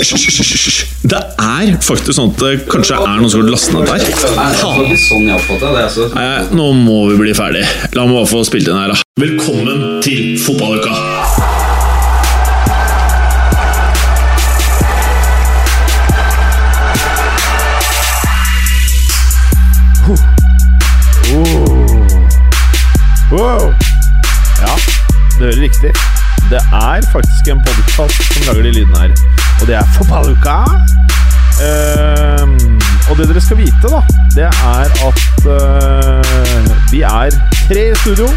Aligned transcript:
hysj. 0.00 0.84
Det 1.02 1.20
er 1.20 1.76
faktisk 1.84 2.16
sånn 2.16 2.32
at 2.32 2.42
det 2.42 2.52
kanskje 2.70 2.96
er 2.96 3.20
noen 3.20 3.30
som 3.32 3.42
har 3.42 3.50
lastet 3.52 3.74
ned 3.76 3.84
der. 3.88 4.00
Nei, 6.16 6.30
nå 6.56 6.70
må 6.76 6.98
vi 7.10 7.18
bli 7.20 7.34
ferdig. 7.36 7.64
La 7.96 8.06
meg 8.06 8.20
bare 8.20 8.30
få 8.30 8.44
spilt 8.48 8.70
inn 8.70 8.80
her, 8.80 8.94
da. 8.94 9.00
Velkommen 9.20 10.00
til 10.04 10.38
fotballuka! 10.40 10.94
Wow. 23.30 23.70
Ja, 24.58 24.74
det 25.38 25.44
hører 25.44 25.60
riktig. 25.60 25.92
Det 26.50 26.58
er 26.72 27.00
faktisk 27.12 27.52
en 27.52 27.62
podkast 27.66 28.32
som 28.34 28.42
lager 28.48 28.62
de 28.62 28.72
lydene 28.74 28.98
her. 28.98 29.49
Og 29.60 29.66
det 29.68 29.74
er 29.76 29.84
Fotballuka. 29.96 30.56
Uh, 31.60 32.48
og 33.10 33.18
det 33.18 33.28
dere 33.28 33.40
skal 33.40 33.58
vite, 33.60 33.86
da, 33.92 34.00
det 34.36 34.46
er 34.48 34.86
at 35.08 35.20
uh, 35.44 36.92
vi 36.92 37.02
er 37.02 37.36
tre 37.68 37.90
i 37.90 37.94
studio. 37.94 38.28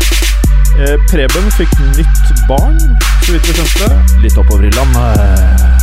Uh, 0.75 0.97
Preben 1.09 1.52
fikk 1.58 1.72
nytt 1.97 2.34
barn, 2.47 2.80
så 3.23 3.31
vidt 3.31 3.47
vi 3.47 3.56
skjønte. 3.56 4.03
Litt 4.25 4.38
oppover 4.38 4.67
i 4.67 4.75
landet. 4.75 5.73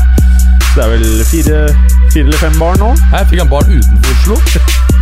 Så 0.70 0.77
det 0.77 0.84
er 0.84 0.95
vel 0.97 1.09
fire, 1.33 1.59
fire 2.12 2.25
eller 2.29 2.39
fem 2.45 2.59
barn 2.61 2.83
nå. 2.84 2.95
Her 3.14 3.29
fikk 3.31 3.47
han 3.47 3.53
barn 3.57 3.77
utenfor 3.79 4.17
Oslo. 4.17 5.00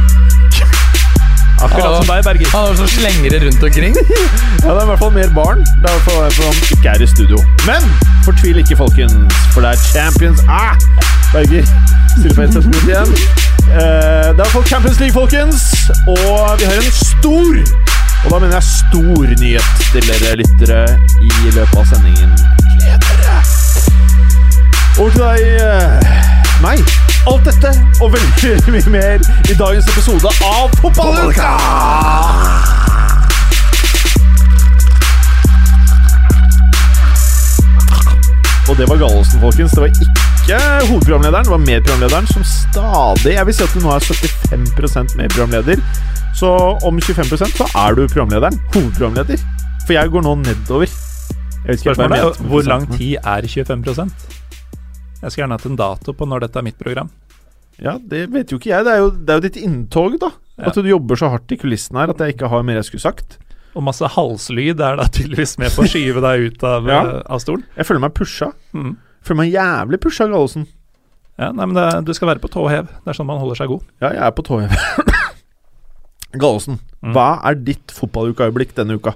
Akkurat 1.64 1.96
som 1.98 2.06
deg, 2.06 2.24
Berger. 2.24 2.48
Han 2.54 2.66
har 2.68 2.74
så 2.78 2.86
slengere 2.86 3.38
rundt 3.46 3.62
omkring. 3.62 3.94
Ja, 4.64 4.74
det 4.74 4.80
er 4.80 4.84
i 4.84 4.90
hvert 4.90 4.98
fall 4.98 5.12
mer 5.14 5.30
barn. 5.34 5.58
Det 5.82 5.86
er 5.86 5.88
i 5.88 5.96
hvert 5.96 6.06
fall 6.06 6.22
derfor 6.24 6.42
han 6.50 6.56
ikke 6.74 6.88
er 6.94 7.02
i 7.02 7.06
studio. 7.06 7.38
Men 7.66 7.84
fortvil 8.24 8.58
ikke, 8.62 8.76
folkens, 8.76 9.14
for 9.54 9.64
det 9.64 9.70
er 9.70 9.78
Champions 9.92 10.40
Ah! 10.48 10.74
Berger, 11.32 11.64
stille 12.16 12.34
på 12.34 12.40
headsetet 12.42 12.70
mitt 12.72 12.88
igjen. 12.90 13.12
Eh, 13.68 13.78
det 13.78 14.26
er 14.26 14.32
i 14.32 14.38
hvert 14.40 14.54
fall 14.56 14.66
Champions 14.72 14.98
League, 15.02 15.14
folkens. 15.14 15.62
Og 16.08 16.58
vi 16.60 16.64
har 16.68 16.82
en 16.82 16.92
stor, 16.98 17.52
og 18.24 18.28
da 18.32 18.38
mener 18.38 18.54
jeg 18.58 18.66
stor 18.72 19.24
nyhet 19.42 19.68
til 19.92 20.10
dere 20.10 20.36
lyttere 20.42 20.82
i 21.22 21.54
løpet 21.56 21.78
av 21.82 21.86
sendingen. 21.92 22.34
Gled 22.78 23.08
dere! 23.08 23.38
Over 24.98 25.10
til 25.10 25.22
deg, 25.22 25.40
eh, 25.62 26.37
meg. 26.62 26.82
Alt 27.30 27.44
dette 27.46 27.70
og 28.02 28.12
veldig 28.14 28.54
mye 28.74 28.90
mer 28.92 29.24
i 29.50 29.56
dagens 29.58 29.88
episode 29.92 30.32
av 30.44 30.72
Fotballuka! 30.80 31.52
Og 38.68 38.76
det 38.76 38.84
var 38.90 38.98
Gallosen, 39.00 39.40
folkens. 39.40 39.72
Det 39.72 39.80
var 39.80 39.88
ikke 39.88 40.58
hovedprogramlederen, 40.90 41.44
det 41.44 41.52
var 41.54 41.62
medprogramlederen 41.62 42.26
som 42.28 42.44
stadig 42.44 43.32
Jeg 43.32 43.46
vil 43.46 43.54
si 43.56 43.64
at 43.64 43.76
du 43.76 43.80
nå 43.80 43.94
er 43.94 44.04
75% 44.04 45.16
medprogramleder. 45.16 45.84
Så 46.36 46.50
om 46.84 46.98
25% 47.00 47.56
så 47.56 47.68
er 47.84 47.96
du 47.96 48.02
programlederen. 48.06 48.60
Hovedprogramleder. 48.74 49.40
For 49.86 49.96
jeg 49.96 50.12
går 50.12 50.26
nå 50.26 50.34
nedover. 50.42 50.92
Spørsmålet 51.68 52.18
er 52.18 52.42
hvor 52.50 52.62
lang 52.68 52.84
tid 52.96 53.16
er 53.24 53.48
25 53.48 53.84
Jeg 55.22 55.30
skulle 55.32 55.42
gjerne 55.46 55.56
hatt 55.58 55.66
en 55.66 55.76
dato 55.80 56.12
på 56.14 56.26
når 56.30 56.44
dette 56.46 56.60
er 56.60 56.66
mitt 56.68 56.78
program. 56.78 57.10
Ja, 57.82 57.96
det 57.98 58.24
vet 58.34 58.50
jo 58.50 58.58
ikke 58.58 58.70
jeg. 58.72 58.84
Det 58.86 58.92
er 58.94 58.98
jo, 59.02 59.10
det 59.10 59.30
er 59.34 59.38
jo 59.40 59.44
ditt 59.48 59.58
inntog, 59.62 60.16
da. 60.22 60.30
Ja. 60.58 60.70
At 60.70 60.74
du 60.78 60.86
jobber 60.90 61.18
så 61.18 61.28
hardt 61.30 61.52
i 61.54 61.58
kulissen 61.58 61.96
her 61.98 62.10
at 62.10 62.18
jeg 62.22 62.34
ikke 62.34 62.48
har 62.50 62.62
mer 62.66 62.78
jeg 62.80 62.88
skulle 62.88 63.04
sagt. 63.06 63.36
Og 63.78 63.84
masse 63.86 64.02
halslyd 64.14 64.80
er 64.82 64.96
da 64.98 65.04
tydeligvis 65.06 65.56
med 65.62 65.70
på 65.74 65.84
å 65.84 65.90
skyve 65.90 66.22
deg 66.24 66.46
ut 66.48 66.64
av, 66.66 66.86
Ja. 66.90 67.02
eh, 67.06 67.22
av 67.30 67.38
stolen. 67.44 67.62
Jeg 67.76 67.86
føler 67.86 68.00
meg 68.06 68.14
pusha. 68.18 68.52
Mm. 68.74 68.96
Føler 69.22 69.36
meg 69.42 69.52
jævlig 69.54 70.00
pusha, 70.02 70.26
Gallosen. 70.26 70.66
Ja, 71.38 71.52
nei, 71.52 71.66
men 71.70 71.74
det, 71.78 72.04
Du 72.04 72.12
skal 72.14 72.28
være 72.32 72.42
på 72.42 72.50
tå 72.50 72.64
hev. 72.70 72.86
Det 73.04 73.12
er 73.12 73.18
sånn 73.18 73.26
man 73.28 73.38
holder 73.38 73.54
seg 73.60 73.68
god. 73.70 73.82
Ja, 74.02 74.08
jeg 74.10 74.22
er 74.26 74.30
på 74.34 74.42
tå 74.48 74.58
hev. 74.64 74.74
Gallosen, 76.42 76.78
Mm. 77.02 77.12
hva 77.14 77.28
er 77.46 77.54
ditt 77.54 77.92
fotballukaøyeblikk 77.94 78.74
denne 78.74 78.96
uka? 78.98 79.12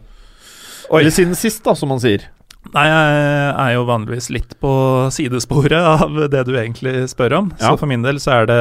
Oi. 0.93 1.01
Eller 1.01 1.11
siden 1.11 1.35
sist, 1.35 1.65
da, 1.65 1.75
som 1.75 1.89
man 1.91 1.99
sier. 1.99 2.29
Nei, 2.71 2.85
jeg 2.87 3.55
er 3.59 3.73
jo 3.75 3.87
vanligvis 3.89 4.29
litt 4.33 4.55
på 4.63 4.73
sidesporet 5.13 5.75
av 5.83 6.15
det 6.31 6.45
du 6.47 6.53
egentlig 6.55 7.09
spør 7.11 7.41
om. 7.41 7.51
Ja. 7.59 7.73
Så 7.73 7.81
for 7.81 7.91
min 7.91 8.05
del 8.07 8.21
så 8.23 8.37
er 8.37 8.49
det 8.49 8.61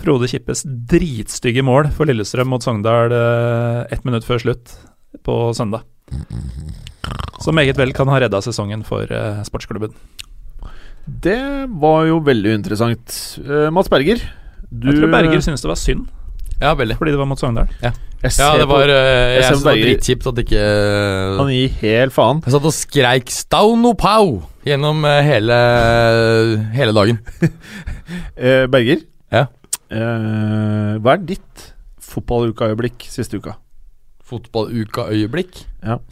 Frode 0.00 0.28
Kippes 0.30 0.62
dritstygge 0.64 1.64
mål 1.66 1.90
for 1.96 2.08
Lillestrøm 2.08 2.52
mot 2.52 2.64
Sogndal 2.64 3.12
eh, 3.16 3.80
ett 3.92 4.04
minutt 4.06 4.28
før 4.28 4.42
slutt 4.44 4.76
på 5.26 5.38
søndag. 5.56 5.84
Som 7.40 7.56
meget 7.56 7.80
vel 7.80 7.94
kan 7.96 8.08
ha 8.12 8.20
redda 8.20 8.42
sesongen 8.44 8.84
for 8.86 9.08
eh, 9.08 9.40
sportsklubben. 9.48 9.96
Det 11.08 11.66
var 11.82 12.04
jo 12.06 12.20
veldig 12.24 12.52
interessant. 12.60 13.16
Eh, 13.42 13.68
Mats 13.74 13.90
Berger, 13.90 14.22
du 14.70 14.92
Jeg 14.92 15.00
tror 15.00 15.12
Berger 15.16 15.42
syntes 15.42 15.64
det 15.64 15.72
var 15.72 15.80
synd, 15.80 16.06
Ja, 16.60 16.74
veldig. 16.76 16.96
fordi 16.98 17.10
det 17.14 17.18
var 17.18 17.24
mot 17.30 17.38
Sogndal. 17.40 17.68
jeg 17.82 17.92
Ja, 18.22 18.50
det 18.58 18.66
var 18.68 18.70
på, 18.76 18.80
eh, 18.82 18.88
jeg 18.90 19.36
Jeg 19.40 19.44
synes 19.44 19.62
det 19.62 19.66
var 19.70 19.78
dritkjipt 19.80 20.26
at 20.28 20.38
ikke 20.42 20.64
Han 21.38 21.48
gir 21.54 21.68
helt 21.80 22.12
faen. 22.12 22.42
Jeg 22.44 22.52
satt 22.52 22.64
og 22.68 22.74
skreik 22.76 23.30
'Stauno 23.32 23.94
Pau' 23.96 24.42
gjennom 24.66 25.00
eh, 25.08 25.22
hele, 25.24 25.56
hele 26.76 26.92
dagen. 26.92 27.18
Eh, 28.36 28.66
Berger, 28.66 28.98
Ja. 29.32 29.46
eh, 29.90 30.98
hva 30.98 31.12
er 31.14 31.22
ditt 31.24 31.72
fotballukaøyeblikk 32.02 33.06
siste 33.06 33.36
uka? 33.38 33.52
Fotballukaøyeblikk? 34.26 35.62
Ja. 35.86 35.96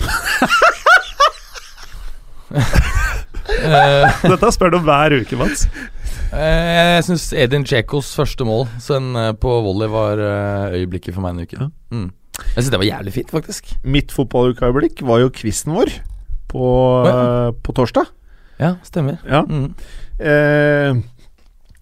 Eh, 3.49 4.19
Dette 4.29 4.51
spør 4.55 4.75
du 4.75 4.79
hver 4.85 5.15
uke, 5.23 5.39
Mats. 5.41 5.67
eh, 6.33 6.99
jeg 6.99 7.05
syns 7.09 7.27
Edin 7.33 7.65
Djekos 7.67 8.11
første 8.19 8.45
mål 8.47 8.67
sen, 8.83 9.11
eh, 9.17 9.33
på 9.41 9.53
volley 9.65 9.89
var 9.93 10.21
øyeblikket 10.77 11.15
for 11.17 11.25
meg 11.25 11.35
denne 11.37 11.49
uken. 11.49 11.73
Mm. 11.95 12.09
Jeg 12.39 12.61
syns 12.63 12.71
det 12.75 12.81
var 12.83 12.87
jævlig 12.91 13.13
fint, 13.17 13.33
faktisk. 13.35 13.73
Mitt 13.85 14.13
fotballukeøyeblikk 14.15 15.01
var 15.09 15.25
jo 15.25 15.31
quizen 15.35 15.75
vår 15.75 15.91
på, 16.53 16.67
ja. 17.09 17.15
eh, 17.15 17.53
på 17.65 17.75
torsdag. 17.77 18.11
Ja, 18.61 18.75
stemmer. 18.87 19.19
Ja. 19.27 19.43
Mm. 19.47 19.73
Eh, 20.19 21.01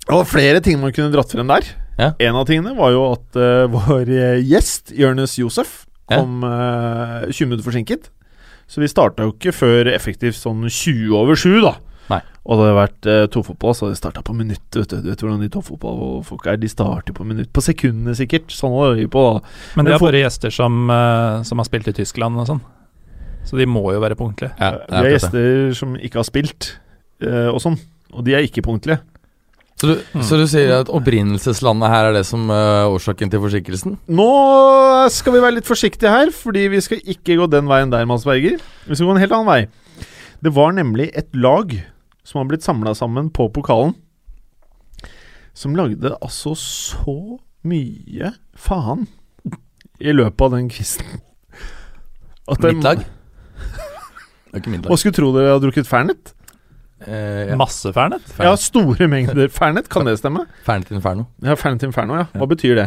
det 0.07 0.15
var 0.15 0.29
flere 0.31 0.61
ting 0.63 0.79
man 0.81 0.93
kunne 0.95 1.11
dratt 1.15 1.33
frem 1.35 1.49
der. 1.51 1.67
Ja. 1.99 2.11
En 2.21 2.37
av 2.37 2.47
tingene 2.49 2.75
var 2.77 2.91
jo 2.93 3.07
at 3.15 3.39
uh, 3.41 3.65
vår 3.73 4.11
gjest, 4.45 4.93
Jonis 4.95 5.39
Josef, 5.41 5.83
Ja. 6.07 6.21
kom 6.21 6.45
eh, 6.47 7.25
20 7.33 7.49
minutter 7.49 7.65
forsinket. 7.67 8.11
Så 8.67 8.83
vi 8.83 8.91
starta 8.91 9.27
jo 9.27 9.35
ikke 9.35 9.55
før 9.55 9.91
effektivt 9.93 10.39
sånn 10.39 10.65
20 10.67 11.15
over 11.15 11.39
7, 11.39 11.61
da. 11.63 11.77
Nei. 12.11 12.21
Og 12.47 12.59
det 12.59 12.67
hadde 12.67 12.77
vært 12.77 13.09
eh, 13.11 13.25
toppfotball, 13.35 13.75
så 13.75 13.87
hadde 13.87 13.97
de 13.97 14.01
starta 14.01 14.23
på 14.27 14.35
minuttet. 14.37 14.79
Vet 14.79 14.93
du. 14.93 14.97
du 15.03 15.11
vet 15.11 15.23
hvordan 15.25 15.43
de 15.43 15.51
toppfotballfolk 15.55 16.47
er. 16.51 16.61
De 16.63 16.71
starter 16.71 17.17
på 17.17 17.27
minutt. 17.27 17.51
På 17.55 17.63
sekundene, 17.65 18.15
sikkert. 18.19 18.55
Sånn 18.55 18.75
holder 18.75 19.01
de 19.03 19.09
på, 19.11 19.25
da. 19.27 19.57
Men 19.79 19.89
det 19.89 19.97
er 19.97 20.03
bare 20.03 20.23
gjester 20.23 20.55
som, 20.55 20.79
eh, 20.95 21.43
som 21.49 21.63
har 21.63 21.69
spilt 21.69 21.91
i 21.91 21.97
Tyskland 21.97 22.39
og 22.43 22.49
sånn. 22.51 22.63
Så 23.47 23.59
de 23.59 23.67
må 23.71 23.85
jo 23.95 24.03
være 24.03 24.19
punktlige. 24.19 24.55
Ja, 24.59 24.73
det 24.75 24.87
er 24.87 25.03
det 25.03 25.11
er 25.11 25.17
gjester 25.17 25.77
som 25.79 25.99
ikke 25.99 26.23
har 26.23 26.27
spilt, 26.27 26.73
eh, 27.23 27.47
og 27.51 27.61
sånn. 27.63 27.79
Og 28.15 28.27
de 28.27 28.35
er 28.35 28.47
ikke 28.47 28.65
punktlige. 28.67 29.03
Så 29.77 29.91
du, 29.91 29.97
så 30.25 30.39
du 30.41 30.47
sier 30.49 30.71
at 30.79 30.89
opprinnelseslandet 30.89 31.91
her 31.93 32.07
er 32.09 32.15
det 32.17 32.23
som 32.25 32.49
er 32.53 32.87
årsaken 32.89 33.29
til 33.33 33.43
forsinkelsen? 33.43 33.99
Nå 34.09 34.29
skal 35.13 35.35
vi 35.35 35.43
være 35.45 35.59
litt 35.59 35.69
forsiktige 35.69 36.13
her, 36.13 36.33
fordi 36.33 36.63
vi 36.73 36.81
skal 36.81 37.03
ikke 37.05 37.37
gå 37.43 37.49
den 37.53 37.69
veien 37.69 37.93
der, 37.93 38.07
Mads 38.09 38.25
Berger. 38.25 38.57
Vi 38.87 38.97
skal 38.97 39.11
gå 39.11 39.17
en 39.17 39.21
helt 39.21 39.37
annen 39.37 39.51
vei. 39.51 39.61
Det 40.41 40.55
var 40.57 40.73
nemlig 40.77 41.11
et 41.13 41.29
lag 41.37 41.75
som 42.25 42.41
har 42.41 42.49
blitt 42.49 42.65
samla 42.65 42.95
sammen 42.97 43.29
på 43.35 43.51
pokalen, 43.53 43.93
som 45.57 45.77
lagde 45.77 46.15
altså 46.25 46.55
så 46.57 47.19
mye 47.67 48.33
faen 48.57 49.05
i 50.01 50.13
løpet 50.13 50.41
av 50.47 50.57
den. 50.57 50.73
At 52.49 52.65
Mitt 52.65 52.85
lag? 52.85 53.05
Det 53.05 54.57
er 54.57 54.63
ikke 54.63 54.73
mitt 54.73 54.87
Hva 54.87 54.95
Og 54.95 55.01
skulle 55.01 55.17
tro 55.17 55.33
dere 55.35 55.53
hadde 55.53 55.67
drukket 55.67 55.89
Fernet? 55.89 56.36
Eh, 57.05 57.49
ja. 57.51 57.57
Masse 57.61 57.91
Fernet. 57.93 58.23
Ja, 58.41 58.55
store 58.57 59.05
mengder 59.13 59.51
Fernet, 59.53 59.89
kan 59.93 60.07
det 60.09 60.15
stemme? 60.21 60.47
Fernet 60.65 60.91
Inferno. 60.97 61.27
Ja, 61.45 61.57
Fernet 61.61 61.83
Inferno, 61.85 62.17
ja. 62.23 62.29
Hva 62.33 62.49
betyr 62.49 62.79
det? 62.79 62.87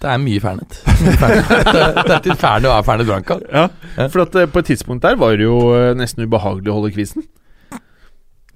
Det 0.00 0.08
er 0.08 0.18
mye 0.22 0.40
Fernet. 0.42 0.78
Mye 1.04 1.14
Fernet. 1.20 1.50
det, 1.50 1.84
det 2.00 2.10
er 2.10 2.16
et 2.16 2.26
Inferno 2.32 2.70
og 2.72 2.78
er 2.80 2.86
Fernet 2.88 3.06
Branca. 3.10 3.36
Ja, 3.52 3.66
Ja. 4.00 4.08
For 4.10 4.24
at 4.24 4.34
eh, 4.40 4.48
på 4.50 4.62
et 4.64 4.70
tidspunkt 4.72 5.04
der 5.06 5.18
var 5.20 5.36
det 5.38 5.44
jo 5.46 5.58
eh, 5.76 5.92
nesten 5.98 6.24
ubehagelig 6.26 6.72
å 6.72 6.78
holde 6.80 6.90
quizen. 6.96 7.26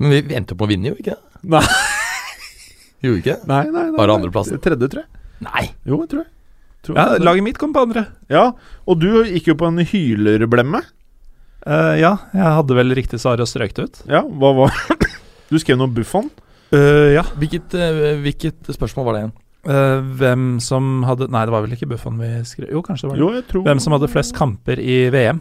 Men 0.01 0.11
vi, 0.11 0.23
endte 0.35 0.57
opp 0.57 0.65
med 0.65 0.67
å 0.67 0.73
vinne, 0.73 0.91
jo, 0.91 0.99
ikke 0.99 1.15
det? 1.15 1.43
Nei. 1.55 1.63
Gjorde 3.05 3.21
ikke 3.21 3.35
det? 3.37 3.49
Nei, 3.53 3.63
nei, 3.69 3.85
nei. 3.93 3.99
Bare 4.01 4.17
andreplassen? 4.19 4.59
Tredje, 4.65 4.89
tror 4.91 5.05
jeg. 5.05 5.23
Nei. 5.45 5.65
Jo, 5.87 6.01
jeg 6.03 6.11
tror 6.15 6.25
jeg. 6.25 6.31
Tror 6.85 6.99
Ja, 6.99 7.05
jeg. 7.15 7.23
Laget 7.29 7.47
mitt 7.47 7.59
kom 7.61 7.73
på 7.77 7.85
andre. 7.87 8.07
ja, 8.33 8.49
og 8.91 8.99
du 9.01 9.11
gikk 9.29 9.53
jo 9.53 9.57
på 9.61 9.69
en 9.71 9.79
hylerblemme. 9.87 10.81
Eh, 11.67 11.95
ja, 12.01 12.17
jeg 12.35 12.45
hadde 12.59 12.75
vel 12.77 12.93
riktig 12.95 13.19
svar 13.23 13.41
og 13.41 13.49
strøk 13.49 13.73
det 13.75 13.85
ut. 13.89 14.03
Ja, 14.11 14.21
hva 14.23 14.51
var 14.59 14.75
Du 15.51 15.57
skrev 15.59 15.79
noe 15.81 15.89
Buffon? 15.89 16.31
Uh, 16.75 17.13
ja. 17.15 17.23
Hvilket, 17.39 17.75
uh, 17.79 18.19
hvilket 18.25 18.71
spørsmål 18.75 19.05
var 19.07 19.15
det 19.17 19.21
igjen? 19.25 19.35
Eh, 19.65 20.01
hvem 20.21 20.47
som 20.61 21.03
hadde 21.09 21.31
Nei, 21.33 21.45
det 21.47 21.53
var 21.55 21.63
vel 21.65 21.73
ikke 21.73 21.87
Buffon 21.89 22.19
vi 22.21 22.27
skrev 22.45 22.69
Jo, 22.75 22.83
kanskje 22.85 23.07
det 23.07 23.11
var 23.13 23.17
det. 23.17 23.23
Jo, 23.23 23.29
jeg 23.39 23.45
tror 23.49 23.63
Hvem 23.65 23.81
som 23.81 23.95
hadde 23.97 24.11
flest 24.13 24.35
kamper 24.37 24.81
i 24.83 24.97
VM. 25.15 25.41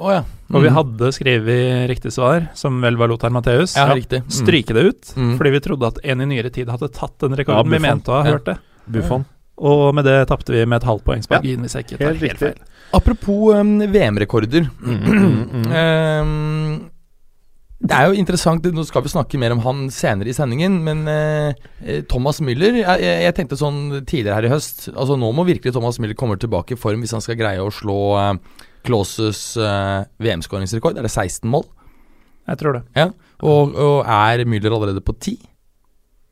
Å 0.00 0.08
ja. 0.14 0.20
Og 0.48 0.62
vi 0.64 0.70
Mm. 0.70 0.74
hadde 0.78 1.08
skrevet 1.12 1.88
riktig 1.90 2.08
svar, 2.14 2.46
som 2.56 2.78
vel 2.80 2.96
var 2.96 3.10
Lothar 3.12 3.28
Matheus. 3.28 3.74
Ja, 3.76 3.84
riktig. 3.92 4.22
Mm. 4.24 4.30
Stryke 4.32 4.72
det 4.72 4.82
ut, 4.88 5.02
Mm. 5.14 5.36
fordi 5.36 5.50
vi 5.52 5.60
trodde 5.60 5.86
at 5.86 5.98
en 6.02 6.22
i 6.22 6.24
nyere 6.24 6.50
tid 6.50 6.68
hadde 6.72 6.88
tatt 6.90 7.18
den 7.18 7.32
Ja, 7.32 7.36
rekorden. 7.36 7.68
vi 7.70 7.78
mente 7.78 8.08
å 8.08 8.22
ha 8.22 8.30
hørt 8.30 8.46
det. 8.46 8.56
Buffon. 8.88 9.26
Og 9.58 9.94
med 9.94 10.06
det 10.06 10.26
tapte 10.28 10.46
vi 10.56 10.64
med 10.64 10.80
et 10.80 10.88
halvt 10.88 11.04
poengsmargin, 11.04 11.60
hvis 11.60 11.74
jeg 11.76 11.84
ikke 11.84 11.98
tar 11.98 12.14
Helt 12.14 12.20
helt, 12.20 12.38
feil. 12.38 12.54
Apropos 12.96 13.54
um, 13.54 13.78
VM-rekorder. 13.92 14.66
Ehm, 15.70 16.90
det 17.80 17.96
er 17.96 18.10
jo 18.10 18.18
interessant, 18.20 18.66
nå 18.74 18.82
skal 18.84 19.04
vi 19.06 19.12
snakke 19.12 19.38
mer 19.40 19.54
om 19.54 19.62
han 19.64 19.86
senere 19.94 20.28
i 20.32 20.34
sendingen, 20.36 20.80
men 20.84 21.06
eh, 21.08 22.00
Thomas 22.10 22.42
Müller 22.44 22.76
jeg, 22.82 23.06
jeg 23.24 23.36
tenkte 23.38 23.56
sånn 23.56 24.02
tidligere 24.02 24.36
her 24.36 24.48
i 24.48 24.50
høst 24.52 24.90
Altså 24.90 25.16
Nå 25.16 25.30
må 25.32 25.46
virkelig 25.48 25.72
Thomas 25.72 25.96
Müller 26.02 26.18
komme 26.18 26.36
tilbake 26.40 26.76
i 26.76 26.80
form 26.80 27.00
hvis 27.00 27.14
han 27.16 27.24
skal 27.24 27.38
greie 27.40 27.62
å 27.62 27.72
slå 27.72 28.00
eh, 28.20 28.34
Klauses 28.84 29.40
eh, 29.60 30.02
VM-skåringsrekord. 30.24 30.98
Er 30.98 31.04
det 31.04 31.12
16 31.12 31.48
mål? 31.52 31.66
Jeg 32.50 32.60
tror 32.60 32.78
det. 32.78 32.84
Og, 33.44 33.74
og 33.76 33.98
er 34.08 34.44
Müller 34.48 34.76
allerede 34.76 35.02
på 35.04 35.14
10? 35.16 35.38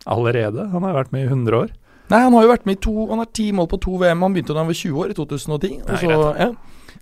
Allerede. 0.08 0.68
Han 0.72 0.84
har 0.84 0.96
vært 0.96 1.12
med 1.14 1.26
i 1.26 1.30
100 1.30 1.58
år. 1.58 1.72
Nei, 2.08 2.20
han 2.24 2.32
har 2.36 2.44
jo 2.46 2.50
vært 2.52 2.66
med 2.68 2.78
i 2.78 2.80
to 2.86 2.92
Han 3.10 3.20
har 3.20 3.28
ti 3.36 3.50
mål 3.52 3.68
på 3.68 3.78
to 3.84 3.98
VM. 4.00 4.22
Han 4.24 4.34
begynte 4.36 4.54
da 4.56 4.62
han 4.62 4.70
var 4.70 4.78
20 4.78 5.00
år, 5.02 5.10
i 5.12 5.16
2010. 5.18 5.72
Og 5.84 5.98
så, 6.00 6.18
ja. 6.40 6.48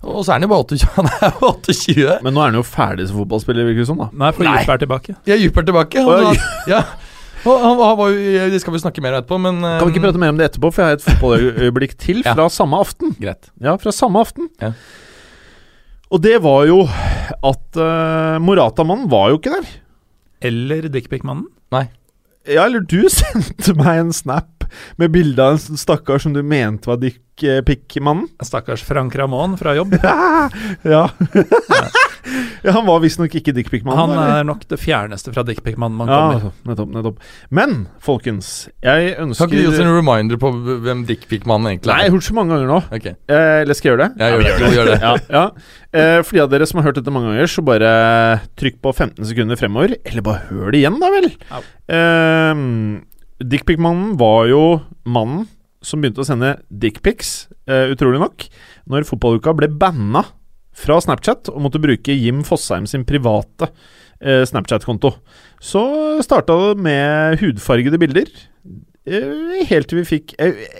og 0.03 0.20
så 0.26 0.32
er 0.32 0.38
han 0.41 0.47
jo 0.47 0.50
bare 0.53 0.64
28. 0.67 0.88
Han 0.97 1.11
er 1.12 1.26
jo 1.29 1.50
28. 1.53 2.17
Men 2.26 2.35
nå 2.37 2.43
er 2.43 2.50
han 2.50 2.58
jo 2.58 2.64
ferdig 2.67 3.06
som 3.11 3.20
fotballspiller, 3.23 3.69
virker 3.69 3.85
det 3.85 3.91
som. 3.93 4.00
da 4.03 4.08
Nei, 4.25 4.32
for. 4.37 4.49
Jupp 4.50 4.73
er 4.75 4.82
tilbake. 4.82 5.17
Ja, 5.31 5.38
Djup 5.41 5.61
er 5.62 5.69
tilbake. 5.70 6.03
Han, 6.08 6.31
Oi. 6.32 6.37
ja. 6.73 6.82
Og 7.47 7.61
han, 7.62 7.79
han 7.79 7.94
var 8.00 8.11
jo 8.11 8.47
Det 8.50 8.58
skal 8.58 8.75
vi 8.75 8.81
snakke 8.82 9.03
mer 9.05 9.14
om 9.14 9.20
etterpå, 9.23 9.37
men 9.38 9.61
Kan 9.62 9.85
vi 9.87 9.93
ikke 9.94 10.03
prate 10.08 10.19
mer 10.19 10.32
om 10.35 10.38
det 10.41 10.49
etterpå, 10.50 10.70
for 10.75 10.82
jeg 10.82 10.88
har 10.91 10.99
et 10.99 11.05
fotballøyeblikk 11.06 11.93
til 12.02 12.23
Ja. 12.26 12.32
fra 12.35 12.49
samme 12.50 12.81
aften. 12.82 13.12
Greit. 13.23 13.52
Ja, 13.62 13.76
fra 13.79 13.93
samme 13.94 14.23
aften. 14.26 14.49
Ja. 14.62 14.73
Og 16.11 16.23
det 16.23 16.37
var 16.43 16.64
jo 16.67 16.81
at 17.47 17.79
uh, 17.79 18.37
Morata-mannen 18.43 19.09
var 19.11 19.31
jo 19.32 19.38
ikke 19.41 19.55
der. 19.55 19.70
Eller 20.50 20.87
Dickpic-mannen. 20.91 21.47
Nei. 21.75 21.87
Ja, 22.47 22.67
eller 22.69 22.82
du 22.87 23.00
sendte 23.11 23.75
meg 23.79 24.05
en 24.05 24.12
snap 24.14 24.56
med 25.00 25.12
bilde 25.14 25.42
av 25.42 25.56
en 25.58 25.80
stakkar 25.80 26.18
som 26.22 26.32
du 26.36 26.42
mente 26.42 26.88
var 26.90 26.96
dick-pick-mannen. 27.02 28.28
Stakkars 28.44 28.82
Frank 28.86 29.14
Ramón 29.18 29.56
fra 29.60 29.74
jobb. 29.76 29.94
ja. 30.82 31.06
ja, 32.64 32.70
han 32.74 32.86
var 32.86 33.00
visstnok 33.04 33.34
ikke 33.38 33.52
dickpic-mannen. 33.54 33.98
Han 34.00 34.12
eller? 34.16 34.40
er 34.40 34.46
nok 34.48 34.64
det 34.70 34.78
fjerneste 34.82 35.32
fra 35.34 35.44
Dickpic-mannen 35.46 35.98
man 36.00 36.10
Ja, 36.10 36.18
kommer. 36.32 36.54
nettopp, 36.66 36.90
nettopp. 36.96 37.20
Men, 37.54 37.76
folkens, 38.02 38.48
jeg 38.84 39.12
ønsker 39.22 39.44
Kan 39.46 39.52
ikke 39.52 39.60
du 39.60 39.62
gi 39.66 39.70
oss 39.72 39.82
en 39.84 39.92
reminder 39.94 40.40
på 40.42 40.50
hvem 40.86 41.04
dickpic-mannen 41.08 41.70
egentlig 41.74 41.90
er? 41.90 41.94
Nei, 41.94 42.02
jeg 42.06 42.10
har 42.12 42.16
hørt 42.18 42.28
så 42.30 42.36
mange 42.38 42.54
ganger 42.56 42.72
nå. 42.72 42.80
Ok, 42.98 43.06
Eh, 43.26 43.60
eller 43.62 43.74
skal 43.78 43.90
jeg 43.90 43.96
gjøre 43.96 44.06
det? 44.06 44.10
ja, 44.18 44.30
gjør 44.32 44.44
det. 44.46 44.70
Gjør 44.76 44.90
det. 44.90 44.98
ja, 45.02 45.14
ja. 45.38 45.44
Eh, 45.96 46.18
for 46.26 46.36
de 46.36 46.42
av 46.44 46.50
dere 46.52 46.66
som 46.68 46.80
har 46.80 46.88
hørt 46.90 46.98
dette 47.00 47.12
mange 47.14 47.30
ganger, 47.32 47.48
så 47.50 47.62
bare 47.66 47.90
trykk 48.58 48.80
på 48.84 48.92
15 48.94 49.22
sekunder 49.30 49.58
fremover. 49.60 49.96
Eller 50.04 50.24
bare 50.26 50.42
hør 50.50 50.72
det 50.74 50.82
igjen, 50.82 50.98
da 51.02 51.12
vel. 51.14 51.30
Ja 51.50 51.62
Eh, 51.86 52.54
Dickpic-mannen 53.43 54.15
var 54.21 54.47
jo 54.49 54.62
mannen 55.05 55.44
som 55.85 56.00
begynte 56.03 56.23
å 56.25 56.27
sende 56.27 56.56
dickpics, 56.73 57.47
uh, 57.71 57.93
utrolig 57.93 58.21
nok, 58.23 58.47
når 58.91 59.06
fotballuka 59.06 59.53
ble 59.55 59.69
banna 59.71 60.25
fra 60.77 60.99
Snapchat 61.00 61.50
og 61.53 61.62
måtte 61.65 61.81
bruke 61.83 62.17
Jim 62.17 62.43
Fosheim 62.47 62.88
sin 62.91 63.05
private 63.09 63.69
uh, 63.69 64.43
Snapchat-konto. 64.49 65.12
Så 65.62 65.85
starta 66.25 66.56
det 66.62 66.87
med 66.88 67.38
hudfargede 67.43 68.00
bilder, 68.03 68.31
uh, 68.65 69.56
helt 69.69 69.93
til 69.93 70.00
vi 70.00 70.06
fikk 70.17 70.35
jeg, 70.41 70.71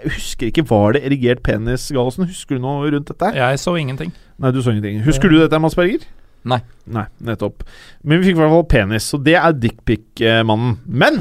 jeg 0.00 0.14
husker 0.16 0.48
ikke, 0.48 0.64
var 0.70 0.96
det 0.96 1.04
erigert 1.04 1.44
penis, 1.44 1.90
Gallosen? 1.92 2.24
Husker 2.30 2.56
du 2.56 2.64
noe 2.64 2.88
rundt 2.88 3.12
dette? 3.12 3.34
Jeg 3.36 3.60
så 3.60 3.76
ingenting. 3.76 4.14
Nei, 4.40 4.52
du 4.56 4.62
så 4.64 4.72
ingenting. 4.72 5.02
Husker 5.04 5.28
du 5.28 5.36
dette, 5.36 5.60
Mads 5.60 5.76
Berger? 5.76 6.08
Nei. 6.48 6.62
Nei, 6.88 7.04
nettopp. 7.28 7.66
Men 8.00 8.22
vi 8.22 8.30
fikk 8.30 8.38
i 8.38 8.40
hvert 8.40 8.54
fall 8.54 8.68
penis, 8.72 9.10
og 9.12 9.26
det 9.28 9.36
er 9.36 9.58
dickpic-mannen. 9.60 10.78
Men 10.88 11.20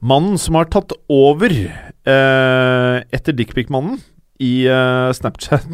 mannen 0.00 0.38
som 0.40 0.58
har 0.58 0.68
tatt 0.72 0.94
over 1.12 1.52
eh, 1.56 2.96
etter 3.14 3.36
dickpic-mannen 3.36 4.00
i 4.42 4.66
eh, 4.68 5.10
Snapchat 5.16 5.66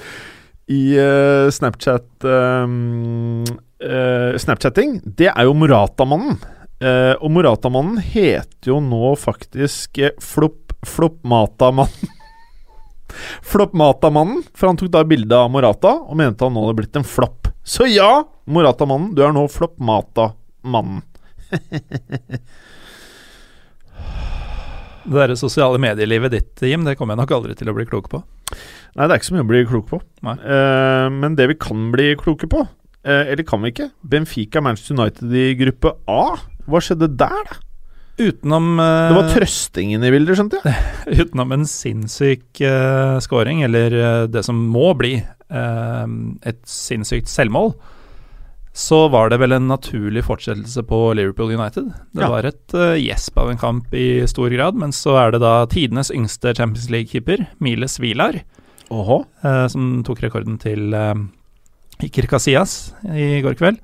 I 0.78 0.82
eh, 1.00 1.48
Snapchat 1.50 2.28
um, 2.28 3.44
eh, 3.80 4.36
Snapchatting, 4.38 5.00
det 5.04 5.30
er 5.32 5.48
jo 5.48 5.54
Morata-mannen. 5.56 6.36
Eh, 6.78 7.14
og 7.18 7.32
Morata-mannen 7.34 7.98
heter 8.04 8.74
jo 8.74 8.78
nå 8.84 9.14
faktisk 9.18 9.98
eh, 10.02 10.14
Flopp 10.22 10.76
Floppmata-mannen. 10.86 12.12
Floppmata-mannen, 13.50 14.44
for 14.54 14.68
han 14.70 14.78
tok 14.78 14.92
da 14.92 15.02
bilde 15.08 15.34
av 15.34 15.48
Morata 15.50 15.94
og 16.04 16.18
mente 16.20 16.44
han 16.44 16.54
nå 16.54 16.66
hadde 16.66 16.82
blitt 16.82 17.00
en 17.00 17.08
flopp. 17.08 17.48
Så 17.66 17.88
ja, 17.88 18.22
Morata-mannen, 18.46 19.14
du 19.16 19.24
er 19.24 19.32
nå 19.34 19.48
Floppmata-mannen. 19.50 21.02
Det 25.08 25.16
derre 25.16 25.38
sosiale 25.40 25.80
medielivet 25.80 26.34
ditt, 26.34 26.64
Jim, 26.68 26.84
det 26.84 26.98
kommer 26.98 27.16
jeg 27.16 27.22
nok 27.22 27.30
aldri 27.38 27.54
til 27.56 27.70
å 27.70 27.74
bli 27.76 27.86
klok 27.88 28.10
på. 28.12 28.20
Nei, 28.98 29.06
det 29.06 29.14
er 29.14 29.20
ikke 29.20 29.28
så 29.30 29.36
mye 29.36 29.46
å 29.46 29.48
bli 29.48 29.62
klok 29.68 29.86
på. 29.88 30.00
Eh, 30.24 31.06
men 31.14 31.38
det 31.38 31.46
vi 31.48 31.56
kan 31.60 31.86
bli 31.94 32.10
kloke 32.20 32.48
på, 32.50 32.64
uh, 32.66 33.22
eller 33.22 33.46
kan 33.48 33.62
vi 33.64 33.72
ikke 33.72 33.88
Benfica 34.02 34.60
Manchester 34.64 34.98
United 34.98 35.32
i 35.32 35.46
gruppe 35.56 35.94
A. 36.10 36.36
Hva 36.68 36.82
skjedde 36.84 37.08
der, 37.16 37.40
da? 37.48 37.64
Utenom 38.18 38.80
Det 38.82 39.14
var 39.14 39.28
eh, 39.28 39.34
trøstingen 39.36 40.02
i 40.02 40.10
bildet, 40.10 40.36
skjønte 40.36 40.60
jeg. 40.60 40.86
Utenom 41.22 41.54
en 41.54 41.68
sinnssyk 41.70 42.64
uh, 42.66 43.16
scoring, 43.24 43.62
eller 43.64 44.26
det 44.28 44.42
som 44.44 44.60
må 44.68 44.90
bli 44.98 45.20
et 45.48 46.58
sinnssykt 46.68 47.30
selvmål, 47.32 47.70
så 48.78 48.98
var 49.10 49.32
det 49.32 49.40
vel 49.42 49.56
en 49.56 49.66
naturlig 49.66 50.22
fortsettelse 50.22 50.84
på 50.86 50.98
Liverpool 51.18 51.50
United. 51.56 51.88
Det 52.14 52.22
Ja. 52.22 52.28
var 52.30 52.46
et 52.46 52.74
uh, 52.74 53.42
av 53.42 53.50
en 53.50 53.58
kamp 53.58 53.92
i 53.94 54.24
stor 54.26 54.48
grad, 54.54 54.74
men 54.78 54.92
så 54.92 55.16
er 55.18 55.32
det 55.32 55.40
da 55.42 55.66
tidenes 55.66 56.12
yngste 56.14 56.54
Champions 56.54 56.88
League-keeper, 56.88 57.46
Miles 57.58 57.98
Vilar, 57.98 58.38
eh, 58.90 59.66
som 59.68 60.02
tok 60.04 60.22
rekorden 60.22 60.58
til 60.58 60.94
uh, 60.94 61.14
Iker 62.00 62.26
Casillas 62.30 62.94
i 63.12 63.40
går 63.42 63.54
kveld. 63.58 63.78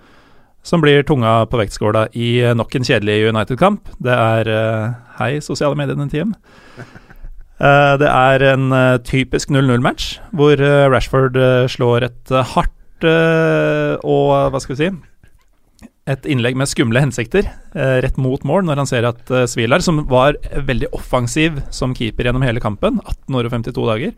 Som 0.64 0.80
blir 0.80 1.02
tunga 1.04 1.44
på 1.50 1.58
vektskåla 1.58 2.06
i 2.14 2.40
eh, 2.40 2.54
nok 2.54 2.74
en 2.74 2.84
kjedelig 2.86 3.28
United-kamp. 3.28 3.90
Det 4.00 4.14
er 4.14 4.48
uh, 4.48 4.94
Hei, 5.18 5.40
sosiale 5.40 5.74
mediene, 5.76 6.08
Team. 6.08 6.34
Eh, 7.64 7.92
det 8.02 8.08
er 8.10 8.42
en 8.50 8.72
eh, 8.74 8.96
typisk 9.06 9.48
0-0-match, 9.54 10.18
hvor 10.34 10.58
eh, 10.58 10.88
Rashford 10.90 11.36
eh, 11.38 11.68
slår 11.70 12.02
et 12.08 12.32
eh, 12.34 12.42
hardt 12.50 12.72
eh, 12.74 12.83
og 13.02 14.52
hva 14.54 14.60
skal 14.62 14.74
vi 14.74 14.78
si 14.78 14.88
Et 16.08 16.28
innlegg 16.30 16.54
med 16.56 16.70
skumle 16.70 17.00
hensikter 17.02 17.48
eh, 17.48 17.96
rett 18.04 18.16
mot 18.20 18.42
mål 18.46 18.68
når 18.68 18.80
han 18.82 18.88
ser 18.88 19.08
at 19.08 19.20
uh, 19.32 19.42
Svilar, 19.50 19.82
som 19.82 20.02
var 20.06 20.38
veldig 20.54 20.92
offensiv 20.94 21.58
som 21.74 21.96
keeper 21.96 22.28
gjennom 22.28 22.44
hele 22.46 22.62
kampen, 22.62 23.00
18 23.02 23.38
år 23.40 23.48
og 23.48 23.56
52 23.56 23.86
dager, 23.88 24.14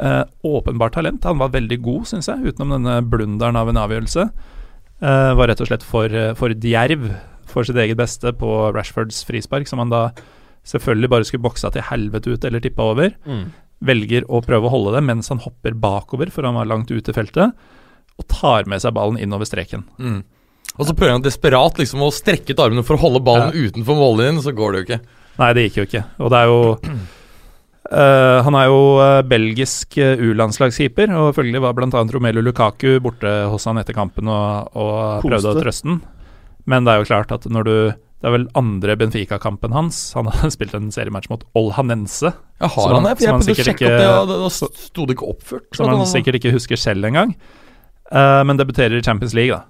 eh, 0.00 0.24
åpenbart 0.44 0.94
talent. 0.94 1.24
Han 1.24 1.38
var 1.38 1.52
veldig 1.54 1.78
god, 1.82 2.06
syns 2.10 2.28
jeg, 2.30 2.52
utenom 2.52 2.76
denne 2.76 3.00
blunderen 3.08 3.58
av 3.58 3.70
en 3.70 3.80
avgjørelse. 3.80 4.28
Eh, 5.02 5.32
var 5.34 5.50
rett 5.50 5.60
og 5.60 5.68
slett 5.70 5.82
for, 5.82 6.06
eh, 6.06 6.34
for 6.34 6.54
djerv 6.54 7.10
for 7.46 7.64
sitt 7.64 7.76
eget 7.76 7.96
beste 7.96 8.32
på 8.32 8.72
Rashfords 8.72 9.24
frispark, 9.24 9.66
som 9.68 9.78
han 9.78 9.90
da 9.90 10.12
selvfølgelig 10.64 11.10
bare 11.10 11.24
skulle 11.24 11.42
boksa 11.42 11.72
til 11.72 11.82
helvete 11.82 12.32
ut 12.32 12.44
eller 12.44 12.60
tippa 12.60 12.82
over. 12.82 13.10
Mm. 13.26 13.52
Velger 13.82 14.22
å 14.30 14.42
prøve 14.44 14.68
å 14.68 14.70
holde 14.70 14.94
det 14.94 15.04
mens 15.04 15.28
han 15.28 15.42
hopper 15.42 15.72
bakover, 15.74 16.30
for 16.30 16.44
han 16.44 16.54
var 16.54 16.66
langt 16.66 16.90
ute 16.90 17.10
i 17.10 17.12
feltet, 17.12 17.52
og 18.18 18.26
tar 18.28 18.68
med 18.70 18.82
seg 18.84 18.92
ballen 18.94 19.18
innover 19.18 19.48
streken. 19.48 19.84
Mm. 19.98 20.22
Og 20.78 20.86
så 20.88 20.94
prøver 20.96 21.12
han 21.18 21.24
desperat 21.24 21.76
liksom 21.80 22.00
å 22.04 22.12
strekke 22.12 22.52
ut 22.54 22.60
armene 22.64 22.84
for 22.84 22.96
å 22.96 23.02
holde 23.02 23.20
ballen 23.24 23.52
utenfor 23.52 23.96
mållinjen, 23.98 24.40
så 24.44 24.52
går 24.56 24.72
det 24.72 24.78
jo 24.80 24.86
ikke. 24.88 25.00
Nei, 25.38 25.50
det 25.56 25.66
gikk 25.68 25.76
jo 25.82 25.88
ikke. 25.88 26.04
Og 26.20 26.30
det 26.32 26.38
er 26.44 26.46
jo 26.52 26.60
Uh, 27.92 28.40
Han 28.46 28.54
er 28.56 28.68
jo 28.70 28.76
eh, 29.02 29.18
belgisk 29.26 29.98
uh, 30.00 30.14
U-landslagskeeper, 30.22 31.10
og 31.18 31.34
følgelig 31.36 31.60
var 31.64 31.74
bl.a. 31.76 31.90
Romelu 32.14 32.40
Lukaku 32.40 32.94
borte 33.04 33.28
hos 33.52 33.66
han 33.68 33.80
etter 33.82 33.92
kampen 33.96 34.30
og, 34.32 34.70
og 34.78 35.24
prøvde 35.26 35.50
å 35.50 35.58
trøste 35.58 35.90
han. 35.90 35.98
Men 36.70 36.86
det 36.86 36.94
er 36.94 37.02
jo 37.02 37.08
klart 37.10 37.34
at 37.34 37.44
når 37.50 37.66
du 37.68 37.74
Det 38.22 38.30
er 38.30 38.36
vel 38.36 38.44
andre 38.54 38.94
Benfica-kampen 38.96 39.72
hans. 39.74 39.98
Han 40.14 40.30
har 40.30 40.50
spilt 40.54 40.76
en 40.78 40.92
seriematch 40.94 41.28
mot 41.28 41.42
Olhanense, 41.58 42.30
Ja, 42.62 42.68
har 42.70 42.94
han 42.94 43.02
han- 43.02 43.18
det? 43.18 43.26
Han 43.26 43.42
jeg 43.42 43.50
prøvde 43.50 43.50
å 43.50 43.64
sjekke 43.66 43.74
ikke- 43.74 43.90
opp 43.90 43.98
det, 43.98 44.08
og 44.14 44.28
da- 44.30 44.38
da 44.44 44.48
sto 44.86 45.06
det 45.10 45.16
ikke 45.18 45.30
oppført. 45.34 45.68
som 45.76 45.90
han 45.90 46.06
sikkert 46.06 46.38
ikke 46.38 46.52
husker 46.54 46.78
selv 46.78 47.04
engang. 47.10 47.34
Uh, 48.12 48.42
men 48.44 48.60
debuterer 48.60 48.98
i 48.98 49.04
Champions 49.04 49.34
League, 49.36 49.56
da. 49.56 49.68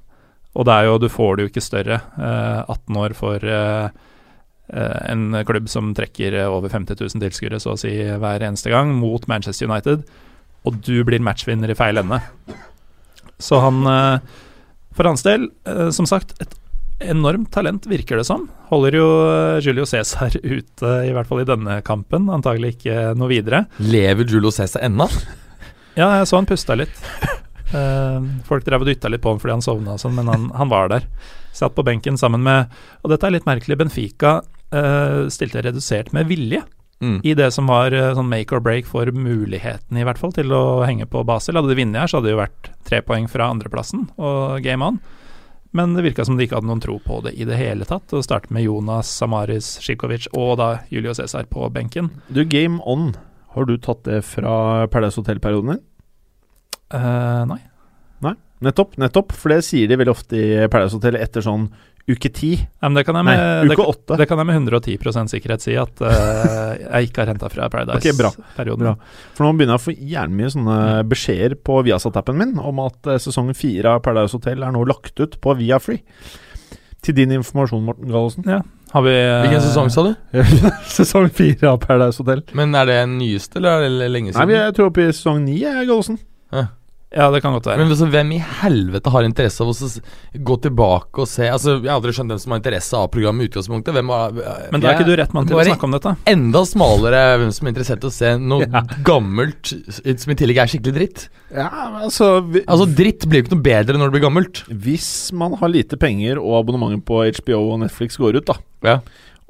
Og 0.58 0.66
det 0.68 0.74
er 0.74 0.88
jo, 0.88 0.96
du 1.00 1.08
får 1.08 1.36
det 1.36 1.44
jo 1.44 1.50
ikke 1.52 1.64
større. 1.64 2.00
Uh, 2.18 2.66
18 2.74 2.98
år 3.00 3.14
for, 3.16 3.46
uh, 3.46 4.12
eh, 4.72 5.10
en 5.12 5.44
klubb 5.46 5.68
som 5.68 5.92
trekker 5.96 6.36
eh, 6.40 6.50
over 6.50 6.72
50 6.72 7.00
000 7.00 7.22
tilskuere 7.24 7.60
så 7.62 7.74
å 7.74 7.80
si 7.80 7.92
hver 7.92 8.44
eneste 8.46 8.72
gang, 8.72 8.94
mot 8.98 9.26
Manchester 9.30 9.68
United, 9.70 10.06
og 10.68 10.80
du 10.84 11.02
blir 11.06 11.22
matchvinner 11.24 11.72
i 11.72 11.78
feil 11.78 12.00
ende. 12.02 12.20
Så 13.42 13.58
han 13.62 13.84
eh, 13.90 14.40
For 14.96 15.08
hans 15.08 15.24
del, 15.26 15.48
eh, 15.66 15.88
som 15.90 16.06
sagt, 16.08 16.36
et 16.42 16.58
enormt 17.02 17.50
talent, 17.50 17.88
virker 17.90 18.20
det 18.20 18.26
som. 18.28 18.44
Holder 18.70 18.98
jo 18.98 19.06
eh, 19.26 19.60
Julio 19.64 19.86
Cæsar 19.88 20.36
ute, 20.56 20.90
i 21.08 21.14
hvert 21.14 21.28
fall 21.30 21.42
i 21.42 21.48
denne 21.48 21.80
kampen. 21.86 22.28
Antagelig 22.30 22.76
ikke 22.76 23.14
noe 23.18 23.32
videre. 23.32 23.64
Lever 23.82 24.28
Julio 24.28 24.52
Cæsar 24.54 24.84
ennå? 24.86 25.08
Ja, 25.96 26.12
jeg 26.20 26.28
så 26.30 26.38
han 26.38 26.48
pusta 26.48 26.78
litt. 26.78 27.02
Eh, 27.72 28.26
folk 28.44 28.64
drev 28.66 28.84
og 28.84 28.90
dytta 28.90 29.08
litt 29.08 29.22
på 29.24 29.32
ham 29.32 29.40
fordi 29.40 29.54
han 29.56 29.64
sovna 29.64 29.94
og 29.96 30.02
sånn, 30.02 30.14
men 30.18 30.28
han, 30.28 30.50
han 30.58 30.68
var 30.72 30.90
der. 30.92 31.06
Satt 31.52 31.74
på 31.76 31.84
benken 31.84 32.16
sammen 32.20 32.40
med 32.44 32.70
Og 33.04 33.10
dette 33.12 33.26
er 33.28 33.34
litt 33.34 33.44
merkelig. 33.48 33.76
Benfica 33.80 34.38
eh, 34.72 35.28
stilte 35.32 35.64
redusert 35.64 36.12
med 36.16 36.28
vilje 36.32 36.62
Mm. 37.02 37.16
i 37.26 37.32
det 37.34 37.48
som 37.50 37.66
var 37.66 37.90
eh, 37.90 38.12
sånn 38.14 38.28
make 38.30 38.54
or 38.54 38.60
break 38.62 38.86
for 38.86 39.10
muligheten, 39.10 39.96
i 39.98 40.04
hvert 40.06 40.20
fall, 40.20 40.30
til 40.30 40.52
å 40.54 40.84
henge 40.86 41.02
på 41.10 41.24
Basel. 41.26 41.56
Hadde 41.58 41.72
de 41.72 41.78
vunnet 41.80 41.98
her, 41.98 42.06
så 42.06 42.20
hadde 42.20 42.28
det 42.30 42.34
jo 42.36 42.38
vært 42.38 42.68
tre 42.86 43.00
poeng 43.02 43.26
fra 43.26 43.48
andreplassen 43.50 44.04
og 44.22 44.62
game 44.62 44.86
on. 44.86 45.00
Men 45.74 45.96
det 45.96 46.04
virka 46.06 46.22
som 46.28 46.36
de 46.38 46.46
ikke 46.46 46.60
hadde 46.60 46.68
noen 46.70 46.84
tro 46.84 47.00
på 47.02 47.18
det 47.24 47.32
i 47.34 47.42
det 47.48 47.58
hele 47.58 47.82
tatt. 47.90 48.06
Å 48.14 48.22
starte 48.22 48.54
med 48.54 48.68
Jonas, 48.68 49.10
Samaris, 49.18 49.72
Sjikovic 49.82 50.28
og 50.30 50.58
da 50.60 50.68
Julio 50.94 51.10
Cæsar 51.18 51.50
på 51.50 51.66
benken. 51.74 52.12
Du, 52.30 52.44
Game 52.46 52.78
On, 52.86 53.08
har 53.56 53.66
du 53.66 53.74
tatt 53.82 54.04
det 54.06 54.20
fra 54.28 54.86
Paradise 54.86 55.18
Hotel-perioden 55.18 55.74
din? 55.74 55.82
Eh, 56.92 57.44
nei. 57.50 57.60
Nei, 58.22 58.34
nettopp. 58.62 58.98
nettopp 59.00 59.32
For 59.34 59.54
det 59.54 59.64
sier 59.66 59.90
de 59.90 59.98
veldig 59.98 60.12
ofte 60.12 60.38
i 60.38 60.68
Paradise 60.70 60.98
Hotel 60.98 61.18
etter 61.20 61.44
sånn 61.44 61.70
uke 62.06 62.28
ti. 62.34 62.52
Ja, 62.58 62.88
men 62.88 62.98
det 62.98 63.04
kan 63.06 63.16
jeg 63.18 63.26
med, 63.28 63.40
Nei, 63.68 63.76
uke 63.76 63.86
åtte. 63.86 64.16
det 64.18 64.26
kan 64.30 64.40
jeg 64.40 64.48
med 64.48 64.56
110 64.58 65.28
sikkerhet 65.30 65.62
si 65.62 65.76
at 65.78 66.02
uh, 66.02 66.72
jeg 66.98 67.10
ikke 67.10 67.22
har 67.22 67.32
henta 67.32 67.50
fra 67.52 67.68
Paradise-perioden. 67.70 68.82
Bra. 68.88 68.94
For 69.36 69.46
nå 69.46 69.52
begynner 69.54 69.76
jeg 69.76 69.82
å 69.82 69.84
få 69.84 69.94
jævlig 69.94 70.38
mye 70.40 70.52
sånne 70.56 70.78
beskjeder 71.12 71.56
på 71.62 71.78
Viasat-appen 71.86 72.38
min 72.38 72.56
om 72.58 72.82
at 72.82 73.06
eh, 73.10 73.20
sesong 73.22 73.52
fire 73.58 73.96
av 73.96 74.02
Paradise 74.04 74.34
Hotel 74.34 74.66
er 74.66 74.74
nå 74.74 74.82
lagt 74.88 75.22
ut 75.22 75.38
på 75.42 75.56
Viafree. 75.60 76.02
Til 77.02 77.16
din 77.18 77.34
informasjon, 77.34 77.82
Morten 77.82 78.10
Gallosen. 78.10 78.46
Har 78.92 79.02
vi 79.06 79.14
uh, 79.14 79.40
Hvilken 79.42 79.64
sesong 79.64 79.88
sa 79.90 80.04
du? 80.06 80.12
sesong 80.98 81.30
fire 81.34 81.70
av 81.70 81.80
Paradise 81.82 82.22
Hotel. 82.22 82.44
Men 82.58 82.74
er 82.78 82.90
det 82.90 83.00
den 83.00 83.16
nyeste, 83.22 83.62
eller 83.62 83.78
er 83.78 83.98
det 84.02 84.10
lenge 84.10 84.34
siden? 84.34 84.50
Nei, 84.50 84.58
Jeg 84.58 84.76
tror 84.78 84.90
oppe 84.90 85.06
i 85.06 85.10
sesong 85.14 85.42
ni, 85.46 85.60
jeg, 85.62 85.86
Gallosen. 85.86 86.18
Ja, 86.52 86.66
det 87.12 87.42
kan 87.44 87.52
godt 87.52 87.66
være. 87.68 87.76
Men 87.82 87.90
altså, 87.92 88.06
hvem 88.08 88.30
i 88.32 88.38
helvete 88.40 89.10
har 89.12 89.26
interesse 89.26 89.60
av 89.60 89.68
å 89.68 89.88
gå 90.48 90.54
tilbake 90.64 91.20
og 91.20 91.28
se 91.28 91.44
Altså, 91.52 91.74
Jeg 91.82 91.90
har 91.90 91.98
aldri 91.98 92.14
skjønt 92.16 92.32
hvem 92.32 92.40
som 92.40 92.54
har 92.54 92.60
interesse 92.62 92.96
av 92.96 93.10
programmet 93.12 93.44
i 93.44 93.50
utgangspunktet. 93.50 93.92
Hvem 93.98 94.08
har, 94.14 94.32
Men 94.72 94.80
da 94.80 94.88
er 94.88 94.96
ikke 94.96 95.08
du 95.10 95.16
rett 95.20 95.34
mann 95.36 95.46
til 95.46 95.58
å 95.60 95.64
snakke 95.66 95.84
om 95.84 95.96
dette. 95.96 96.14
Enda 96.32 96.62
smalere 96.64 97.20
hvem 97.42 97.52
som 97.52 97.66
er 97.68 97.74
interessert 97.74 98.06
i 98.06 98.08
å 98.08 98.14
se 98.16 98.30
noe 98.40 98.64
Ja. 98.72 98.80
gammelt 99.04 99.74
som 99.74 100.32
i 100.32 100.38
tillegg 100.40 100.62
er 100.62 100.72
skikkelig 100.72 100.94
dritt. 100.96 101.26
Ja, 101.52 101.68
altså, 102.06 102.30
vi, 102.48 102.62
Altså, 102.64 102.86
dritt 102.88 103.26
blir 103.28 103.42
jo 103.42 103.46
ikke 103.46 103.56
noe 103.58 103.66
bedre 103.66 103.98
når 104.00 104.08
det 104.08 104.16
blir 104.16 104.24
gammelt. 104.30 104.62
Hvis 104.72 105.10
man 105.36 105.58
har 105.60 105.68
lite 105.68 105.98
penger 106.00 106.40
og 106.40 106.62
abonnementet 106.62 107.04
på 107.04 107.20
HBO 107.42 107.60
og 107.74 107.82
Netflix 107.84 108.16
går 108.16 108.40
ut, 108.40 108.46
da, 108.48 108.56
Ja. 108.88 108.96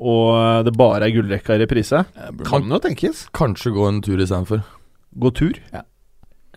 og 0.02 0.64
det 0.66 0.75
bare 0.76 1.07
er 1.07 1.14
gullrekka 1.14 1.54
i 1.54 1.62
reprise, 1.62 2.02
Kan 2.42 2.42
kan 2.42 2.69
jo 2.75 2.81
tenkes. 2.83 3.28
kanskje 3.33 3.71
gå 3.76 3.87
en 3.87 4.02
tur 4.02 4.19
istedenfor. 4.19 4.64
Gå 5.14 5.31
tur. 5.38 5.54
Ja. 5.73 5.83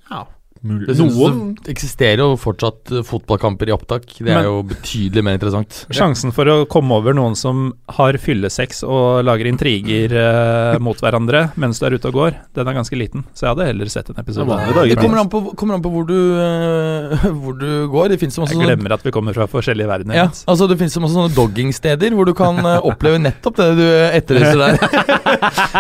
ja 0.09 0.23
mulig. 0.65 0.87
Det 0.89 0.97
Noen 0.99 1.55
det 1.61 1.73
eksisterer 1.73 2.21
jo 2.23 2.35
fortsatt 2.39 2.91
eh, 2.91 3.03
fotballkamper 3.05 3.69
i 3.69 3.73
opptak. 3.75 4.07
Det 4.17 4.25
Men- 4.27 4.37
er 4.39 4.47
jo 4.49 4.63
betydelig 4.67 5.23
mer 5.25 5.37
interessant. 5.37 5.85
Sjansen 5.95 6.33
for 6.35 6.49
å 6.51 6.57
komme 6.69 6.95
over 6.97 7.15
noen 7.17 7.35
som 7.39 7.73
har 7.97 8.17
fyllesex 8.21 8.83
og 8.85 9.23
lager 9.25 9.49
intriger 9.49 10.13
eh, 10.19 10.79
mot 10.83 10.99
hverandre 11.01 11.49
mens 11.61 11.79
du 11.79 11.85
er 11.87 11.95
ute 11.97 12.09
og 12.11 12.17
går, 12.19 12.37
den 12.57 12.67
er 12.67 12.77
ganske 12.77 12.97
liten. 12.99 13.25
Så 13.33 13.45
jeg 13.45 13.53
hadde 13.55 13.69
heller 13.69 13.91
sett 13.91 14.09
en 14.11 14.21
episode. 14.21 14.59
Det. 14.75 14.85
Det 14.93 14.99
kommer 15.01 15.23
an 15.23 15.29
på, 15.31 15.41
kommer 15.57 15.77
an 15.77 15.83
på 15.85 15.91
hvor, 15.93 16.05
du, 16.09 16.17
uh, 16.39 17.25
hvor 17.41 17.57
du 17.59 17.87
går. 17.91 18.13
Det 18.13 18.19
jo 18.21 18.43
masse 18.43 18.55
Jeg 18.55 18.65
glemmer 18.65 18.95
at 18.95 19.05
vi 19.05 19.13
kommer 19.15 19.35
fra 19.37 19.47
forskjellige 19.49 19.89
verdener. 19.89 20.15
ja, 20.17 20.27
altså 20.51 20.67
det 20.69 20.77
finnes 20.79 20.95
jo 20.95 21.03
masse 21.03 21.15
sånne 21.17 21.35
doggingsteder 21.35 22.15
hvor 22.17 22.27
du 22.27 22.33
kan 22.37 22.59
uh, 22.65 22.77
oppleve 22.89 23.21
nettopp 23.21 23.59
det 23.61 23.69
du 23.79 23.85
etterlyser 23.85 24.59
der. 24.61 24.75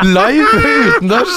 Live 0.05 0.45
utendørs. 0.95 1.35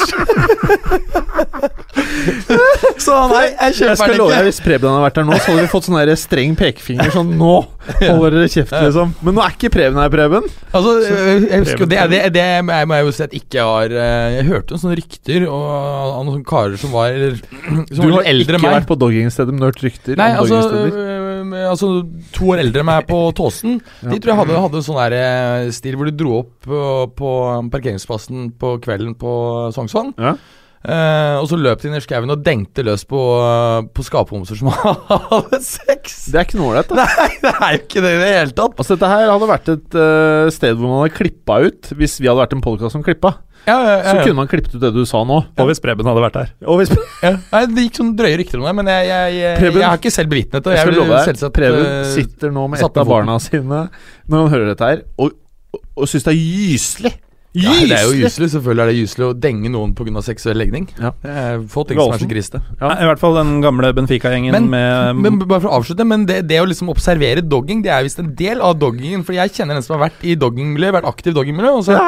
Så 2.99 3.15
nei, 3.39 3.47
jeg 3.49 3.59
Jeg 3.69 3.77
kjøper 3.79 4.01
skal 4.03 4.15
den 4.15 4.25
ikke. 4.27 4.45
Hvis 4.49 4.61
Preben 4.67 4.91
hadde 4.91 5.05
vært 5.07 5.21
her 5.21 5.27
nå, 5.29 5.39
så 5.39 5.53
hadde 5.53 5.65
vi 5.65 5.71
fått 5.73 5.89
sånn 5.89 6.15
streng 6.19 6.57
pekefinger. 6.59 7.13
Sånn 7.15 7.33
nå 7.39 7.55
holder 8.03 8.37
dere 8.37 8.51
kjeft, 8.53 8.75
liksom. 8.75 9.15
Men 9.25 9.39
nå 9.39 9.45
er 9.45 9.55
ikke 9.57 9.71
Preben 9.73 10.01
her, 10.03 10.13
Preben. 10.13 10.49
Altså, 10.69 10.95
jeg 11.07 11.47
jeg 11.49 11.65
husker 11.65 11.91
det, 11.91 12.01
det, 12.13 12.21
det 12.35 12.45
jeg 12.45 12.89
må 12.91 12.99
jeg 12.99 13.07
jo 13.07 13.15
si 13.17 13.25
at 13.25 13.37
ikke 13.39 13.65
har 13.65 13.95
eh, 13.95 14.27
Jeg 14.37 14.49
hørte 14.51 14.75
noen 14.75 14.83
sånne 14.83 14.99
rykter 14.99 15.47
og, 15.49 15.65
av 15.71 16.19
noen 16.27 16.35
sånne 16.37 16.49
karer 16.49 16.81
som 16.81 16.93
var 16.95 17.15
eller, 17.15 17.39
som 17.97 18.03
Du 18.03 18.17
har 18.19 18.29
ikke 18.29 18.61
meg. 18.61 18.69
vært 18.81 18.91
på 18.91 18.99
doggingstedet, 19.01 19.55
men 19.55 19.63
du 19.63 19.69
har 19.69 19.73
hørt 19.73 19.87
rykter 19.87 20.21
Nei, 20.21 20.29
om 20.35 20.45
altså, 20.45 20.85
øh, 20.93 21.57
altså 21.71 21.91
To 22.37 22.53
år 22.53 22.63
eldre 22.65 22.85
enn 22.85 22.89
meg 22.91 23.09
på 23.09 23.19
Tåsen. 23.39 23.79
De 24.03 24.19
tror 24.19 24.33
jeg 24.35 24.41
hadde, 24.43 24.63
hadde 24.67 24.85
sånn 24.85 25.01
der 25.01 25.17
eh, 25.19 25.73
stil 25.75 25.99
hvor 25.99 26.09
de 26.11 26.17
dro 26.19 26.39
opp 26.43 26.55
på, 26.69 26.85
på 27.19 27.35
parkeringsplassen 27.73 28.51
på 28.61 28.77
kvelden 28.85 29.15
på 29.19 29.33
Sognsvann. 29.77 30.13
Ja. 30.19 30.37
Eh, 30.79 31.37
og 31.41 31.49
så 31.51 31.57
løp 31.59 31.81
de 31.83 31.89
inn 31.91 31.97
i 31.99 32.03
skauen 32.05 32.31
og 32.31 32.45
dengte 32.47 32.85
løs 32.87 33.03
på, 33.09 33.19
uh, 33.19 33.83
på 33.91 34.05
skapehomser 34.07 34.61
som 34.61 34.71
hadde 34.75 35.59
sex. 35.65 36.29
Det 36.31 36.39
er 36.39 36.47
ikke 36.47 36.61
noe 36.61 36.71
ålreit, 36.71 36.93
da. 36.93 37.03
Nei, 37.19 37.33
det 37.43 37.53
er 37.57 37.75
jo 37.75 37.81
ikke 37.83 38.05
det 38.05 38.13
i 38.15 38.21
det 38.23 38.31
hele 38.37 38.55
tatt. 38.55 38.79
Altså 38.79 38.95
Dette 38.95 39.11
her 39.11 39.33
hadde 39.33 39.51
vært 39.51 39.73
et 39.75 39.99
uh, 39.99 40.47
sted 40.55 40.79
hvor 40.79 40.93
man 40.93 41.03
hadde 41.03 41.17
klippa 41.19 41.59
ut 41.67 41.91
Hvis 41.99 42.17
vi 42.21 42.31
hadde 42.31 42.41
vært 42.45 42.55
en 42.55 42.65
podkast 42.65 42.95
som 42.95 43.05
klippa. 43.07 43.35
Ja, 43.67 43.75
ja, 43.83 43.95
ja, 43.99 44.13
Så 44.13 44.23
kunne 44.23 44.39
man 44.39 44.49
klippet 44.49 44.77
ut 44.77 44.81
det 44.81 44.93
du 44.95 45.03
sa 45.09 45.25
nå. 45.27 45.41
Og 45.59 45.69
hvis 45.69 45.83
Preben 45.83 46.07
hadde 46.09 46.23
vært 46.23 46.39
der. 46.39 46.55
Og 46.71 46.81
hvis 46.81 46.95
Ja. 47.25 47.35
Nei, 47.51 47.63
det 47.75 47.89
gikk 47.89 47.99
sånn 48.01 48.15
drøye 48.17 48.39
rykter 48.41 48.63
om 48.63 48.69
det, 48.69 48.75
men 48.79 48.91
jeg, 48.95 49.09
jeg, 49.11 49.37
jeg, 49.43 49.59
Preben, 49.59 49.83
jeg 49.83 49.91
har 49.91 50.01
ikke 50.01 50.15
selv 50.15 50.33
bevitnet 50.33 50.65
det. 50.65 50.77
Jeg 50.77 50.87
skal 50.87 50.97
love 50.97 51.13
deg, 51.13 51.25
selvsagt, 51.33 51.57
Preben 51.59 51.89
sitter 52.15 52.55
nå 52.55 52.69
med 52.71 52.85
et 52.87 53.01
av 53.03 53.11
barna 53.11 53.39
sine 53.43 53.83
når 54.31 54.45
han 54.45 54.53
hører 54.55 54.71
dette 54.71 54.93
her, 54.93 55.03
og, 55.19 55.35
og, 55.75 55.83
og 55.99 56.11
syns 56.11 56.29
det 56.29 56.37
er 56.37 56.39
gyselig. 56.39 57.15
Ja, 57.57 57.73
det 57.81 57.97
er 57.97 58.03
jo 58.05 58.13
Gyselig! 58.13 58.51
Selvfølgelig 58.53 58.83
er 58.85 58.91
det 58.91 58.97
gyselig 58.99 59.25
å 59.27 59.33
denge 59.41 59.71
noen 59.73 59.95
pga. 59.97 60.21
seksuell 60.23 60.59
legning. 60.61 60.89
Ja. 61.01 61.11
Det 61.23 61.31
er 61.43 61.63
få 61.73 61.87
ting 61.89 61.99
som 61.99 62.13
er 62.13 62.21
så 62.21 62.29
griste. 62.29 62.61
Ja. 62.81 62.91
I 63.01 63.07
hvert 63.09 63.19
fall 63.23 63.35
den 63.39 63.61
gamle 63.65 63.93
Benfica-gjengen 63.97 64.69
med 64.69 65.17
Men 65.17 65.39
bare 65.41 65.61
for 65.65 65.71
å 65.71 65.79
avslutte, 65.81 66.05
men 66.07 66.27
det, 66.29 66.43
det 66.49 66.61
å 66.61 66.67
liksom 66.69 66.91
observere 66.93 67.41
dogging, 67.43 67.81
det 67.83 67.91
er 67.95 68.05
visst 68.05 68.21
en 68.21 68.35
del 68.37 68.61
av 68.61 68.77
doggingen. 68.79 69.25
For 69.25 69.33
jeg 69.33 69.55
kjenner 69.57 69.77
en 69.81 69.83
som 69.87 69.97
har 69.97 70.09
vært 70.11 70.23
i 70.29 70.37
doggingmiljøet, 70.37 70.99
vært 71.01 71.09
aktiv 71.09 71.33
i 71.33 71.39
doggingmiljøet. 71.41 71.81
Og 71.81 71.85
så 71.89 71.99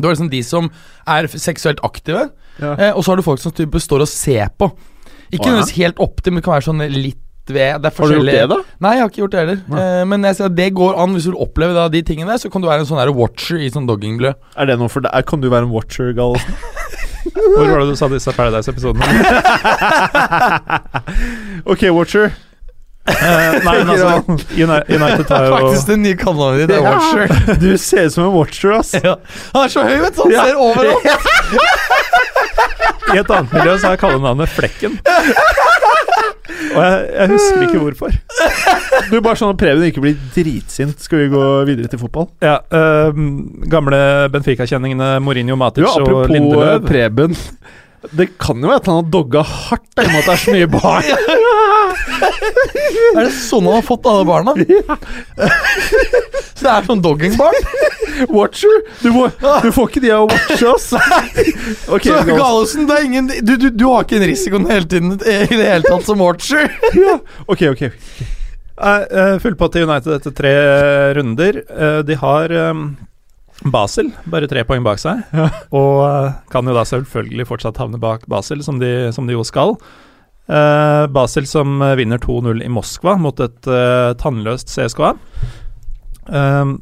Du 0.00 0.06
har 0.06 0.14
liksom 0.14 0.30
de 0.30 0.42
som 0.46 0.70
er 1.06 1.26
seksuelt 1.26 1.80
aktive, 1.84 2.30
Ja. 2.60 2.74
eh, 2.76 2.92
og 2.92 3.02
så 3.04 3.10
har 3.12 3.16
du 3.16 3.22
folk 3.22 3.40
som 3.40 3.52
står 3.52 4.00
og 4.04 4.08
ser 4.08 4.48
på. 4.58 4.70
Ikke 5.32 5.46
nødvendigvis 5.46 5.76
helt 5.78 5.98
opp 6.00 6.22
til, 6.22 6.32
men 6.32 6.40
det 6.40 6.44
kan 6.44 6.54
være 6.58 6.68
sånn 6.68 6.84
litt 6.90 7.18
ved. 7.54 7.80
Det 7.82 7.90
er 7.90 7.96
Har 7.96 8.10
du 8.10 8.16
gjort 8.16 8.30
det, 8.30 8.44
da? 8.52 8.58
Nei, 8.80 8.92
jeg 8.96 9.02
har 9.04 9.10
ikke 9.12 9.22
gjort 9.22 9.34
det 9.34 9.42
heller. 9.44 9.62
Eh, 9.82 10.02
men 10.12 10.26
jeg 10.28 10.38
sier 10.38 10.48
at 10.50 10.56
det 10.58 10.68
går 10.78 11.00
an 11.02 11.16
hvis 11.16 11.28
du 11.28 11.32
vil 11.32 11.42
oppleve 11.46 11.76
da, 11.76 11.86
de 11.92 12.02
tingene 12.06 12.32
der. 12.32 12.42
Så 12.42 12.52
kan 12.52 12.64
du 12.64 12.68
være 12.70 12.84
en 12.84 12.90
sånn 12.90 13.02
her 13.02 13.12
watcher 13.16 13.60
i 13.60 13.70
sånn 13.72 13.88
doggingmiljø. 13.90 14.34
Er 14.56 14.70
det 14.70 14.78
noe 14.80 14.92
for 14.92 15.06
deg? 15.06 15.26
Kan 15.30 15.44
du 15.44 15.50
være 15.52 15.68
en 15.68 15.74
watcher, 15.74 16.14
Gallosen? 16.16 16.58
Hvor 17.30 17.68
var 17.68 17.82
det 17.82 17.92
du 17.92 17.98
sa 17.98 18.08
disse 18.10 18.32
Paradise-episodene? 18.34 19.06
ok, 21.72 21.84
watcher. 21.94 22.32
Eh, 23.08 23.64
nei, 23.64 23.74
men 23.80 23.88
altså 23.90 24.20
United 24.54 25.24
tar 25.26 25.44
jo 25.48 25.52
Faktisk 25.56 25.86
den 25.88 26.02
nye 26.04 26.16
kallenavnet 26.20 26.68
ditt 26.68 26.76
er 26.76 26.82
Ja. 26.84 26.90
watcher. 26.92 27.26
Du 27.64 27.70
ser 27.80 28.04
ut 28.06 28.12
som 28.12 28.24
en 28.28 28.34
watcher, 28.36 28.70
ass. 28.76 28.92
Ja. 29.02 29.14
Han 29.54 29.64
er 29.64 29.68
så 29.72 29.80
høy, 29.86 29.96
vet 30.04 30.14
du. 30.16 30.20
Han 30.22 30.30
Ja. 30.36 30.44
ser 30.44 30.56
overalt. 30.60 31.04
I 33.10 33.18
et 33.18 33.30
annet 33.34 33.52
miljø 33.56 33.72
så 33.80 33.84
har 33.88 33.92
jeg 33.96 34.02
kallenavnet 34.04 34.48
Flekken. 34.52 34.92
Og 36.70 36.82
jeg, 36.84 36.96
jeg 37.16 37.26
husker 37.32 37.60
ikke 37.66 37.80
hvorfor. 37.82 38.10
Du 39.10 39.16
Bare 39.24 39.38
sånn 39.40 39.52
at 39.54 39.58
Preben 39.60 39.82
ikke 39.88 40.02
blir 40.04 40.16
dritsint. 40.34 40.98
Skal 41.02 41.18
vi 41.24 41.28
gå 41.32 41.42
videre 41.66 41.88
til 41.90 41.98
fotball? 42.02 42.26
Ja, 42.44 42.56
uh, 42.70 43.10
Gamle 43.70 44.00
Benfica-kjenningene 44.34 45.08
Mourinho, 45.24 45.54
Matic 45.58 45.82
Jo, 45.86 45.90
og 45.96 46.00
apropos 46.04 46.52
eh, 46.68 46.78
Preben. 46.86 47.32
Det 48.16 48.26
kan 48.40 48.62
jo 48.62 48.70
være 48.70 48.80
at 48.80 48.86
han 48.88 48.96
har 49.02 49.08
dogga 49.12 49.42
hardt 49.44 50.00
i 50.00 50.06
og 50.06 50.08
med 50.08 50.20
at 50.22 50.28
det 50.28 50.32
er 50.32 50.40
så 50.40 50.54
mye 50.54 50.68
barn. 50.72 51.04
Er 53.10 53.26
det 53.26 53.32
sånn 53.34 53.66
han 53.66 53.76
har 53.76 53.84
fått 53.84 54.06
alle 54.08 54.24
barna? 54.28 54.54
Så 56.54 56.64
det 56.64 56.72
er 56.72 56.86
sånn 56.88 57.02
dogging-barn? 57.04 57.58
Watcher? 58.32 58.80
Du, 59.02 59.10
må, 59.14 59.26
du 59.36 59.70
får 59.74 59.90
ikke 59.90 60.02
de 60.04 60.12
av 60.14 60.24
å 60.24 60.30
watche, 60.30 60.66
oss. 60.70 60.88
Okay, 61.90 62.08
så 62.08 62.24
Gallosen. 62.24 62.36
Gallosen, 62.40 62.88
det 62.88 62.96
er 62.96 63.06
ingen 63.08 63.30
du, 63.30 63.54
du, 63.56 63.68
du 63.72 63.86
har 63.88 64.04
ikke 64.04 64.18
en 64.20 64.28
risiko 64.30 64.60
hele 64.68 64.88
tiden 64.88 65.14
i 65.18 65.38
det 65.50 65.64
hele 65.64 65.84
tatt 65.86 66.08
som 66.08 66.20
watcher. 66.24 66.68
ok, 67.46 67.66
ok. 67.72 67.86
Uh, 68.80 69.36
Fullpott 69.42 69.76
til 69.76 69.84
United 69.88 70.16
etter 70.16 70.36
tre 70.36 70.54
runder. 71.18 71.62
Eh, 71.68 72.00
de 72.08 72.16
har 72.20 72.52
ehm, 72.56 72.84
Basel, 73.68 74.08
bare 74.30 74.48
tre 74.48 74.62
poeng 74.64 74.84
bak 74.86 75.00
seg. 75.02 75.20
Og 75.76 76.04
eh, 76.06 76.36
kan 76.52 76.68
jo 76.68 76.76
da 76.76 76.84
selvfølgelig 76.88 77.48
fortsatt 77.50 77.80
havne 77.80 78.00
bak 78.00 78.24
Basel, 78.30 78.62
som 78.64 78.80
de, 78.80 79.10
som 79.12 79.28
de 79.28 79.36
jo 79.36 79.44
skal. 79.46 79.76
Uh, 80.50 81.06
Basel 81.12 81.46
som 81.46 81.76
eh, 81.84 81.96
vinner 82.00 82.18
2-0 82.18 82.64
i 82.64 82.70
Moskva 82.72 83.14
mot 83.20 83.38
et 83.44 83.68
uh, 83.70 84.16
tannløst 84.18 84.72
CSKA. 84.72 85.12
Uh, 86.26 86.72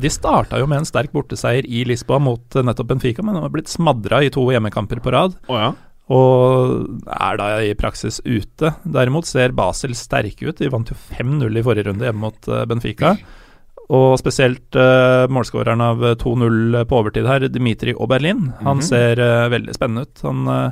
De 0.00 0.12
starta 0.12 0.60
jo 0.60 0.68
med 0.70 0.82
en 0.82 0.88
sterk 0.88 1.12
borteseier 1.12 1.66
i 1.68 1.82
Lisboa 1.88 2.20
mot 2.22 2.56
nettopp 2.56 2.88
Benfica, 2.92 3.24
men 3.24 3.36
de 3.36 3.42
har 3.44 3.52
blitt 3.52 3.72
smadra 3.72 4.22
i 4.24 4.30
to 4.32 4.44
hjemmekamper 4.52 5.02
på 5.04 5.12
rad. 5.12 5.36
Oh, 5.48 5.58
ja. 5.60 5.70
Og 6.12 7.00
er 7.10 7.40
da 7.40 7.46
i 7.66 7.72
praksis 7.76 8.20
ute. 8.22 8.74
Derimot 8.84 9.26
ser 9.26 9.56
Basel 9.56 9.96
sterke 9.98 10.52
ut. 10.52 10.60
De 10.60 10.68
vant 10.70 10.92
jo 10.92 10.96
5-0 11.16 11.48
i 11.48 11.64
forrige 11.66 11.88
runde 11.88 12.06
hjemme 12.06 12.28
mot 12.28 12.50
Benfica. 12.70 13.16
Og 13.90 14.16
spesielt 14.18 14.74
uh, 14.74 15.28
målskåreren 15.30 15.80
av 15.80 16.00
2-0 16.18 16.80
på 16.90 16.96
overtid 16.98 17.26
her, 17.28 17.46
Dimitri 17.48 17.94
Oberlin. 17.94 18.52
Han 18.64 18.80
Mhm. 18.80 18.82
ser 18.82 19.20
uh, 19.22 19.48
veldig 19.52 19.74
spennende 19.76 20.02
ut. 20.08 20.22
Han 20.26 20.48
uh, 20.48 20.70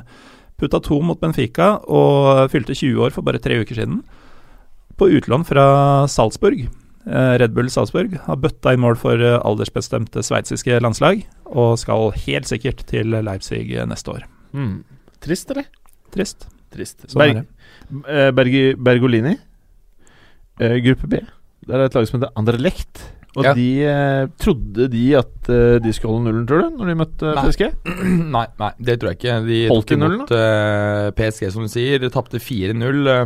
putta 0.59 0.81
to 0.83 1.01
mot 1.01 1.19
Benfica 1.19 1.77
og 1.87 2.49
fylte 2.51 2.75
20 2.75 2.99
år 3.07 3.11
for 3.15 3.21
bare 3.23 3.39
tre 3.39 3.61
uker 3.61 3.75
siden. 3.75 4.01
På 4.97 5.07
utlån 5.11 5.45
fra 5.45 6.07
Salzburg. 6.07 6.67
Eh, 7.05 7.37
Red 7.37 7.51
Bull 7.53 7.67
Salzburg 7.69 8.15
har 8.25 8.35
bøtta 8.41 8.71
i 8.73 8.77
mål 8.81 8.95
for 8.97 9.19
eh, 9.21 9.35
aldersbestemte 9.45 10.23
sveitsiske 10.25 10.79
landslag, 10.81 11.19
og 11.45 11.75
skal 11.77 12.09
helt 12.23 12.47
sikkert 12.49 12.81
til 12.89 13.11
Leipzig 13.11 13.75
eh, 13.75 13.85
neste 13.85 14.09
år. 14.15 14.23
Mm. 14.57 14.79
Trist, 15.21 15.51
eller? 15.51 15.67
Trist. 16.15 16.47
Trist. 16.73 17.05
Sånn 17.11 17.43
er 18.07 18.31
Berg, 18.33 18.55
eh, 18.55 18.73
Bergolini, 18.79 19.35
eh, 20.59 20.79
gruppe 20.81 21.07
B. 21.11 21.19
Der 21.67 21.81
er 21.81 21.85
et 21.89 21.95
lag 21.97 22.07
som 22.07 22.19
heter 22.19 22.33
Anderlecht. 22.37 23.03
Og 23.35 23.43
Ja. 23.43 23.53
de 23.57 23.83
eh, 23.83 24.27
Trodde 24.39 24.85
de 24.93 25.01
at 25.19 25.49
eh, 25.51 25.77
de 25.83 25.91
skulle 25.91 26.13
holde 26.15 26.29
nullen, 26.29 26.45
tror 26.47 26.61
du? 26.63 26.77
Når 26.79 26.87
de 26.91 26.95
møtte 27.01 27.31
Nei. 27.35 27.43
PSG? 27.43 27.65
nei, 28.37 28.45
nei, 28.61 28.69
det 28.79 28.99
tror 29.01 29.11
jeg 29.11 29.19
ikke. 29.19 29.39
De 29.47 29.57
Holdt 29.73 29.89
de 29.91 29.97
nullen, 29.99 30.21
mot, 30.23 30.31
eh, 30.31 31.09
PSG, 31.17 31.49
som 31.51 31.65
du 31.65 31.71
sier. 31.73 32.05
Tapte 32.13 32.39
4-0. 32.39 33.01
eh, 33.11 33.25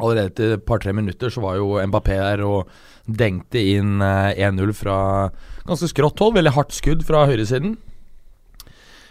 allerede 0.00 0.30
etter 0.32 0.52
et 0.56 0.64
par-tre 0.66 0.92
minutter 0.96 1.30
så 1.30 1.42
var 1.44 1.56
jo 1.60 1.76
Mbappé 1.90 2.16
der 2.18 2.42
og 2.46 2.66
dengte 3.10 3.62
inn 3.76 4.00
eh, 4.02 4.34
1-0 4.48 4.72
fra 4.74 4.96
ganske 5.68 5.90
skrått 5.92 6.18
hold. 6.24 6.34
Veldig 6.40 6.56
hardt 6.56 6.74
skudd 6.74 7.06
fra 7.06 7.26
høyresiden. 7.30 7.76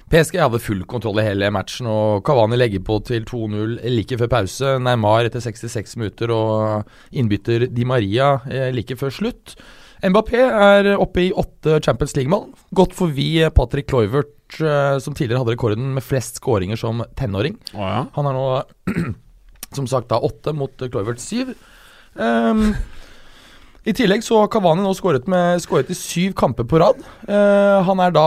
PSG 0.10 0.40
hadde 0.42 0.62
full 0.64 0.82
kontroll 0.90 1.22
i 1.22 1.26
hele 1.28 1.52
matchen, 1.54 1.88
og 1.90 2.24
Cavani 2.26 2.58
legger 2.58 2.82
på 2.86 2.98
til 3.06 3.28
2-0 3.30 3.78
like 3.94 4.18
før 4.18 4.32
pause. 4.32 4.72
Neymar 4.82 5.30
etter 5.30 5.44
66 5.44 5.98
minutter 6.02 6.34
og 6.34 6.90
innbytter 7.14 7.68
Di 7.70 7.86
Maria 7.88 8.40
eh, 8.50 8.70
like 8.74 8.98
før 9.00 9.14
slutt. 9.14 9.56
Mbappé 10.00 10.40
er 10.40 10.94
oppe 10.96 11.26
i 11.28 11.32
åtte 11.36 11.82
Champions 11.84 12.16
League-mål. 12.16 12.48
Godt 12.76 12.96
forbi 12.96 13.30
Patrick 13.54 13.90
Kluivert, 13.92 14.58
eh, 14.64 14.98
som 15.04 15.14
tidligere 15.14 15.44
hadde 15.44 15.58
rekorden 15.58 15.92
med 15.98 16.06
flest 16.06 16.40
skåringer 16.40 16.80
som 16.80 17.04
tenåring. 17.20 17.60
Å 17.76 17.90
ja. 17.94 18.06
Han 18.16 18.30
er 18.32 18.38
nå, 18.40 18.46
som 19.78 19.90
sagt, 19.92 20.10
da 20.10 20.22
åtte 20.24 20.56
mot 20.56 20.88
Cloivert 20.88 21.22
syv. 21.22 21.54
Ehm, 22.18 22.72
I 23.88 23.94
tillegg 23.96 24.24
så 24.26 24.42
har 24.42 24.50
Cavani 24.52 24.84
nå 24.84 24.92
skåret, 24.98 25.28
i 25.30 25.96
syv 25.96 26.34
kamper 26.38 26.68
på 26.68 26.82
rad. 26.82 27.00
Eh, 27.30 27.78
han 27.88 28.02
er 28.04 28.12
da 28.12 28.26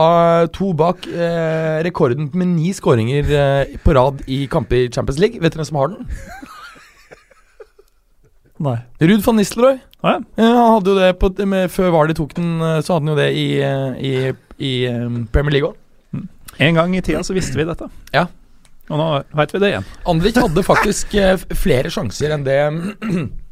to 0.53 0.71
bak 0.73 1.05
eh, 1.07 1.83
rekorden 1.85 2.31
med 2.33 2.55
ni 2.55 2.73
skåringer 2.73 3.29
eh, 3.29 3.75
på 3.83 3.93
rad 3.93 4.23
i 4.25 4.47
kamper 4.49 4.87
i 4.87 4.89
Champions 4.89 5.21
League. 5.21 5.37
Vet 5.39 5.53
dere 5.53 5.61
hvem 5.61 5.69
som 5.69 5.81
har 5.81 5.93
den? 5.93 6.09
Nei. 8.63 8.79
Ruud 9.01 9.23
van 9.25 9.37
Nistelrooy. 9.39 9.77
Å 10.03 10.15
ja. 10.15 10.19
Eh, 10.35 10.49
han 10.49 10.73
hadde 10.75 10.91
jo 10.91 10.97
det 10.99 11.11
på, 11.21 11.29
med, 11.47 11.71
Før 11.71 11.93
VAR 11.95 12.11
tok 12.17 12.35
den, 12.37 12.55
eh, 12.59 12.79
så 12.83 12.95
hadde 12.95 13.05
han 13.05 13.13
jo 13.13 13.19
det 13.21 13.29
i, 13.39 13.47
eh, 13.63 13.93
i, 14.03 14.13
i 14.59 14.73
Premier 15.33 15.57
League 15.57 15.69
òg. 15.69 15.79
En 16.61 16.77
gang 16.77 16.91
i 16.93 17.01
tida 17.01 17.23
så 17.25 17.33
visste 17.33 17.57
vi 17.57 17.65
dette. 17.65 17.87
Ja. 18.13 18.27
Og 18.91 18.99
nå 18.99 19.07
veit 19.33 19.53
vi 19.55 19.61
det 19.63 19.71
igjen. 19.71 19.87
Andrik 20.11 20.37
hadde 20.37 20.65
faktisk 20.65 21.15
flere 21.55 21.89
sjanser 21.93 22.35
enn 22.35 22.43
det 22.45 22.59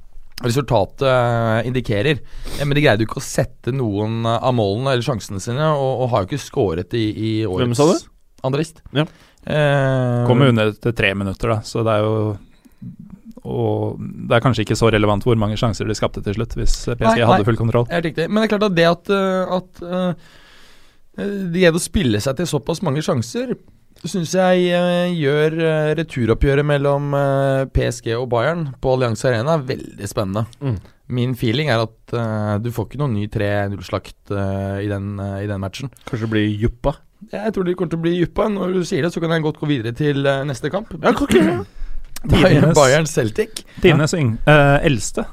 resultatet 0.46 1.06
eh, 1.08 1.68
indikerer. 1.70 2.22
Men 2.60 2.76
de 2.78 2.84
greide 2.84 3.04
jo 3.04 3.10
ikke 3.10 3.22
å 3.22 3.26
sette 3.26 3.74
noen 3.76 4.22
eh, 4.26 4.38
av 4.38 4.56
målene 4.58 4.96
eller 4.96 5.06
sjansene 5.06 5.42
sine, 5.44 5.72
og, 5.74 6.06
og 6.06 6.14
har 6.14 6.24
jo 6.24 6.32
ikke 6.32 6.46
skåret 6.46 6.98
i, 6.98 7.06
i 7.12 7.32
årets 7.48 7.68
Hvem 7.68 7.78
sa 7.78 7.90
du? 7.92 8.12
Andrist. 8.48 8.82
Ja. 8.96 9.06
Eh, 9.46 10.27
Kommer 10.30 10.51
under 10.51 10.74
til 10.77 10.94
tre 10.98 11.14
minutter, 11.18 11.56
da, 11.56 11.62
så 11.66 11.82
det 11.86 11.98
er 11.98 12.06
jo 12.06 12.16
Og 13.50 13.98
det 14.01 14.36
er 14.38 14.44
kanskje 14.44 14.62
ikke 14.68 14.77
så 14.77 14.92
relevant 14.94 15.25
hvor 15.25 15.38
mange 15.40 15.58
sjanser 15.58 15.88
de 15.90 15.98
skapte 15.98 16.22
til 16.25 16.38
slutt, 16.38 16.54
hvis 16.60 16.75
PSG 16.86 17.01
Nei, 17.01 17.16
nei. 17.18 17.27
hadde 17.32 17.48
full 17.48 17.58
kontroll. 17.58 17.88
Helt 17.90 18.06
riktig. 18.06 18.27
Men 18.30 18.42
det 18.44 18.48
er 18.48 18.54
klart 18.54 18.68
at 18.70 18.77
det 18.77 18.88
at, 18.90 19.14
eh, 19.18 19.56
at 19.58 19.82
uh, 19.82 20.32
de 21.18 21.58
greide 21.64 21.80
å 21.80 21.82
spille 21.82 22.22
seg 22.22 22.38
til 22.38 22.50
såpass 22.50 22.84
mange 22.86 23.01
sjanser, 23.06 23.56
syns 24.09 24.31
jeg 24.33 24.64
eh, 24.74 25.11
gjør 25.14 25.55
eh, 25.61 25.92
returoppgjøret 26.00 26.66
mellom 26.66 27.11
eh, 27.18 27.66
PSG 27.74 28.14
og 28.18 28.29
Bayern 28.31 28.70
på 28.81 28.96
Allianse 28.96 29.27
Arena 29.29 29.57
veldig 29.61 30.09
spennende. 30.09 30.46
Mm. 30.64 30.79
Min 31.11 31.35
feeling 31.35 31.68
er 31.70 31.83
at 31.83 32.14
uh, 32.16 32.55
du 32.64 32.70
får 32.72 32.87
ikke 32.87 33.00
noen 33.01 33.18
ny 33.18 33.25
3-0-slakt 33.27 34.31
i, 34.31 34.87
den, 34.87 35.09
eh, 35.20 35.42
i 35.44 35.50
den 35.50 35.59
matchen. 35.59 35.92
Kanskje 36.07 36.24
det 36.24 36.31
blir 36.31 36.48
Juppa? 36.64 36.96
Jeg 37.35 37.53
tror 37.53 37.68
det 37.68 37.75
kommer 37.77 37.92
til 37.92 38.00
å 38.00 38.05
bli 38.05 38.14
juppa. 38.18 38.48
Når 38.50 38.72
du 38.74 38.79
sier 38.87 39.05
det, 39.05 39.11
så 39.14 39.22
kan 39.22 39.29
jeg 39.35 39.44
godt 39.44 39.59
gå 39.61 39.68
videre 39.70 39.92
til 39.94 40.24
neste 40.50 40.72
kamp. 40.74 40.90
Ja, 41.03 41.11
Bayern, 42.31 42.72
Bayern 42.77 43.05
Celtic. 43.09 43.61
Tidenes 43.83 44.16
yng- 44.18 44.40
eldste 44.48 45.27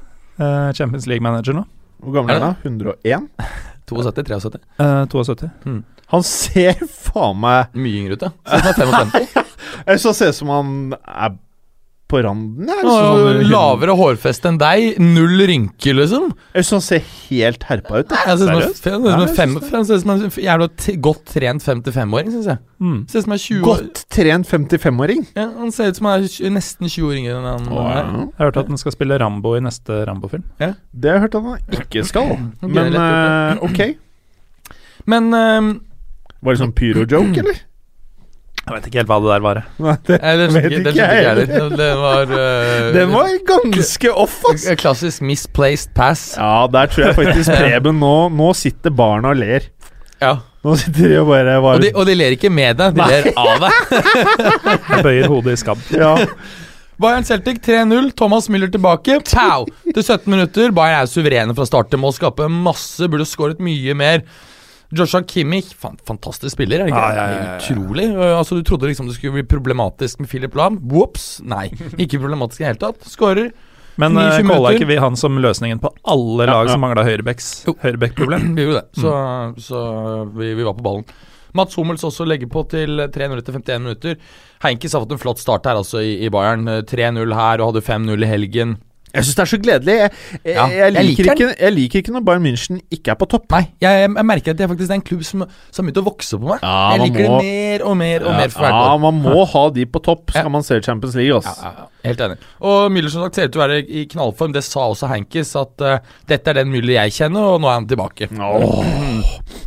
Champions 0.76 1.08
League-manager 1.08 1.56
nå. 1.56 1.64
Hvor 2.04 2.18
gammel 2.18 2.36
er 2.36 2.44
han? 2.44 2.58
da? 2.60 2.68
101? 2.68 3.30
72-73. 3.88 4.60
Eh, 4.84 5.04
72. 5.08 5.48
Han 6.14 6.22
ser 6.24 6.78
faen 7.08 7.36
meg 7.42 7.74
Mye 7.76 8.00
yngre 8.04 8.16
ut, 8.16 8.22
ja. 8.28 8.32
Ser 8.62 8.70
ut 8.72 8.80
som 8.80 8.94
han 8.94 9.12
er 9.12 9.28
55. 9.28 9.44
Jeg 9.88 10.00
så 10.06 10.14
ser 10.16 10.32
ut 10.32 10.38
som 10.40 10.48
han 10.52 10.72
er 11.04 11.36
på 12.08 12.22
randen. 12.24 12.64
Jeg 12.64 12.72
Han 12.80 12.86
synes 12.88 13.18
jo 13.20 13.24
han- 13.28 13.50
lavere 13.52 13.94
hårfeste 13.98 14.48
enn 14.48 14.56
deg. 14.60 14.94
Null 15.04 15.42
rynker, 15.50 15.92
liksom. 15.98 16.30
Jeg 16.56 16.64
synes 16.64 16.70
han 16.78 16.84
ser 16.86 17.02
helt 17.28 17.66
herpa 17.68 17.98
ut. 18.00 18.14
Jeg 18.16 18.38
Seriøst? 18.40 18.78
ser 18.80 18.94
ut 18.96 19.02
som 19.02 20.14
en 20.14 20.22
Ja, 20.22 20.22
en 20.24 20.30
jævla 20.46 20.68
godt 21.04 21.26
trent 21.34 21.66
55-åring, 21.66 22.30
syns 22.32 22.48
jeg. 22.48 22.58
Mm. 22.80 22.96
Ser 23.12 23.18
ut 23.20 23.26
som 23.26 23.34
han 23.34 23.36
er 23.36 23.44
20 23.44 23.60
år. 23.60 23.66
Godt 23.68 24.00
trent 24.16 24.48
55-åring. 24.48 25.20
Ja, 25.36 25.44
han 25.58 25.74
ser 25.76 25.92
ut 25.92 26.00
som 26.00 26.08
han 26.08 26.24
er 26.24 26.50
nesten 26.56 26.88
20 26.88 27.10
år 27.10 27.18
yngre 27.20 27.36
enn 27.36 27.50
han 27.50 27.68
er. 27.68 28.00
Jeg 28.00 28.32
har 28.40 28.48
hørt 28.48 28.60
at 28.64 28.72
han 28.72 28.80
skal 28.80 28.96
spille 28.96 29.20
Rambo 29.20 29.52
i 29.58 29.60
neste 29.68 30.00
Rambo-film. 30.08 30.46
Det 30.56 31.12
har 31.12 31.18
jeg 31.18 31.26
hørt 31.26 31.36
at 31.36 31.44
han 31.44 31.82
ikke 31.82 32.06
skal. 32.08 32.32
Men 32.64 32.96
eh, 32.96 33.60
ok. 33.68 33.84
Men 35.12 35.28
ehm, 35.36 35.70
Var 36.42 36.54
det 36.54 36.60
sånn 36.62 36.74
pyro-joke, 36.76 37.42
eller? 37.42 37.64
Jeg 38.68 38.74
vet 38.76 38.86
ikke 38.90 38.98
helt 39.00 39.08
hva 39.08 39.16
det 39.24 39.30
der 39.30 39.44
var. 39.44 39.58
Nei, 39.80 39.94
det, 40.04 40.16
Nei, 40.20 40.32
det 40.36 40.46
vet 40.52 40.66
skjønte 40.66 40.68
ikke, 40.68 40.68
det 40.68 40.92
skjønte 40.92 40.92
ikke 40.92 41.06
jeg 41.08 41.28
heller. 41.28 41.70
Det 41.80 41.88
var 42.02 42.32
uh, 42.36 42.90
Den 42.98 43.14
var 43.14 43.30
ganske 43.48 44.12
off, 44.24 44.36
ass! 44.50 44.66
en 44.68 44.80
Klassisk 44.82 45.24
misplaced 45.24 45.94
pass. 45.96 46.24
Ja, 46.36 46.66
der 46.72 46.92
tror 46.92 47.06
jeg 47.06 47.16
faktisk 47.16 47.54
Preben 47.62 47.98
nå 48.02 48.12
Nå 48.34 48.52
sitter 48.58 48.92
barna 48.92 49.32
og 49.32 49.40
ler. 49.40 49.70
Ja. 50.20 50.34
Nå 50.66 50.74
sitter 50.76 51.14
de 51.14 51.18
og 51.22 51.30
bare 51.30 51.56
Og, 51.62 51.80
de, 51.80 51.92
og 51.94 52.04
de 52.10 52.16
ler 52.18 52.36
ikke 52.36 52.50
med 52.52 52.76
deg, 52.80 52.98
de 52.98 53.08
ler 53.08 53.30
av 53.38 53.64
deg. 53.64 53.98
Jeg 54.92 55.04
bøyer 55.06 55.30
hodet 55.32 55.54
i 55.56 55.62
skam. 55.62 55.84
Ja. 55.94 56.12
Bayern 57.00 57.24
Celtic 57.24 57.62
3-0. 57.64 58.10
Thomas 58.18 58.50
Müller 58.52 58.68
tilbake. 58.74 59.20
Pow! 59.30 59.64
Til 59.86 60.02
17 60.02 60.28
minutter. 60.28 60.74
Bayern 60.76 61.06
er 61.06 61.08
suverene 61.08 61.56
fra 61.56 61.64
start 61.68 61.92
til 61.94 62.02
mål. 62.02 62.16
Skape 62.18 62.50
masse. 62.52 63.08
Burde 63.08 63.24
skåret 63.30 63.62
mye 63.62 63.96
mer. 63.96 64.26
Joshua 64.90 65.20
Kimmich, 65.28 65.74
fan, 65.76 65.98
fantastisk 66.08 66.54
spiller. 66.54 66.80
Er 66.80 66.88
det? 66.88 66.96
Ja, 66.96 67.08
ja, 67.12 67.24
ja, 67.28 67.40
ja. 67.44 67.56
Utrolig. 67.58 68.06
Altså, 68.16 68.56
du 68.56 68.64
trodde 68.64 68.88
liksom 68.88 69.08
det 69.10 69.18
skulle 69.18 69.36
bli 69.36 69.44
problematisk 69.48 70.22
med 70.22 70.30
Philip 70.30 70.56
Lahm. 70.56 70.78
Whoops! 70.88 71.38
Nei, 71.44 71.68
ikke 72.02 72.22
problematisk 72.22 72.62
i 72.62 72.64
det 72.64 72.72
hele 72.72 72.82
tatt. 72.86 73.08
Skårer. 73.08 73.50
Men 73.98 74.14
calla 74.14 74.42
minutter. 74.42 74.76
ikke 74.76 74.86
vi 74.86 74.96
han 75.02 75.16
som 75.18 75.40
løsningen 75.42 75.80
på 75.82 75.90
alle 76.06 76.46
lag 76.46 76.68
ja. 76.68 76.74
som 76.76 76.84
mangla 76.84 77.02
høyrebekkproblem? 77.02 78.52
Vi 78.56 78.68
gjorde 78.68 78.84
det. 78.84 79.00
Så, 79.02 79.14
så 79.58 79.80
vi, 80.38 80.52
vi 80.54 80.62
var 80.62 80.76
på 80.78 80.84
ballen. 80.86 81.08
Mats 81.58 81.74
Hummels 81.74 82.04
også 82.06 82.26
legger 82.28 82.46
på 82.52 82.62
til 82.70 83.00
3-0 83.10 83.40
etter 83.40 83.56
51 83.56 83.82
minutter. 83.82 84.20
Heinkes 84.62 84.94
har 84.94 85.02
fått 85.02 85.16
en 85.16 85.20
flott 85.22 85.42
start 85.42 85.66
her 85.66 85.80
altså 85.80 86.02
i, 86.04 86.14
i 86.22 86.30
Bayern. 86.30 86.68
Eh, 86.70 86.84
3-0 86.86 87.34
her 87.34 87.62
og 87.62 87.72
hadde 87.72 87.84
5-0 87.88 88.22
i 88.22 88.30
helgen. 88.30 88.76
Jeg 89.14 89.24
syns 89.24 89.36
det 89.38 89.42
er 89.44 89.50
så 89.52 89.58
gledelig. 89.62 89.94
Jeg, 89.98 90.10
jeg, 90.44 90.54
Ja, 90.54 90.66
jeg, 90.68 90.78
jeg 90.78 91.06
liker 91.08 91.24
liker 91.24 91.32
ikke, 91.32 91.48
jeg 91.64 91.72
liker 91.76 92.02
ikke 92.02 92.14
når 92.16 92.24
Bayern 92.28 92.44
München 92.44 92.80
ikke 92.92 93.12
er 93.14 93.18
på 93.20 93.28
topp. 93.32 93.46
Nei, 93.54 93.62
jeg, 93.80 94.02
jeg 94.08 94.26
merker 94.28 94.52
at 94.54 94.58
det 94.60 94.66
er 94.66 94.70
faktisk 94.72 94.94
en 94.98 95.04
klubb 95.08 95.24
som, 95.24 95.44
som 95.72 95.82
har 95.84 95.88
begynt 95.88 96.02
å 96.02 96.06
vokse 96.10 96.38
på 96.40 96.50
meg. 96.52 96.62
Ja, 96.62 96.74
jeg 96.96 97.04
liker 97.06 97.28
må- 97.32 97.38
det 97.40 97.48
mer 97.48 97.84
og 97.88 97.96
mer 98.02 98.26
og 98.28 98.36
mer 98.38 98.52
for 98.54 98.66
hvert 98.66 98.76
ja, 98.76 98.88
år. 98.94 99.00
man 99.06 99.22
må 99.24 99.44
ha 99.54 99.64
de 99.78 99.86
på 99.88 100.02
topp 100.04 100.30
skal 100.34 100.48
Ja. 100.48 100.54
man 100.58 100.66
se 100.66 100.80
Champions 100.84 101.16
League. 101.18 101.34
Altså. 101.40 101.54
Ja, 101.62 101.70
ja, 101.72 101.84
ja. 101.84 101.86
Helt 102.08 102.20
enig. 102.24 102.36
Og 102.62 102.92
Müller 102.94 103.10
som 103.10 103.24
sagt 103.26 103.34
ser 103.40 103.48
ut 103.48 103.52
til 103.56 103.60
å 103.60 103.64
være 103.66 103.78
i 103.84 104.04
knallform. 104.08 104.52
Det 104.54 104.62
sa 104.64 104.84
også 104.92 105.08
Hankis, 105.10 105.50
at 105.58 105.82
uh, 105.82 105.98
dette 106.30 106.52
er 106.52 106.60
den 106.60 106.70
Müller 106.72 106.94
jeg 106.94 107.16
kjenner, 107.16 107.54
og 107.56 107.60
nå 107.64 107.68
er 107.68 107.74
han 107.80 107.88
tilbake. 107.90 108.28
Oh. 108.38 108.84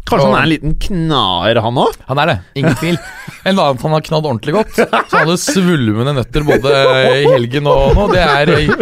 Kanskje 0.07 0.25
han 0.27 0.37
er 0.37 0.45
en 0.45 0.49
liten 0.51 0.77
knaer, 0.81 1.59
han 1.63 1.77
òg? 1.83 1.97
Han 2.07 2.21
er 2.23 2.31
det, 2.31 2.37
ingen 2.61 2.77
tvil. 2.79 2.97
En 3.45 3.57
annen 3.59 3.79
han 3.83 3.95
har 3.97 4.03
knadd 4.07 4.25
ordentlig 4.29 4.55
godt. 4.55 4.73
Så 4.79 4.87
han 4.93 5.25
hadde 5.27 5.37
svulmende 5.43 6.15
nøtter 6.17 6.45
både 6.47 6.73
i 7.21 7.27
helgen 7.31 7.67
og 7.71 7.95
nå. 7.99 8.07
Det 8.15 8.23
er 8.23 8.51
eh, 8.55 8.73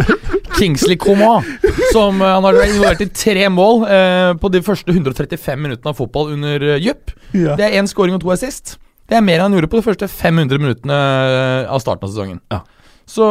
Kingsley 0.58 0.98
Coman. 1.00 1.46
Som 1.92 2.20
eh, 2.20 2.34
han 2.34 2.46
har 2.46 2.58
vært 2.58 2.74
involvert 2.74 3.02
i 3.04 3.10
tre 3.14 3.48
mål 3.52 3.86
eh, 3.88 4.32
på 4.40 4.52
de 4.52 4.62
første 4.66 4.92
135 4.94 5.64
minuttene 5.64 5.94
av 5.94 5.98
fotball 5.98 6.34
under 6.36 6.66
Jupp. 6.82 7.14
Ja. 7.32 7.56
Det 7.58 7.66
er 7.66 7.80
én 7.80 7.90
scoring 7.90 8.18
og 8.18 8.24
to 8.24 8.32
assist. 8.34 8.76
Det 9.10 9.18
er 9.18 9.24
mer 9.26 9.40
enn 9.40 9.48
han 9.48 9.58
gjorde 9.58 9.72
på 9.72 9.80
de 9.80 9.86
første 9.88 10.06
500 10.10 10.62
minuttene 10.62 11.00
eh, 11.00 11.64
av 11.70 11.82
starten 11.82 12.06
av 12.06 12.12
sesongen. 12.12 12.38
Ja. 12.52 12.62
Så 13.10 13.26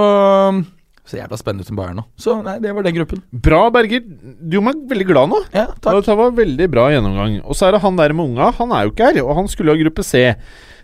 ser 1.09 1.23
jævla 1.23 1.37
spennende 1.39 1.65
ut 1.65 1.69
som 1.71 1.77
Bayern 1.79 1.99
nå. 2.01 2.05
Så 2.19 2.35
nei, 2.45 2.57
det 2.61 2.73
var 2.75 2.85
den 2.85 2.97
gruppen. 2.99 3.21
Bra, 3.31 3.61
Berger. 3.73 4.03
Du 4.03 4.57
gjorde 4.57 4.67
meg 4.67 4.81
veldig 4.91 5.07
glad 5.09 5.31
nå. 5.31 5.39
Ja, 5.55 5.69
takk. 5.81 6.03
Det 6.05 6.17
var 6.19 6.35
veldig 6.37 6.67
bra 6.69 6.89
gjennomgang. 6.93 7.39
Og 7.45 7.57
så 7.57 7.67
er 7.69 7.75
det 7.75 7.83
han 7.85 7.97
der 7.97 8.13
med 8.13 8.29
unga. 8.29 8.51
Han 8.59 8.75
er 8.75 8.85
jo 8.85 8.93
ikke 8.93 9.09
her, 9.09 9.21
og 9.23 9.39
han 9.39 9.49
skulle 9.49 9.73
ha 9.73 9.81
gruppe 9.81 10.05
C. 10.05 10.27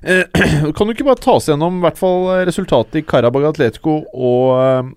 Eh, 0.02 0.24
kan 0.76 0.88
du 0.88 0.96
ikke 0.96 1.08
bare 1.08 1.22
ta 1.22 1.36
oss 1.38 1.50
gjennom 1.52 1.82
hvert 1.84 2.00
fall 2.00 2.32
resultatet 2.48 3.02
i 3.02 3.06
Karabag 3.06 3.52
Atletico 3.52 4.00
og, 4.02 4.56
eh, 4.64 4.94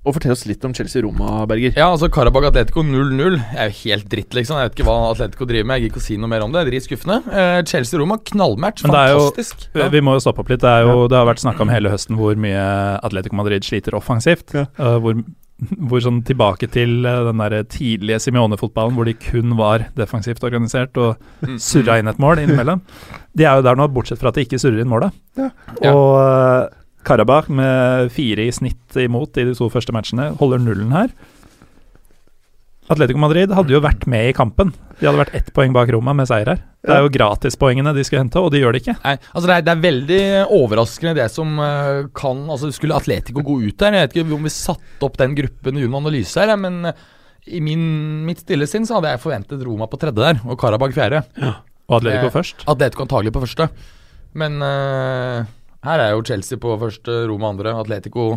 og 0.00 0.14
fortell 0.16 0.32
oss 0.32 0.46
litt 0.48 0.62
om 0.64 0.72
Chelsea-Roma, 0.72 1.42
Berger? 1.50 1.74
Ja, 1.76 1.90
altså 1.92 2.08
Karabag 2.12 2.46
Atletico 2.48 2.80
0-0 2.86 3.34
er 3.52 3.68
jo 3.68 3.74
helt 3.82 4.06
dritt, 4.08 4.32
liksom. 4.36 4.56
Jeg 4.56 4.70
vet 4.70 4.78
ikke 4.78 4.86
hva 4.88 4.94
Atletico 5.10 5.44
driver 5.50 5.68
med. 5.68 5.76
Jeg 5.76 5.82
gidder 5.84 5.92
ikke 5.92 6.00
å 6.00 6.06
si 6.06 6.16
noe 6.22 6.30
mer 6.32 6.44
om 6.46 6.54
det. 6.54 6.62
Drit 6.70 6.86
skuffende. 6.86 7.18
Eh, 7.28 7.58
Chelsea-Roma, 7.68 8.16
knallmatch. 8.30 8.86
Men 8.86 8.94
det 8.96 9.02
er 9.02 9.12
jo- 9.12 9.26
Fantastisk. 9.26 9.66
Ja. 9.76 9.90
Vi 9.92 10.00
må 10.00 10.14
jo 10.16 10.22
stoppe 10.24 10.40
opp 10.40 10.48
litt. 10.48 10.62
Det, 10.64 10.72
er 10.72 10.88
jo, 10.88 11.04
det 11.06 11.20
har 11.20 11.28
vært 11.28 11.44
snakka 11.44 11.60
om 11.66 11.74
hele 11.74 11.92
høsten 11.92 12.16
hvor 12.16 12.32
mye 12.40 12.64
Atletico 13.04 13.36
Madrid 13.36 13.68
sliter 13.68 13.92
offensivt. 14.00 14.56
Ja. 14.56 14.64
Uh, 14.80 14.96
hvor, 15.04 15.20
hvor 15.76 16.00
sånn 16.00 16.24
tilbake 16.24 16.70
til 16.72 17.04
uh, 17.04 17.28
den 17.28 17.44
der 17.44 17.60
tidlige 17.68 18.22
Simione-fotballen 18.24 18.96
hvor 18.96 19.04
de 19.04 19.12
kun 19.20 19.52
var 19.60 19.90
defensivt 20.00 20.40
organisert 20.48 20.96
og 20.96 21.20
surra 21.60 22.00
inn 22.00 22.08
et 22.08 22.16
mål 22.18 22.40
innimellom. 22.40 22.80
De 23.36 23.44
er 23.44 23.60
jo 23.60 23.68
der 23.68 23.76
nå, 23.76 23.92
bortsett 23.92 24.18
fra 24.18 24.32
at 24.32 24.40
de 24.40 24.48
ikke 24.48 24.58
surrer 24.64 24.80
inn 24.80 24.88
målet. 24.88 25.12
Ja. 25.36 25.50
Og 25.92 26.16
uh, 26.16 26.79
Karabakh 27.06 27.50
med 27.52 28.10
fire 28.14 28.46
i 28.46 28.54
snitt 28.54 28.96
imot 29.00 29.38
i 29.40 29.46
de 29.48 29.54
to 29.56 29.70
første 29.72 29.94
matchene 29.94 30.32
holder 30.40 30.62
nullen 30.62 30.92
her. 30.94 31.12
Atletico 32.90 33.20
Madrid 33.22 33.52
hadde 33.54 33.70
jo 33.70 33.78
vært 33.84 34.02
med 34.10 34.32
i 34.32 34.34
kampen. 34.34 34.72
De 34.98 35.06
hadde 35.06 35.20
vært 35.20 35.34
ett 35.38 35.50
poeng 35.54 35.70
bak 35.74 35.92
Roma 35.94 36.12
med 36.16 36.26
seier 36.26 36.48
her. 36.50 36.62
Det 36.82 36.90
er 36.90 37.04
jo 37.04 37.12
gratispoengene 37.14 37.92
de 37.94 38.02
skal 38.06 38.24
hente, 38.24 38.40
og 38.40 38.50
de 38.50 38.62
gjør 38.62 38.74
det 38.74 38.80
ikke. 38.82 38.96
Nei, 39.04 39.12
altså 39.30 39.46
det 39.46 39.54
er, 39.54 39.64
det 39.66 39.72
er 39.72 39.84
veldig 39.84 40.20
overraskende 40.56 41.12
det 41.20 41.28
som 41.30 41.54
eh, 41.62 42.08
kan 42.16 42.40
Altså 42.50 42.72
Skulle 42.74 42.96
Atletico 42.98 43.44
gå 43.46 43.60
ut 43.68 43.76
der? 43.78 43.94
Jeg 43.94 44.08
vet 44.08 44.16
ikke 44.16 44.36
om 44.40 44.48
vi 44.48 44.52
satte 44.54 45.06
opp 45.06 45.20
den 45.20 45.36
gruppen 45.38 45.78
under 45.78 46.00
analyse 46.00 46.42
her, 46.42 46.56
men 46.58 46.90
eh, 46.90 47.06
i 47.54 47.62
min, 47.64 47.84
mitt 48.26 48.42
stille 48.42 48.66
sinn 48.68 48.88
så 48.88 48.98
hadde 48.98 49.14
jeg 49.14 49.22
forventet 49.22 49.62
Roma 49.64 49.86
på 49.90 50.00
tredje 50.00 50.18
der, 50.18 50.42
og 50.44 50.58
Karabakh 50.60 50.96
fjerde. 50.96 51.22
Og 51.90 52.00
Atletico 52.00 52.34
først. 52.34 52.66
Atletico 52.70 53.06
antagelig 53.06 53.32
på 53.36 53.44
første. 53.46 53.70
Men 54.40 54.58
eh, 54.66 55.46
her 55.86 56.02
er 56.02 56.14
jo 56.14 56.24
Chelsea 56.28 56.60
på 56.60 56.76
første, 56.80 57.22
Roma 57.30 57.50
andre. 57.54 57.72
Atletico 57.80 58.34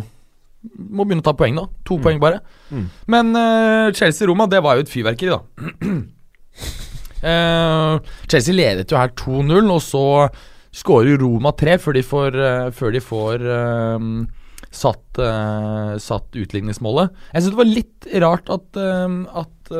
må 0.64 1.04
begynne 1.04 1.24
å 1.24 1.28
ta 1.28 1.34
poeng 1.36 1.58
da. 1.58 1.66
To 1.88 1.98
poeng 2.02 2.20
bare. 2.22 2.40
Mm. 2.72 2.86
Men 3.12 3.34
uh, 3.36 3.92
Chelsea-Roma, 3.96 4.48
det 4.50 4.62
var 4.64 4.78
jo 4.78 4.86
et 4.86 4.92
fyrverkeri, 4.92 5.34
da. 5.34 5.40
uh, 7.24 7.98
Chelsea 8.30 8.56
ledet 8.56 8.88
jo 8.90 9.00
her 9.00 9.12
2-0, 9.12 9.60
og 9.74 9.82
så 9.84 10.06
skårer 10.74 11.20
Roma 11.20 11.52
3 11.54 11.76
før 11.82 11.98
de 11.98 12.04
får, 12.06 12.40
uh, 12.40 12.70
før 12.74 12.96
de 12.96 13.04
får 13.04 13.46
satt, 14.74 15.20
satt 16.02 16.34
utligningsmålet. 16.34 17.12
Jeg 17.30 17.44
syns 17.44 17.52
det 17.52 17.58
var 17.60 17.68
litt 17.68 18.08
rart 18.24 18.48
at, 18.50 18.74
at 18.74 19.70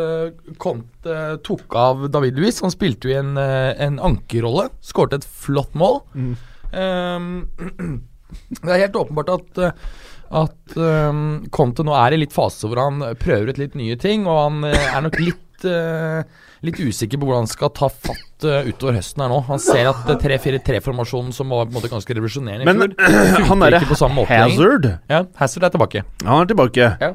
Conte 0.63 1.17
tok 1.43 1.75
av 1.75 2.05
David 2.15 2.39
Luiz. 2.39 2.61
Han 2.63 2.71
spilte 2.71 3.11
jo 3.11 3.17
i 3.17 3.19
en, 3.19 3.33
en 3.35 3.99
ankerrolle. 4.07 4.69
Skårte 4.87 5.19
et 5.19 5.27
flott 5.27 5.75
mål. 5.75 5.99
Mm. 6.15 6.37
Eh, 6.75 7.95
det 8.65 8.75
er 8.75 8.85
helt 8.87 9.01
åpenbart 9.05 9.33
at 9.39 9.63
eh, 9.69 9.87
at 10.35 10.77
um, 10.77 11.45
Conte 11.55 11.85
nå 11.87 11.95
er 11.95 12.17
i 12.17 12.23
litt 12.25 12.35
fase 12.35 12.67
hvor 12.69 12.81
han 12.81 13.03
prøver 13.21 13.53
ut 13.53 13.61
litt 13.61 13.77
nye 13.79 13.97
ting, 14.01 14.27
og 14.27 14.41
han 14.41 14.71
eh, 14.71 14.89
er 14.91 15.05
nok 15.05 15.21
litt 15.23 15.69
eh, 15.69 16.25
Litt 16.65 16.79
usikker 16.81 17.21
på 17.21 17.27
hvordan 17.29 17.43
han 17.43 17.51
skal 17.51 17.69
ta 17.77 17.91
fatt 17.93 18.41
utover 18.41 18.95
høsten 18.97 19.21
her 19.21 19.29
nå. 19.29 19.43
Han 19.51 19.59
ser 19.61 19.91
at 19.91 20.07
eh, 20.09 20.17
3-4-3-formasjonen, 20.23 21.35
som 21.37 21.53
var 21.53 21.67
på 21.67 21.75
en 21.75 21.77
måte 21.77 21.91
ganske 21.93 22.17
revolusjonerende 22.17 22.65
Men 22.65 22.95
fjor, 22.97 23.45
han 23.51 23.65
derre. 23.67 23.83
Hazard 23.85 24.89
Ja, 25.13 25.21
Hazard 25.43 25.69
er 25.69 25.75
tilbake. 25.75 26.07
Han 26.25 26.41
er 26.41 26.49
tilbake. 26.49 26.89
Ja. 27.05 27.11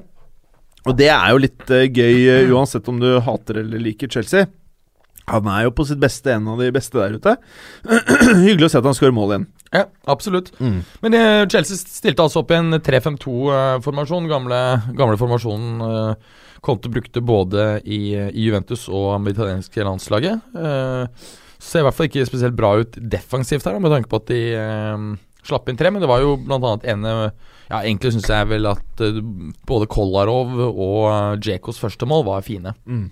Og 0.86 1.00
det 1.02 1.10
er 1.16 1.34
jo 1.34 1.42
litt 1.42 1.66
gøy, 1.66 2.30
uansett 2.54 2.94
om 2.94 3.02
du 3.02 3.10
hater 3.26 3.64
eller 3.64 3.82
liker 3.90 4.14
Chelsea. 4.14 4.46
Han 5.30 5.50
er 5.52 5.68
jo 5.68 5.76
på 5.78 5.86
sitt 5.88 6.02
beste 6.02 6.34
en 6.34 6.48
av 6.52 6.62
de 6.62 6.70
beste 6.74 6.98
der 6.98 7.16
ute. 7.20 7.36
Hyggelig 8.46 8.70
å 8.70 8.74
se 8.74 8.82
at 8.82 8.90
han 8.90 8.98
skårer 8.98 9.16
mål 9.16 9.34
igjen. 9.36 9.48
Ja, 9.70 9.86
absolutt. 10.10 10.52
Men 11.04 11.18
eh, 11.18 11.44
Chelsea 11.52 11.78
stilte 11.78 12.26
altså 12.26 12.42
opp 12.42 12.54
i 12.54 12.58
en 12.58 12.80
3-5-2-formasjon. 12.82 14.30
gamle, 14.32 14.62
gamle 14.98 15.20
formasjonen 15.22 15.86
eh, 15.86 16.32
Conte 16.66 16.90
brukte 16.92 17.22
både 17.24 17.80
i, 17.86 18.02
i 18.18 18.48
Juventus 18.48 18.88
og 18.92 19.14
det 19.24 19.36
italienske 19.38 19.86
landslaget. 19.86 20.50
Eh, 20.58 21.30
ser 21.60 21.84
i 21.84 21.88
hvert 21.88 21.96
fall 21.96 22.10
ikke 22.10 22.28
spesielt 22.28 22.58
bra 22.58 22.74
ut 22.82 22.98
defensivt 23.12 23.68
her, 23.68 23.80
med 23.84 23.94
tanke 23.94 24.12
på 24.12 24.20
at 24.20 24.28
de 24.32 24.42
eh, 24.58 25.06
slapp 25.48 25.70
inn 25.70 25.80
tre. 25.80 25.92
Men 25.94 26.04
det 26.04 26.10
var 26.12 26.24
jo 26.24 26.36
annet 26.48 26.90
ene 26.90 27.14
Ja, 27.70 27.84
egentlig 27.84 28.16
syns 28.16 28.30
jeg 28.32 28.50
vel 28.50 28.66
at 28.66 29.04
eh, 29.06 29.22
både 29.70 29.90
Kolarov 29.92 30.56
og 30.70 31.42
Djekos 31.44 31.82
første 31.82 32.08
mål 32.10 32.26
var 32.28 32.46
fine. 32.46 32.74
Mm. 32.90 33.08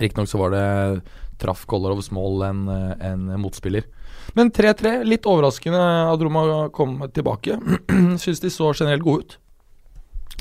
Riktignok 0.00 0.30
så 0.30 0.40
var 0.40 0.54
det 0.54 0.66
traff 1.40 1.64
Kolarovs 1.68 2.10
mål 2.14 2.44
en, 2.46 2.62
en 2.68 3.26
motspiller. 3.40 3.86
Men 4.36 4.50
3-3, 4.52 5.00
litt 5.06 5.26
overraskende 5.28 5.80
at 6.12 6.22
Roma 6.22 6.68
kom 6.74 6.98
tilbake. 7.14 7.58
Syns 8.22 8.42
de 8.42 8.52
så 8.52 8.72
generelt 8.74 9.04
gode 9.04 9.24
ut. 9.24 9.36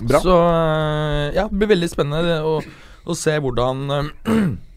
Bra. 0.01 0.19
Så 0.19 0.35
eh, 0.35 1.35
ja, 1.37 1.47
det 1.47 1.59
blir 1.59 1.71
veldig 1.75 1.91
spennende 1.91 2.39
å, 2.43 2.57
å 3.05 3.15
se 3.15 3.37
hvordan 3.39 3.85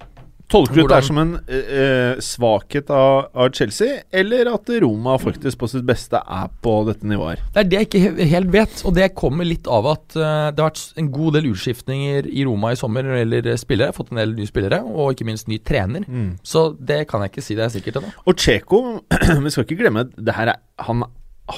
Tolker 0.48 0.80
du 0.80 0.88
det 0.88 1.00
som 1.04 1.18
en 1.20 1.34
eh, 1.44 1.72
eh, 1.82 2.20
svakhet 2.24 2.88
av, 2.94 3.28
av 3.36 3.50
Chelsea, 3.52 3.98
eller 4.08 4.48
at 4.48 4.70
Roma 4.80 5.18
faktisk 5.20 5.60
på 5.60 5.68
sitt 5.68 5.84
beste 5.88 6.20
er 6.22 6.48
på 6.64 6.72
dette 6.88 7.04
nivået? 7.08 7.42
Det 7.52 7.60
er 7.60 7.68
det 7.68 7.80
jeg 7.82 7.88
ikke 7.88 8.28
helt 8.32 8.52
vet, 8.54 8.80
og 8.88 8.96
det 8.96 9.10
kommer 9.18 9.44
litt 9.44 9.68
av 9.68 9.90
at 9.92 10.16
uh, 10.16 10.48
det 10.48 10.64
har 10.64 10.70
vært 10.70 11.02
en 11.02 11.12
god 11.12 11.36
del 11.36 11.50
utskiftninger 11.50 12.30
i 12.32 12.46
Roma 12.48 12.72
i 12.72 12.80
sommer 12.80 13.04
når 13.04 13.18
det 13.18 13.20
gjelder 13.20 13.60
spillere. 13.60 13.96
Fått 13.96 14.14
en 14.14 14.22
del 14.22 14.34
nye 14.38 14.48
spillere, 14.48 14.80
og 14.88 15.12
ikke 15.12 15.28
minst 15.28 15.52
ny 15.52 15.60
trener. 15.60 16.08
Så 16.46 16.70
det 16.80 17.02
kan 17.10 17.24
jeg 17.24 17.34
ikke 17.34 17.44
si 17.44 17.56
det 17.58 17.66
er 17.66 17.74
sikkert 17.76 18.00
ennå. 18.00 18.16
Og 18.24 18.40
Cheko, 18.40 18.82
vi 19.44 19.52
skal 19.52 19.68
ikke 19.68 19.82
glemme 19.82 20.08
det 20.16 20.36
her 20.36 20.54
er, 20.54 20.60
Han 20.88 21.04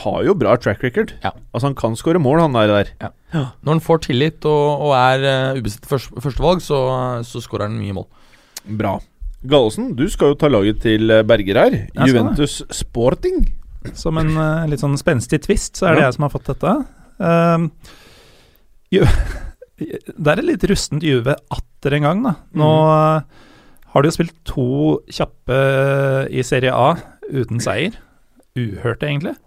har 0.02 0.22
jo 0.26 0.34
bra 0.38 0.56
track 0.58 0.82
record. 0.82 1.14
Ja. 1.22 1.30
Altså 1.54 1.70
Han 1.70 1.78
kan 1.78 1.98
skåre 1.98 2.18
mål, 2.22 2.42
han 2.42 2.58
der. 2.58 2.74
der. 2.74 2.94
Ja. 3.34 3.46
Når 3.62 3.76
han 3.76 3.84
får 3.84 4.06
tillit 4.10 4.46
og, 4.50 4.88
og 4.88 4.96
er 4.98 5.26
uh, 5.54 5.58
ubestemt 5.60 5.86
først, 5.86 6.10
førstevalg, 6.18 6.62
så, 6.62 6.80
så 7.26 7.42
skårer 7.42 7.70
han 7.70 7.78
mye 7.78 7.94
mål. 8.00 8.10
Bra. 8.64 8.98
Gallosen, 9.40 9.94
du 9.96 10.04
skal 10.12 10.34
jo 10.34 10.38
ta 10.40 10.50
laget 10.52 10.82
til 10.84 11.10
eh, 11.12 11.24
Berger 11.24 11.60
her. 11.62 11.76
Juventus 12.06 12.58
det. 12.60 12.76
Sporting. 12.82 13.44
Som 13.96 14.20
en 14.20 14.34
uh, 14.36 14.66
litt 14.68 14.82
sånn 14.82 14.98
spenstig 15.00 15.40
twist, 15.46 15.78
så 15.80 15.88
er 15.88 15.96
det 15.96 16.02
Ja. 16.02 16.08
jeg 16.10 16.18
som 16.18 16.26
har 16.26 16.34
fått 16.34 16.50
dette. 16.50 16.74
Ehm, 17.24 17.70
Ju 18.92 19.06
det 20.20 20.28
er 20.28 20.42
et 20.42 20.44
litt 20.44 20.64
rustent 20.68 21.04
Juve 21.06 21.38
atter 21.48 21.96
en 21.96 22.04
gang, 22.04 22.22
da. 22.26 22.34
Nå 22.52 22.68
mm. 22.68 23.38
har 23.94 24.02
de 24.02 24.10
jo 24.10 24.16
spilt 24.18 24.36
to 24.44 24.66
kjappe 25.08 25.60
i 26.28 26.44
Serie 26.44 26.74
A 26.76 26.98
uten 27.30 27.62
seier. 27.64 27.96
Uhørt, 28.58 29.00
egentlig. 29.06 29.38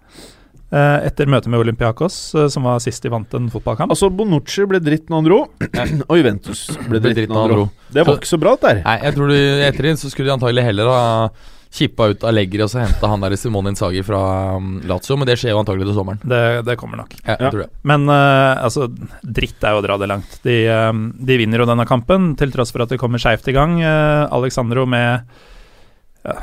Eh, 0.73 1.05
etter 1.05 1.29
møtet 1.29 1.51
med 1.53 1.61
Olympiakos, 1.61 2.15
eh, 2.33 2.47
som 2.49 2.63
var 2.65 2.79
sist 2.81 3.03
de 3.05 3.11
vant 3.13 3.33
en 3.37 3.49
fotballkamp. 3.53 3.91
Altså, 3.93 4.07
Bonucci 4.09 4.65
ble 4.65 4.79
dritt 4.81 5.05
når 5.11 5.19
han 5.19 5.27
dro, 5.27 5.39
og 6.09 6.17
Juventus 6.17 6.63
ble 6.89 7.01
dritt 7.03 7.29
når 7.29 7.41
han 7.43 7.51
dro. 7.53 7.65
Det 7.93 8.05
var 8.07 8.17
ikke 8.17 8.31
så 8.31 8.39
bra, 8.41 8.55
det 8.57 8.71
der. 8.71 8.79
Nei, 8.87 8.95
jeg 9.05 9.13
tror 9.19 9.29
du, 9.29 9.35
etter 9.67 9.89
inn 9.91 9.99
så 10.01 10.09
skulle 10.09 10.31
de 10.31 10.33
antagelig 10.39 10.63
heller 10.65 10.89
ha 10.89 11.03
kippa 11.73 12.07
ut 12.13 12.25
Allegri 12.29 12.61
og 12.61 12.69
så 12.69 12.83
henta 12.83 13.09
han 13.09 13.21
der 13.25 13.33
Simone 13.37 13.71
Insagi 13.73 14.01
fra 14.05 14.19
um, 14.57 14.75
Lazio, 14.89 15.15
men 15.17 15.25
det 15.29 15.39
skjer 15.41 15.53
jo 15.55 15.61
antagelig 15.61 15.87
til 15.89 15.95
sommeren. 15.97 16.19
Det, 16.21 16.41
det 16.65 16.75
kommer 16.81 17.01
nok. 17.01 17.15
Ja, 17.23 17.33
jeg 17.35 17.47
Ja. 17.47 17.49
tror 17.53 17.63
det. 17.63 17.69
Men 17.93 18.09
uh, 18.09 18.61
altså, 18.65 18.89
dritt 19.25 19.65
er 19.65 19.73
jo 19.77 19.81
å 19.81 19.85
dra 19.85 19.97
det 20.01 20.09
langt. 20.09 20.35
De, 20.45 20.57
uh, 20.69 20.91
de 21.29 21.37
vinner 21.41 21.61
jo 21.61 21.69
denne 21.69 21.85
kampen, 21.89 22.33
til 22.37 22.53
tross 22.53 22.73
for 22.73 22.85
at 22.85 22.93
de 22.93 22.99
kommer 23.01 23.21
skeivt 23.21 23.49
i 23.49 23.55
gang. 23.57 23.77
Uh, 23.81 24.25
Alexandro 24.37 24.85
med 24.89 25.25
ja, 26.23 26.37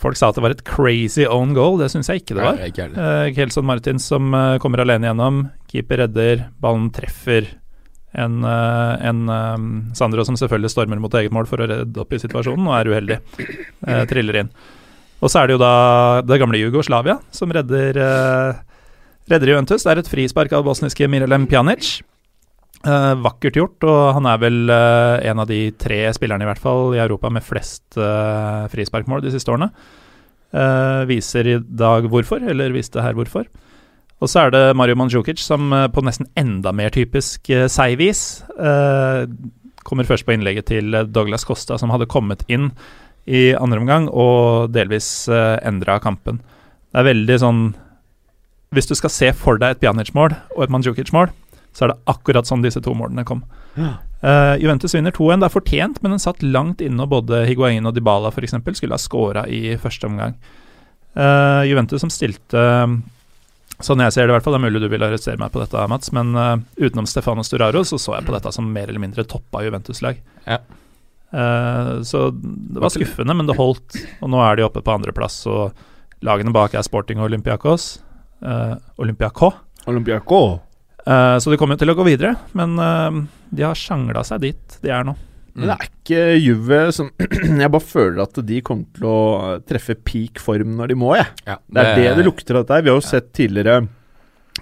Folk 0.00 0.18
sa 0.20 0.28
at 0.28 0.36
det 0.36 0.44
var 0.44 0.52
et 0.52 0.64
crazy 0.68 1.24
own 1.24 1.54
goal, 1.56 1.78
det 1.80 1.90
syns 1.92 2.10
jeg 2.12 2.22
ikke 2.22 2.36
det 2.36 2.44
var. 2.44 2.58
Nei, 2.60 2.70
ikke. 2.72 2.88
Uh, 2.92 3.28
Kelson 3.36 3.66
Martins 3.68 4.06
som 4.10 4.34
uh, 4.36 4.56
kommer 4.60 4.82
alene 4.84 5.08
gjennom. 5.08 5.44
Keeper 5.72 6.04
redder, 6.04 6.46
ballen 6.60 6.90
treffer. 6.94 7.48
En, 8.14 8.42
uh, 8.46 8.94
en 9.02 9.24
um, 9.26 9.68
Sandro 9.96 10.26
som 10.28 10.36
selvfølgelig 10.38 10.74
stormer 10.74 11.00
mot 11.02 11.16
eget 11.18 11.34
mål 11.34 11.48
for 11.50 11.64
å 11.64 11.68
redde 11.70 12.02
opp 12.02 12.12
i 12.12 12.20
situasjonen, 12.20 12.68
og 12.68 12.76
er 12.76 12.92
uheldig. 12.92 13.20
Triller 14.12 14.42
inn. 14.44 14.52
Og 15.24 15.32
så 15.32 15.40
er 15.40 15.48
det 15.48 15.56
jo 15.56 15.62
da 15.62 15.74
det 16.26 16.40
gamle 16.42 16.60
Jugoslavia 16.60 17.16
som 17.32 17.52
redder, 17.54 17.96
redder 19.30 19.52
Juventus. 19.54 19.86
Det 19.86 19.94
er 19.94 20.02
et 20.02 20.10
frispark 20.10 20.52
av 20.52 20.66
bosniske 20.68 21.08
Mirelem 21.08 21.48
Pjanic. 21.48 22.02
Eh, 22.84 23.14
vakkert 23.24 23.56
gjort, 23.56 23.84
og 23.88 24.00
han 24.18 24.26
er 24.28 24.40
vel 24.42 24.58
uh, 24.68 25.16
en 25.24 25.38
av 25.40 25.48
de 25.48 25.70
tre 25.80 26.02
spillerne 26.12 26.44
i 26.44 26.48
hvert 26.50 26.60
fall 26.60 26.92
i 26.92 27.00
Europa 27.00 27.30
med 27.32 27.44
flest 27.44 27.96
uh, 27.96 28.66
frisparkmål 28.72 29.24
de 29.24 29.32
siste 29.34 29.52
årene. 29.52 29.70
Viser 31.10 31.48
i 31.50 31.54
dag 31.58 32.04
hvorfor, 32.06 32.44
eller 32.46 32.70
viste 32.70 33.02
her 33.02 33.16
hvorfor. 33.18 33.48
Og 34.22 34.30
så 34.30 34.44
er 34.44 34.52
det 34.54 34.76
Mario 34.78 34.94
Mandzukic 34.94 35.40
som 35.42 35.72
på 35.90 36.04
nesten 36.06 36.28
enda 36.38 36.70
mer 36.70 36.92
typisk 36.94 37.50
uh, 37.50 37.64
seigvis 37.66 38.44
kommer 39.84 40.06
først 40.08 40.24
på 40.24 40.32
innlegget 40.32 40.70
til 40.70 40.94
Douglas 41.12 41.44
Costa, 41.44 41.76
som 41.76 41.90
hadde 41.92 42.06
kommet 42.08 42.44
inn 42.48 42.70
i 43.26 43.50
andre 43.56 43.80
omgang 43.82 44.06
og 44.12 44.70
delvis 44.72 45.26
uh, 45.32 45.56
endra 45.64 45.98
kampen. 46.04 46.38
Det 46.92 47.02
er 47.02 47.08
veldig 47.08 47.40
sånn 47.40 47.62
Hvis 48.74 48.88
du 48.90 48.94
skal 48.94 49.12
se 49.12 49.32
for 49.36 49.58
deg 49.58 49.74
et 49.74 49.82
Pjanic-mål 49.82 50.36
og 50.54 50.62
et 50.64 50.72
Mandzukic-mål, 50.72 51.32
så 51.74 51.84
er 51.84 51.92
det 51.92 52.00
akkurat 52.10 52.48
sånn 52.48 52.62
disse 52.64 52.82
to 52.82 52.94
målene 52.96 53.26
kom. 53.26 53.42
Eh, 54.24 54.56
Juventus 54.62 54.94
vinner 54.94 55.12
2-1. 55.12 55.42
Det 55.42 55.48
er 55.48 55.54
fortjent, 55.54 55.98
men 56.02 56.14
den 56.14 56.22
satt 56.22 56.42
langt 56.42 56.84
inne, 56.84 57.02
og 57.04 57.12
både 57.12 57.42
Higuain 57.48 57.84
og 57.88 57.96
Dybala 57.96 58.30
eksempel, 58.30 58.76
skulle 58.78 58.96
ha 58.96 59.02
scora 59.02 59.44
i 59.50 59.76
første 59.80 60.08
omgang. 60.08 60.38
Uh, 61.14 61.62
Juventus 61.62 62.02
som 62.02 62.10
stilte 62.10 62.62
Sånn 63.78 64.00
jeg 64.02 64.14
ser 64.14 64.26
det, 64.26 64.32
i 64.32 64.34
hvert 64.34 64.42
fall. 64.42 64.54
Det 64.54 64.58
er 64.58 64.64
mulig 64.64 64.80
du 64.82 64.88
vil 64.90 65.02
arrestere 65.02 65.38
meg 65.38 65.50
på 65.54 65.60
dette, 65.60 65.82
Mats, 65.90 66.12
men 66.14 66.30
uh, 66.38 66.56
utenom 66.78 67.06
Stefano 67.10 67.42
Sturaro 67.46 67.82
så 67.86 67.98
så 67.98 68.16
jeg 68.16 68.26
på 68.26 68.34
dette 68.34 68.52
som 68.54 68.66
mer 68.70 68.86
eller 68.86 69.02
mindre 69.02 69.26
toppa 69.26 69.64
Juventus-lag. 69.66 70.20
Ja. 70.46 70.62
Så 72.06 72.28
det 72.30 72.78
var 72.78 72.92
skuffende, 72.94 73.34
men 73.34 73.48
det 73.48 73.56
holdt. 73.58 73.96
Og 74.22 74.30
nå 74.30 74.38
er 74.46 74.54
de 74.54 74.66
oppe 74.68 74.78
på 74.86 74.92
andreplass, 74.94 75.40
og 75.50 75.74
lagene 76.22 76.54
bak 76.54 76.76
er 76.78 76.86
Sporting 76.86 77.18
og 77.18 77.26
Olympiakos. 77.26 77.88
Uh, 78.38 78.78
Olympiaco. 79.02 79.50
Olympiaco. 79.90 80.40
Eh, 81.04 81.36
så 81.38 81.52
de 81.52 81.58
kommer 81.60 81.76
jo 81.76 81.84
til 81.84 81.92
å 81.92 81.96
gå 81.98 82.06
videre, 82.06 82.34
men 82.56 82.78
uh, 82.80 83.22
de 83.52 83.64
har 83.66 83.76
sjangla 83.76 84.24
seg 84.24 84.44
dit 84.46 84.76
de 84.84 84.92
er 84.92 85.04
nå. 85.06 85.16
Men 85.54 85.70
det 85.70 85.74
er 85.74 85.90
ikke 85.90 86.22
Juve 86.42 86.78
som 86.96 87.10
Jeg 87.62 87.70
bare 87.70 87.86
føler 87.86 88.24
at 88.24 88.38
de 88.42 88.62
kommer 88.66 88.88
til 88.96 89.04
å 89.06 89.18
treffe 89.68 89.94
peak 90.02 90.40
form 90.42 90.72
når 90.80 90.90
de 90.90 90.96
må, 90.98 91.12
jeg. 91.18 91.28
Ja, 91.46 91.60
Det 91.68 91.84
er 91.84 92.00
det 92.00 92.16
det 92.18 92.24
lukter 92.26 92.56
av 92.56 92.64
dette 92.64 92.78
her. 92.78 92.86
Vi 92.86 92.90
har 92.90 92.98
jo 92.98 93.06
sett 93.06 93.30
tidligere 93.36 93.84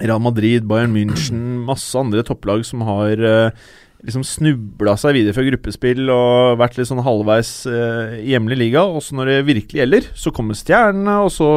Real 0.03 0.21
Madrid, 0.25 0.67
Bayern 0.69 0.93
München, 0.93 1.63
masse 1.69 1.97
andre 1.97 2.25
topplag 2.27 2.67
som 2.69 2.85
har 2.85 3.23
uh, 3.23 3.65
liksom 4.03 4.25
snubla 4.27 4.97
seg 5.01 5.17
videre 5.17 5.37
fra 5.37 5.47
gruppespill 5.47 6.11
og 6.13 6.59
vært 6.61 6.77
litt 6.77 6.91
sånn 6.91 7.05
halvveis 7.07 7.55
uh, 7.71 8.19
i 8.19 8.35
hjemlig 8.35 8.59
liga. 8.67 8.83
Og 8.85 9.05
så 9.07 9.17
når 9.17 9.31
det 9.31 9.43
virkelig 9.49 9.85
gjelder, 9.85 10.11
så 10.19 10.35
kommer 10.35 10.59
stjernene, 10.59 11.21
og 11.23 11.33
så, 11.33 11.55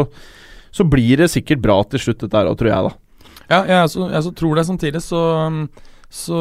så 0.72 0.88
blir 0.88 1.26
det 1.26 1.34
sikkert 1.34 1.64
bra 1.66 1.82
til 1.90 2.06
slutt, 2.06 2.22
dette 2.24 2.40
her 2.40 2.52
òg, 2.52 2.60
tror 2.62 2.72
jeg, 2.72 2.92
da. 2.92 3.00
Ja, 3.52 3.64
jeg 3.70 3.92
så, 3.94 4.08
jeg 4.14 4.26
så 4.26 4.32
tror 4.36 4.58
det 4.58 4.66
samtidig, 4.68 5.02
så, 5.06 5.22
så 6.10 6.40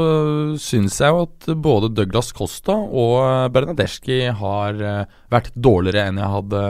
syns 0.60 1.00
jeg 1.02 1.12
jo 1.12 1.24
at 1.26 1.48
både 1.64 1.90
Douglas 1.92 2.30
Costa 2.36 2.76
og 2.76 3.52
Bernadeschi 3.54 4.22
har 4.38 4.80
eh, 4.80 5.18
vært 5.32 5.52
dårligere 5.56 6.08
enn 6.08 6.22
jeg 6.22 6.34
hadde 6.38 6.64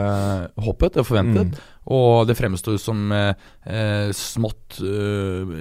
håpet 0.66 1.00
og 1.02 1.08
forventet. 1.10 1.62
Og 1.94 2.24
det 2.28 2.38
fremstår 2.38 2.78
som 2.80 3.12
eh, 3.12 3.34
eh, 3.68 4.08
smått 4.16 4.78
eh, 4.80 5.54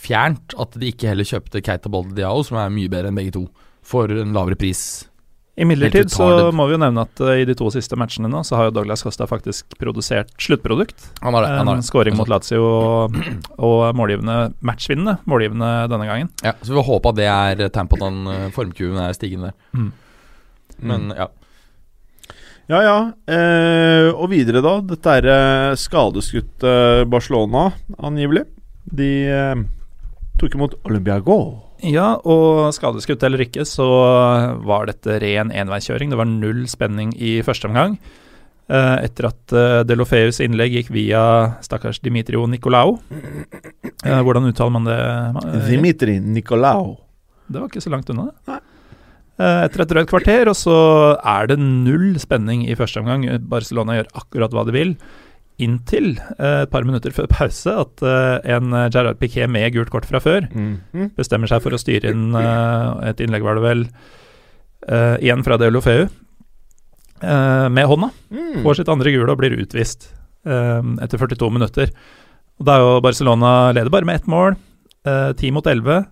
fjernt 0.00 0.56
at 0.60 0.78
de 0.80 0.92
ikke 0.94 1.10
heller 1.12 1.28
kjøpte 1.28 1.62
Keita 1.64 1.92
Balde 1.92 2.16
Diao, 2.16 2.40
som 2.46 2.60
er 2.60 2.72
mye 2.72 2.90
bedre 2.92 3.12
enn 3.12 3.18
begge 3.18 3.36
to, 3.36 3.44
for 3.84 4.10
en 4.12 4.32
lavere 4.36 4.58
pris. 4.60 5.04
Imidlertid 5.60 6.12
så 6.12 6.48
må 6.56 6.66
vi 6.68 6.74
jo 6.74 6.80
nevne 6.80 7.04
at 7.04 7.22
uh, 7.22 7.34
i 7.36 7.46
de 7.48 7.56
to 7.58 7.68
siste 7.74 7.98
matchene 8.00 8.30
nå, 8.32 8.42
så 8.46 8.58
har 8.58 8.68
jo 8.68 8.76
Douglas 8.78 9.04
Costa 9.04 9.26
faktisk 9.30 9.76
produsert 9.80 10.32
sluttprodukt. 10.40 11.10
Han 11.20 11.36
har 11.36 11.46
det. 11.46 11.50
Han 11.58 11.72
har 11.72 11.80
det. 11.80 11.88
Skåring 11.88 12.16
mot 12.18 12.30
Lazio 12.30 12.62
og, 12.64 13.18
og 13.68 13.82
målgivende 13.98 14.54
matchvinnende 14.64 15.18
målgivende 15.30 15.72
denne 15.92 16.08
gangen. 16.08 16.30
Ja, 16.44 16.54
så 16.62 16.72
vi 16.72 16.80
får 16.80 16.88
håpe 16.88 17.12
at 17.12 17.20
det 17.20 17.28
er 17.30 17.66
tegn 17.74 17.90
på 17.90 18.00
at 18.00 18.06
den 18.06 18.32
eh, 18.32 18.48
formkurven 18.54 19.02
er 19.04 19.16
stigende. 19.16 19.52
Mm. 19.76 19.92
Men 20.80 21.12
ja. 21.16 21.28
Ja, 22.70 22.80
ja. 22.86 22.98
Eh, 23.26 24.08
og 24.14 24.30
videre, 24.30 24.62
da. 24.62 24.76
Dette 24.86 25.16
er 25.18 25.26
eh, 25.26 25.78
skadeskutte 25.78 26.74
Barcelona, 27.10 27.70
angivelig. 27.98 28.44
De 28.86 29.10
eh, 29.26 29.64
tok 30.38 30.54
imot 30.54 30.76
Olympiago. 30.86 31.40
Ja, 31.86 32.14
og 32.28 32.72
skadeskutt 32.76 33.22
eller 33.24 33.40
ikke, 33.46 33.64
så 33.68 33.86
var 34.66 34.88
dette 34.90 35.18
ren 35.22 35.52
enveiskjøring. 35.54 36.10
Det 36.12 36.18
var 36.20 36.28
null 36.28 36.66
spenning 36.70 37.12
i 37.16 37.38
første 37.46 37.70
omgang. 37.70 37.94
Eh, 38.70 38.96
etter 39.08 39.26
at 39.30 39.54
uh, 39.56 39.80
Delofeus 39.82 40.38
innlegg 40.44 40.76
gikk 40.76 40.90
via 40.94 41.22
stakkars 41.64 41.98
Dimitrio 42.04 42.44
Nicolau. 42.46 42.98
Eh, 43.10 44.20
hvordan 44.22 44.46
uttaler 44.50 44.74
man 44.76 44.86
det? 44.86 44.98
eh, 45.00 45.64
Dimitri 45.70 46.18
Nicolao. 46.22 46.92
Det 47.50 47.58
var 47.58 47.66
ikke 47.72 47.82
så 47.82 47.90
langt 47.90 48.12
unna. 48.14 48.28
Nei. 48.46 48.60
Eh, 49.40 49.64
Etter 49.64 49.82
et 49.86 49.90
drøyt 49.94 50.10
kvarter, 50.12 50.52
og 50.52 50.54
så 50.60 50.76
er 51.18 51.48
det 51.50 51.58
null 51.58 52.12
spenning 52.22 52.62
i 52.68 52.76
første 52.78 53.00
omgang. 53.02 53.24
Barcelona 53.50 53.96
gjør 53.98 54.12
akkurat 54.22 54.54
hva 54.54 54.66
de 54.68 54.76
vil. 54.76 54.94
Inntil 55.60 56.14
eh, 56.38 56.62
et 56.64 56.70
par 56.72 56.86
minutter 56.88 57.12
før 57.14 57.28
pause 57.30 57.74
at 57.82 58.04
eh, 58.06 58.54
en 58.56 58.72
Gerard 58.92 59.20
Piquet 59.20 59.50
med 59.50 59.72
gult 59.74 59.92
kort 59.92 60.08
fra 60.08 60.22
før 60.22 60.46
mm. 60.48 61.12
bestemmer 61.18 61.50
seg 61.50 61.62
for 61.64 61.76
å 61.76 61.80
styre 61.80 62.14
inn 62.14 62.30
eh, 62.38 63.10
et 63.10 63.20
innlegg, 63.22 63.44
var 63.46 63.58
det 63.58 63.64
vel, 63.66 63.84
eh, 64.88 65.16
igjen 65.20 65.44
fra 65.46 65.58
Deulofeu, 65.60 66.08
uh, 67.22 67.68
med 67.72 67.86
hånda. 67.90 68.10
Mm. 68.32 68.62
Får 68.64 68.80
sitt 68.80 68.92
andre 68.92 69.12
gule 69.14 69.32
og 69.32 69.40
blir 69.40 69.58
utvist 69.60 70.10
eh, 70.48 70.80
etter 71.04 71.20
42 71.20 71.52
minutter. 71.52 71.92
Og 72.60 72.68
Da 72.68 72.76
er 72.76 72.84
jo 72.84 73.04
Barcelona 73.04 73.52
leder 73.76 73.92
bare 73.92 74.08
med 74.08 74.20
ett 74.20 74.28
mål, 74.28 74.56
ti 75.00 75.48
10 75.48 75.54
mot 75.56 75.64
11. 75.64 76.02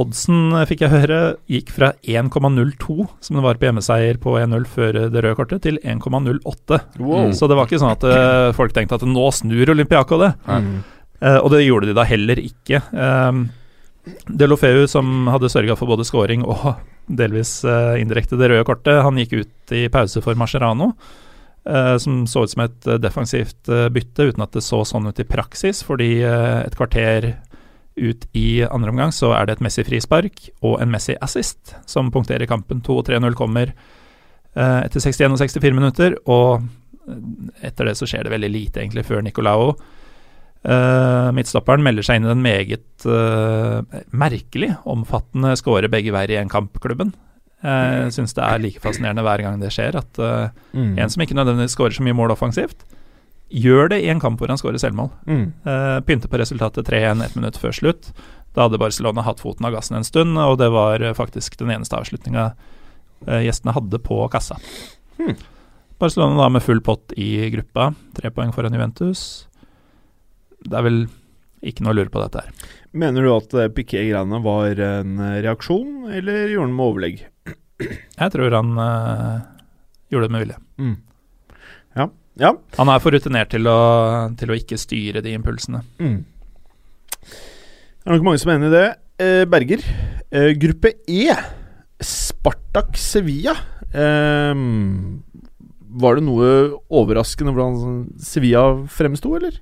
Oddsen, 0.00 0.52
eh, 0.58 0.64
fikk 0.66 0.82
jeg 0.82 0.90
høre, 0.90 1.18
gikk 1.50 1.70
fra 1.70 1.92
1,02, 2.02 3.06
som 3.22 3.38
det 3.38 3.44
var 3.44 3.60
på 3.60 3.68
hjemmeseier 3.68 4.18
på 4.22 4.34
1-0 4.40 4.66
før 4.66 4.98
det 5.06 5.22
røde 5.22 5.36
kortet, 5.38 5.62
til 5.66 5.78
1,08. 5.82 6.80
Wow. 6.98 7.30
Så 7.36 7.46
det 7.50 7.58
var 7.58 7.68
ikke 7.68 7.82
sånn 7.82 7.94
at 7.94 8.06
eh, 8.08 8.48
folk 8.58 8.74
tenkte 8.74 8.98
at 8.98 9.06
nå 9.06 9.28
snur 9.34 9.74
Olympiaco 9.76 10.18
det. 10.22 10.32
Mm. 10.48 10.80
Uh, 11.24 11.38
og 11.38 11.52
det 11.54 11.62
gjorde 11.62 11.88
de 11.88 11.94
da 11.96 12.02
heller 12.04 12.40
ikke. 12.42 12.82
Um, 12.90 13.46
Delofeu, 14.28 14.82
som 14.90 15.30
hadde 15.32 15.48
sørga 15.48 15.76
for 15.78 15.88
både 15.88 16.04
scoring 16.04 16.42
og 16.44 16.74
delvis 17.06 17.62
uh, 17.64 17.94
indirekte 17.96 18.36
det 18.36 18.50
røde 18.50 18.66
kortet, 18.68 18.98
han 19.06 19.20
gikk 19.22 19.38
ut 19.38 19.76
i 19.78 19.86
pause 19.94 20.20
for 20.24 20.36
Mascherano, 20.36 20.92
Uh, 21.64 21.96
som 21.96 22.26
så 22.28 22.42
ut 22.44 22.52
som 22.52 22.60
et 22.60 22.86
eh, 22.86 22.98
defensivt 23.00 23.70
eh, 23.72 23.86
bytte, 23.88 24.26
uten 24.28 24.42
at 24.44 24.52
det 24.52 24.60
så 24.60 24.82
sånn 24.84 25.08
ut 25.08 25.20
i 25.22 25.24
praksis, 25.24 25.78
fordi 25.80 26.18
eh, 26.20 26.58
et 26.60 26.74
kvarter 26.76 27.30
ut 27.96 28.24
i 28.34 28.62
andre 28.66 28.90
omgang 28.90 29.12
så 29.14 29.32
er 29.36 29.46
det 29.46 29.56
et 29.58 29.64
Messi-frispark 29.64 30.48
og 30.66 30.80
en 30.82 30.90
Messi-assist 30.90 31.76
som 31.86 32.10
punkterer 32.14 32.46
kampen. 32.50 32.80
2-3-0 32.82 33.34
kommer 33.38 33.70
eh, 33.74 34.80
etter 34.84 35.00
61 35.00 35.36
og 35.36 35.38
64 35.42 35.74
minutter, 35.78 36.16
og 36.26 36.64
eh, 37.08 37.68
etter 37.70 37.86
det 37.90 37.96
så 38.00 38.08
skjer 38.10 38.26
det 38.26 38.34
veldig 38.34 38.50
lite, 38.54 38.80
egentlig, 38.82 39.06
før 39.06 39.22
Nicolao 39.26 39.74
Uh, 40.64 41.28
midtstopperen 41.36 41.82
melder 41.84 42.06
seg 42.06 42.16
inn 42.16 42.24
i 42.24 42.30
den 42.30 42.40
meget 42.40 43.04
eh, 43.04 43.98
merkelig 44.16 44.70
omfattende 44.88 45.50
skåre 45.60 45.90
begge 45.92 46.08
veier 46.14 46.30
i 46.32 46.38
én 46.40 46.48
kamp-klubben. 46.48 47.10
Jeg 47.60 48.14
syns 48.16 48.32
det 48.32 48.46
er 48.46 48.62
like 48.62 48.80
fascinerende 48.80 49.20
hver 49.26 49.42
gang 49.44 49.60
det 49.60 49.74
skjer, 49.76 49.98
at 50.00 50.20
eh, 50.24 50.48
Mm. 50.72 50.94
en 50.98 51.12
som 51.12 51.20
ikke 51.20 51.36
nødvendigvis 51.36 51.76
scorer 51.76 51.92
så 51.92 52.02
mye 52.02 52.16
mål 52.16 52.32
offensivt, 52.32 52.80
gjør 53.54 53.92
det 53.92 54.00
i 54.02 54.10
en 54.10 54.22
kamp 54.22 54.40
hvor 54.40 54.50
han 54.50 54.58
skårer 54.60 54.82
selvmål. 54.82 55.12
Mm. 55.30 55.46
Uh, 55.66 55.98
pynter 56.06 56.30
på 56.30 56.40
resultatet 56.40 56.90
3-1 56.90 57.24
ett 57.24 57.38
minutt 57.38 57.58
før 57.60 57.74
slutt. 57.76 58.10
Da 58.54 58.66
hadde 58.66 58.80
Barcelona 58.82 59.24
hatt 59.26 59.42
foten 59.42 59.66
av 59.66 59.74
gassen 59.74 59.98
en 59.98 60.06
stund, 60.06 60.38
og 60.38 60.60
det 60.60 60.68
var 60.70 61.02
eh, 61.02 61.16
faktisk 61.16 61.56
den 61.58 61.72
eneste 61.74 61.98
avslutninga 61.98 62.52
gjestene 63.24 63.72
hadde 63.74 63.98
på 64.04 64.18
kassa. 64.30 64.58
Mm. 65.18 65.32
Barcelona 65.98 66.42
da 66.42 66.48
med 66.52 66.62
full 66.62 66.82
pott 66.84 67.14
i 67.16 67.48
gruppa, 67.50 67.88
tre 68.14 68.30
poeng 68.34 68.52
foran 68.54 68.74
Juventus. 68.76 69.46
Det 70.62 70.76
er 70.78 70.86
vel 70.86 70.98
ikke 71.64 71.84
noe 71.84 71.94
å 71.94 71.98
lure 71.98 72.12
på 72.12 72.22
dette 72.22 72.42
her. 72.42 72.68
Mener 72.94 73.24
du 73.24 73.32
at 73.34 73.54
eh, 73.58 73.70
Piquet-greiene 73.72 74.40
var 74.44 74.80
en 74.84 75.16
eh, 75.18 75.40
reaksjon, 75.46 76.10
eller 76.12 76.52
gjorde 76.52 76.68
han 76.68 76.76
med 76.76 76.90
overlegg? 76.90 77.24
Jeg 77.84 78.30
tror 78.30 78.54
han 78.54 78.76
uh, 78.78 79.40
gjorde 80.12 80.28
det 80.28 80.34
med 80.34 80.44
vilje. 80.44 80.58
Mm. 80.78 80.94
Ja. 82.40 82.54
Han 82.78 82.90
er 82.90 83.02
for 83.02 83.14
rutinert 83.14 83.52
til 83.54 83.68
å, 83.70 83.78
til 84.38 84.50
å 84.50 84.58
ikke 84.58 84.78
styre 84.80 85.22
de 85.24 85.34
impulsene. 85.36 85.84
Mm. 86.02 86.22
Det 87.24 88.08
er 88.08 88.16
nok 88.16 88.26
mange 88.26 88.42
som 88.42 88.50
er 88.50 88.58
enig 88.58 88.72
i 88.72 88.74
det. 88.74 88.86
Eh, 89.22 89.44
Berger, 89.48 89.84
eh, 90.34 90.50
gruppe 90.58 90.96
E. 91.06 91.28
Spartak 92.02 92.98
Sevilla. 92.98 93.54
Eh, 93.94 94.64
var 95.94 96.18
det 96.18 96.26
noe 96.26 96.50
overraskende 96.90 97.54
hvordan 97.54 98.10
Sevilla 98.18 98.66
fremsto, 98.90 99.36
eller? 99.38 99.60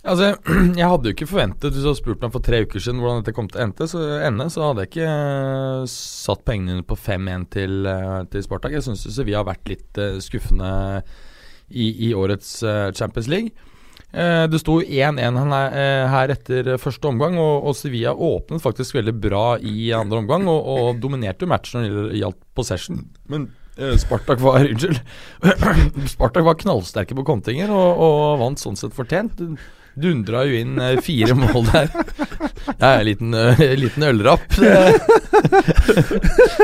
Altså, 0.00 0.30
jeg 0.80 0.88
hadde 0.88 1.10
jo 1.10 1.12
ikke 1.12 1.28
forventet 1.28 1.74
Hvis 1.74 1.82
du 1.84 1.90
hadde 1.90 1.98
spurt 1.98 2.22
meg 2.24 2.30
for 2.32 2.44
tre 2.44 2.62
uker 2.64 2.80
siden 2.80 3.02
hvordan 3.02 3.20
dette 3.20 3.34
kom 3.36 3.50
til 3.50 3.60
å 3.60 3.64
ende, 3.66 3.88
så, 3.90 4.04
ende, 4.24 4.46
så 4.52 4.62
hadde 4.64 4.86
jeg 4.86 4.92
ikke 4.94 5.08
uh, 5.12 5.82
satt 5.92 6.44
pengene 6.48 6.84
på 6.88 6.96
5-1 6.96 7.44
til, 7.52 7.74
uh, 7.84 8.22
til 8.32 8.44
Spartak. 8.46 8.72
Jeg 8.76 8.86
syns 8.86 9.04
Sevilla 9.04 9.42
har 9.42 9.50
vært 9.50 9.68
litt 9.68 10.00
uh, 10.00 10.16
skuffende 10.24 10.70
i, 11.70 11.90
i 12.10 12.14
årets 12.14 12.60
eh, 12.66 12.90
Champions 12.96 13.30
League. 13.30 13.70
Eh, 14.10 14.44
det 14.50 14.58
sto 14.58 14.80
1-1 14.82 15.38
her, 15.38 15.76
eh, 15.78 16.04
her 16.10 16.32
etter 16.34 16.72
første 16.82 17.06
omgang, 17.06 17.38
og, 17.38 17.68
og 17.70 17.76
Sevilla 17.78 18.10
åpnet 18.10 18.62
faktisk 18.62 18.96
veldig 18.98 19.14
bra 19.22 19.44
i 19.62 19.92
andre 19.94 20.18
omgang 20.24 20.48
og, 20.50 20.66
og 20.66 21.02
dominerte 21.02 21.46
matchen 21.50 21.84
når 21.86 22.10
det 22.10 22.22
gjaldt 22.22 22.40
possession. 22.58 23.04
Men 23.30 23.46
eh, 23.78 23.94
Spartak 24.02 24.42
var 24.42 24.66
Unnskyld. 24.66 24.98
Spartak 26.14 26.48
var 26.48 26.58
knallsterke 26.58 27.14
på 27.18 27.26
kontinger 27.28 27.70
og, 27.70 28.02
og 28.02 28.40
vant 28.42 28.62
sånn 28.62 28.78
sett 28.80 28.96
fortjent. 28.96 29.44
Dundra 29.98 30.44
jo 30.46 30.60
inn 30.60 30.78
eh, 30.80 31.00
fire 31.04 31.34
mål 31.38 31.66
der. 31.70 31.90
Jeg 32.70 32.86
er 32.86 33.00
en 33.00 33.08
liten, 33.08 33.34
uh, 33.34 33.62
liten 33.80 34.06
ølrapp. 34.06 34.46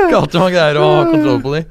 Ikke 0.07 0.39
man 0.39 0.53
greier 0.53 0.79
å 0.79 0.87
ha 0.87 1.03
kontroll 1.09 1.41
på 1.43 1.53
de. 1.55 1.61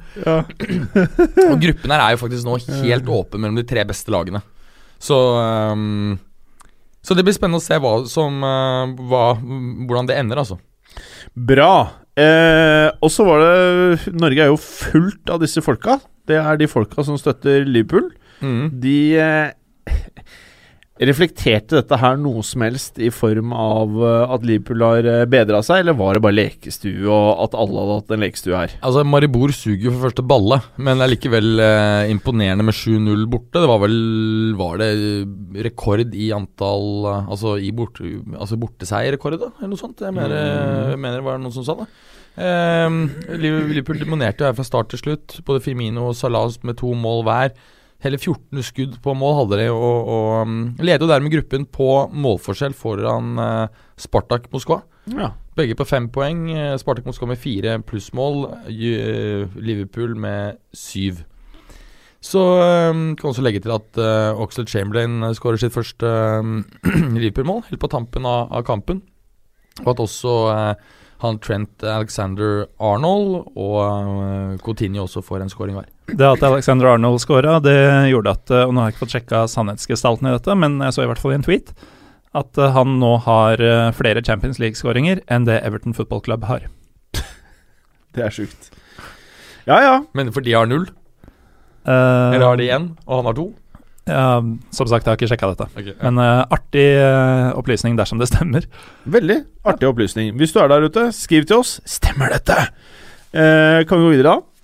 Og 1.47 1.57
gruppen 1.63 1.93
her 1.93 2.03
er 2.03 2.15
jo 2.15 2.21
faktisk 2.21 2.47
nå 2.47 2.59
helt 2.83 3.11
åpen 3.11 3.41
mellom 3.43 3.57
de 3.59 3.65
tre 3.67 3.83
beste 3.87 4.13
lagene. 4.13 4.41
Så 4.99 5.17
um, 5.75 6.17
Så 7.05 7.15
det 7.15 7.23
blir 7.25 7.35
spennende 7.35 7.61
å 7.61 7.65
se 7.65 7.77
hva 7.79 7.93
som, 8.09 8.41
eh, 8.43 8.95
hva, 9.07 9.25
hvordan 9.39 10.09
det 10.09 10.17
ender, 10.19 10.41
altså. 10.41 10.57
Bra. 11.33 11.89
Eh, 12.17 12.89
og 13.03 13.11
så 13.13 13.23
var 13.27 13.43
det 13.43 14.15
Norge 14.17 14.41
er 14.43 14.49
jo 14.51 14.57
fullt 14.59 15.29
av 15.31 15.39
disse 15.43 15.61
folka. 15.63 15.99
Det 16.27 16.39
er 16.41 16.59
de 16.59 16.67
folka 16.67 17.05
som 17.07 17.19
støtter 17.19 17.63
Liverpool. 17.67 18.09
De 18.83 18.97
eh, 19.21 19.53
Reflekterte 20.97 21.77
dette 21.77 21.97
her 22.01 22.15
noe 22.17 22.41
som 22.45 22.63
helst 22.65 22.97
i 22.97 23.11
form 23.13 23.51
av 23.53 23.93
eh, 24.01 24.33
at 24.33 24.45
Liverpool 24.47 24.81
har 24.81 25.05
eh, 25.05 25.25
bedra 25.29 25.59
seg, 25.65 25.83
eller 25.83 25.97
var 25.99 26.17
det 26.17 26.23
bare 26.25 26.37
lekestue, 26.37 27.05
og 27.05 27.43
at 27.45 27.57
alle 27.57 27.83
hadde 27.83 27.97
hatt 27.99 28.13
en 28.15 28.23
lekestue 28.25 28.57
her? 28.57 28.73
Altså, 28.81 29.03
Maribor 29.05 29.53
suger 29.53 29.87
jo 29.89 29.93
for 29.93 30.07
første 30.07 30.25
balle, 30.25 30.59
men 30.81 30.97
det 30.97 31.05
er 31.05 31.13
likevel 31.13 31.63
eh, 31.63 32.09
imponerende 32.13 32.65
med 32.65 32.77
7-0 32.77 33.27
borte. 33.29 33.61
Det 33.61 33.69
var 33.69 33.83
vel 33.85 33.97
Var 34.57 34.81
det 34.81 34.91
rekord 35.67 36.15
i 36.17 36.31
antall 36.35 37.07
eh, 37.11 37.31
Altså 37.33 37.57
i 37.61 37.71
bort, 37.75 38.01
altså 38.33 38.57
borteseierrekord, 38.59 39.37
da? 39.41 39.53
Eller 39.59 39.73
noe 39.75 39.81
sånt? 39.81 40.01
Jeg 40.01 40.15
mener, 40.17 40.37
jeg 40.93 41.01
mener 41.01 41.21
det 41.21 41.27
var 41.29 41.41
noen 41.41 41.53
som 41.53 41.65
sa 41.67 41.77
det. 41.83 41.89
Eh, 42.37 43.37
Liverpool 43.37 44.01
dominerte 44.01 44.43
jo 44.43 44.49
her 44.49 44.57
fra 44.57 44.65
start 44.65 44.93
til 44.93 45.05
slutt. 45.05 45.39
Både 45.45 45.61
Firmino 45.65 46.09
og 46.09 46.17
Salah 46.17 46.49
med 46.65 46.81
to 46.81 46.93
mål 46.97 47.25
hver. 47.27 47.53
Hele 48.05 48.19
14 48.19 48.61
skudd 48.61 48.99
på 49.01 49.15
mål 49.17 49.39
hadde 49.39 49.57
de, 49.63 49.69
og, 49.73 50.09
og 50.13 50.27
um, 50.45 50.57
leder 50.77 51.01
jo 51.01 51.09
dermed 51.09 51.33
gruppen 51.33 51.65
på 51.65 51.89
målforskjell 52.13 52.75
foran 52.77 53.39
eh, 53.41 53.79
Spartak 53.97 54.45
Moskva. 54.53 54.83
Ja. 55.09 55.31
Begge 55.57 55.77
på 55.79 55.87
fem 55.87 56.05
poeng. 56.13 56.43
Eh, 56.53 56.75
Spartak 56.77 57.07
Moskva 57.09 57.31
med 57.31 57.41
fire 57.41 57.79
plussmål. 57.81 58.45
eh, 58.69 59.57
Liverpool 59.57 60.13
med 60.13 60.61
syv. 60.77 61.23
Så 62.21 62.41
um, 62.91 63.15
kan 63.15 63.29
også 63.29 63.43
legge 63.45 63.61
til 63.63 63.71
at 63.71 63.99
uh, 64.01 64.39
Oxlade 64.41 64.69
Chamberlain 64.69 65.21
skårer 65.37 65.61
sitt 65.61 65.73
første 65.75 66.07
eh, 66.07 67.11
Liverpool-mål 67.21 67.67
helt 67.69 67.81
på 67.81 67.91
tampen 67.93 68.25
av, 68.25 68.49
av 68.51 68.65
kampen. 68.67 69.03
Og 69.85 69.91
at 69.93 70.01
også 70.01 70.37
uh, 70.49 70.95
han 71.21 71.37
Trent 71.41 71.85
Alexander 71.85 72.65
Arnold 72.81 73.53
og 73.55 73.77
uh, 73.81 74.57
Coutinho 74.65 75.05
også 75.05 75.23
får 75.25 75.45
en 75.45 75.53
scoring 75.53 75.77
hver. 75.77 75.89
Det 76.07 76.23
at 76.23 76.43
Alexander 76.47 76.93
Arnold 76.93 77.19
scora, 77.19 77.57
det 77.59 77.75
gjorde 78.13 78.31
at 78.37 78.51
Og 78.63 78.71
nå 78.71 78.79
har 78.79 78.89
jeg 78.89 78.95
ikke 78.95 79.03
fått 79.03 79.15
sjekka 79.17 79.43
sannhetsgestalten 79.51 80.29
i 80.29 80.33
dette, 80.37 80.55
men 80.55 80.79
jeg 80.85 80.95
så 80.95 81.03
i 81.03 81.09
hvert 81.09 81.19
fall 81.19 81.35
i 81.35 81.39
en 81.41 81.47
tweet 81.47 81.73
at 82.37 82.59
eh, 82.59 82.73
han 82.75 82.97
nå 83.01 83.13
har 83.25 83.61
eh, 83.63 83.91
flere 83.97 84.23
Champions 84.25 84.59
League-skåringer 84.61 85.23
enn 85.31 85.47
det 85.47 85.61
Everton 85.65 85.95
Football 85.97 86.21
Club 86.25 86.47
har. 86.49 86.67
Det 88.15 88.25
er 88.25 88.33
sjukt. 88.33 88.69
Ja, 89.67 89.79
ja. 89.83 89.95
Men 90.17 90.31
for 90.35 90.45
de 90.45 90.53
har 90.55 90.67
null? 90.69 90.87
Uh, 91.87 92.35
Eller 92.35 92.45
har 92.45 92.59
de 92.59 92.67
én, 92.67 92.91
og 93.07 93.21
han 93.21 93.29
har 93.29 93.37
to? 93.37 93.47
ja, 94.07 94.39
som 94.71 94.87
sagt, 94.87 95.03
jeg 95.03 95.11
har 95.11 95.17
ikke 95.17 95.27
sjekka 95.27 95.49
dette. 95.51 95.67
Okay, 95.75 95.91
ja. 95.91 95.99
Men 96.05 96.21
uh, 96.23 96.45
artig 96.55 96.85
uh, 96.95 97.51
opplysning 97.59 97.97
dersom 97.99 98.21
det 98.21 98.29
stemmer. 98.29 98.67
Veldig 99.03 99.41
artig 99.67 99.89
opplysning. 99.89 100.31
Hvis 100.39 100.55
du 100.55 100.61
er 100.63 100.71
der 100.71 100.87
ute, 100.87 101.09
skriv 101.15 101.47
til 101.47 101.59
oss. 101.59 101.77
Stemmer 101.87 102.31
dette? 102.31 102.55
Eh, 103.35 103.83
kan 103.87 103.99
vi 103.99 104.05
gå 104.05 104.13
videre, 104.15 104.37
da? 104.37 104.56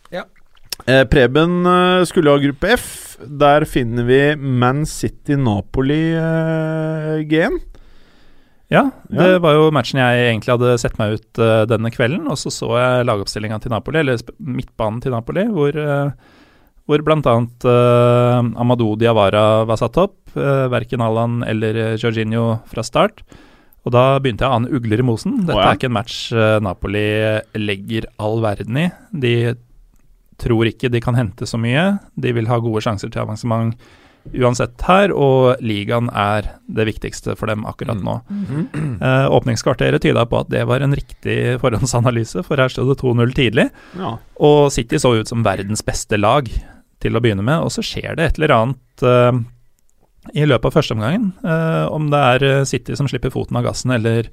Eh, 0.86 1.06
Preben 1.08 1.66
eh, 1.66 2.04
skulle 2.10 2.30
ha 2.34 2.38
gruppe 2.42 2.68
F. 2.76 3.18
Der 3.24 3.64
finner 3.70 4.04
vi 4.08 4.36
Man 4.36 4.86
City-Napoli-G-en. 4.90 7.60
Ja, 8.74 8.90
det 9.10 9.28
Ja. 9.34 9.40
var 9.40 9.54
jo 9.54 9.72
matchen 9.72 10.00
jeg 10.02 10.34
egentlig 10.34 10.50
hadde 10.50 10.78
sett 10.82 10.98
meg 10.98 11.14
ut 11.20 11.40
eh, 11.40 11.66
denne 11.70 11.92
kvelden. 11.94 12.26
Og 12.28 12.38
så 12.42 12.50
så 12.52 12.68
jeg 12.80 13.06
lagoppstillinga 13.06 13.60
til 13.62 13.72
Napoli, 13.72 14.00
eller 14.00 14.18
midtbanen 14.40 15.02
til 15.02 15.12
Napoli, 15.14 15.44
hvor, 15.46 15.76
uh, 15.78 16.10
hvor 16.88 17.02
bl.a. 17.06 17.36
Uh, 17.64 18.42
Amadou 18.60 18.96
Diawara 18.98 19.64
var 19.70 19.78
satt 19.78 19.98
opp. 20.02 20.16
Uh, 20.36 20.66
verken 20.74 21.02
Allan 21.06 21.44
eller 21.46 21.76
eh, 21.78 21.98
Jorginho 22.02 22.58
fra 22.66 22.82
start. 22.84 23.22
Og 23.86 23.92
da 23.92 24.20
begynte 24.24 24.46
jeg 24.46 24.50
å 24.50 24.54
ane 24.58 24.72
ugler 24.74 25.00
i 25.04 25.06
mosen. 25.06 25.38
Dette 25.44 25.58
oh, 25.58 25.62
ja. 25.62 25.68
er 25.70 25.76
ikke 25.78 25.90
en 25.92 25.98
match 25.98 26.32
eh, 26.34 26.60
Napoli 26.64 27.06
legger 27.60 28.06
all 28.18 28.42
verden 28.42 28.78
i. 28.80 28.88
De 29.12 29.56
tror 30.42 30.70
ikke 30.70 30.92
de 30.94 31.02
kan 31.04 31.18
hente 31.18 31.48
så 31.50 31.60
mye. 31.62 31.98
De 32.20 32.34
vil 32.36 32.50
ha 32.50 32.62
gode 32.64 32.84
sjanser 32.86 33.12
til 33.14 33.24
avansement 33.24 33.78
uansett 34.32 34.84
her, 34.88 35.12
og 35.12 35.60
ligaen 35.64 36.08
er 36.16 36.48
det 36.72 36.86
viktigste 36.88 37.36
for 37.40 37.52
dem 37.52 37.66
akkurat 37.70 38.00
nå. 38.00 38.20
Eh, 39.04 39.26
åpningskvarteret 39.36 40.04
tyda 40.06 40.24
på 40.30 40.38
at 40.40 40.52
det 40.54 40.62
var 40.70 40.84
en 40.84 40.96
riktig 40.96 41.58
forhåndsanalyse, 41.60 42.44
for 42.48 42.62
her 42.62 42.72
stod 42.72 42.88
det 42.94 43.02
2-0 43.02 43.34
tidlig. 43.36 43.66
Ja. 44.00 44.14
Og 44.40 44.72
City 44.72 45.00
så 45.02 45.12
ut 45.18 45.28
som 45.28 45.44
verdens 45.44 45.84
beste 45.84 46.16
lag 46.20 46.48
til 47.04 47.18
å 47.18 47.22
begynne 47.24 47.44
med, 47.44 47.66
og 47.66 47.74
så 47.76 47.84
skjer 47.84 48.16
det 48.16 48.30
et 48.30 48.40
eller 48.40 48.56
annet 48.56 49.04
eh, 49.04 49.42
i 50.40 50.48
løpet 50.48 50.70
av 50.70 50.78
førsteomgangen. 50.78 51.28
Uh, 51.44 51.86
om 51.92 52.08
det 52.14 52.22
er 52.30 52.48
eh, 52.48 52.66
City 52.70 52.96
som 52.96 53.10
slipper 53.12 53.34
foten 53.34 53.60
av 53.60 53.68
gassen, 53.68 53.92
eller 53.92 54.30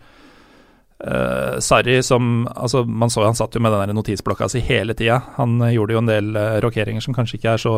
uh, 1.07 1.59
Sarri 1.63 1.99
som 2.07 2.47
Altså, 2.55 2.85
man 2.85 3.11
så 3.11 3.25
han 3.25 3.39
satt 3.39 3.55
jo 3.55 3.63
med 3.63 3.73
den 3.73 3.91
der 3.91 3.97
notisblokka 3.97 4.49
si 4.51 4.63
hele 4.65 4.95
tida. 4.95 5.21
Han 5.37 5.61
eh, 5.63 5.75
gjorde 5.77 5.97
jo 5.97 6.03
en 6.03 6.11
del 6.11 6.33
uh, 6.37 6.59
rokeringer 6.65 7.05
som 7.05 7.17
kanskje 7.17 7.41
ikke 7.41 7.55
er 7.57 7.63
så 7.63 7.75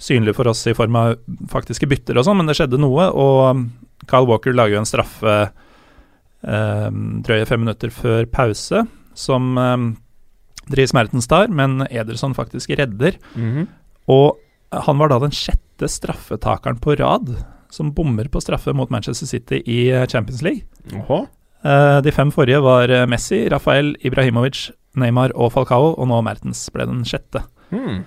synlige 0.00 0.34
for 0.38 0.48
oss 0.50 0.64
i 0.66 0.74
form 0.76 0.96
av 0.96 1.14
faktiske 1.52 1.88
bytter 1.90 2.18
og 2.18 2.26
sånn, 2.26 2.40
men 2.40 2.48
det 2.48 2.56
skjedde 2.58 2.80
noe, 2.80 3.10
og 3.12 3.40
um, 3.52 3.64
Kyle 4.08 4.28
Walker 4.28 4.54
lager 4.56 4.78
jo 4.78 4.82
en 4.82 4.88
straffe 4.88 5.34
uh, 5.50 6.88
drøye 7.26 7.48
fem 7.48 7.60
minutter 7.64 7.92
før 7.92 8.24
pause, 8.32 8.86
som 9.18 9.58
eh, 9.60 9.82
Dries 10.72 10.94
Mertens 10.96 11.28
tar, 11.28 11.50
men 11.52 11.82
Ederson 11.90 12.32
faktisk 12.36 12.70
redder. 12.78 13.18
Mhm. 13.34 13.66
Og 14.10 14.38
han 14.72 15.00
var 15.02 15.10
da 15.10 15.18
den 15.20 15.34
sjette 15.34 15.88
straffetakeren 15.90 16.78
på 16.80 16.94
rad 16.96 17.34
som 17.74 17.90
bommer 17.94 18.30
på 18.30 18.40
straffe 18.42 18.72
mot 18.74 18.90
Manchester 18.90 19.28
City 19.28 19.60
i 19.66 19.80
Champions 20.08 20.40
League. 20.46 20.64
Åhå. 20.94 21.24
Eh, 21.62 21.98
de 22.04 22.12
fem 22.14 22.30
forrige 22.32 22.62
var 22.64 22.92
eh, 22.92 23.06
Messi, 23.10 23.42
Rafael, 23.52 23.92
Ibrahimovic, 24.06 24.70
Neymar 25.00 25.34
og 25.36 25.52
Falcao, 25.54 25.92
og 25.94 26.08
nå 26.10 26.20
Mertens 26.24 26.62
ble 26.74 26.86
den 26.88 27.04
sjette. 27.08 27.44
Hmm. 27.70 28.02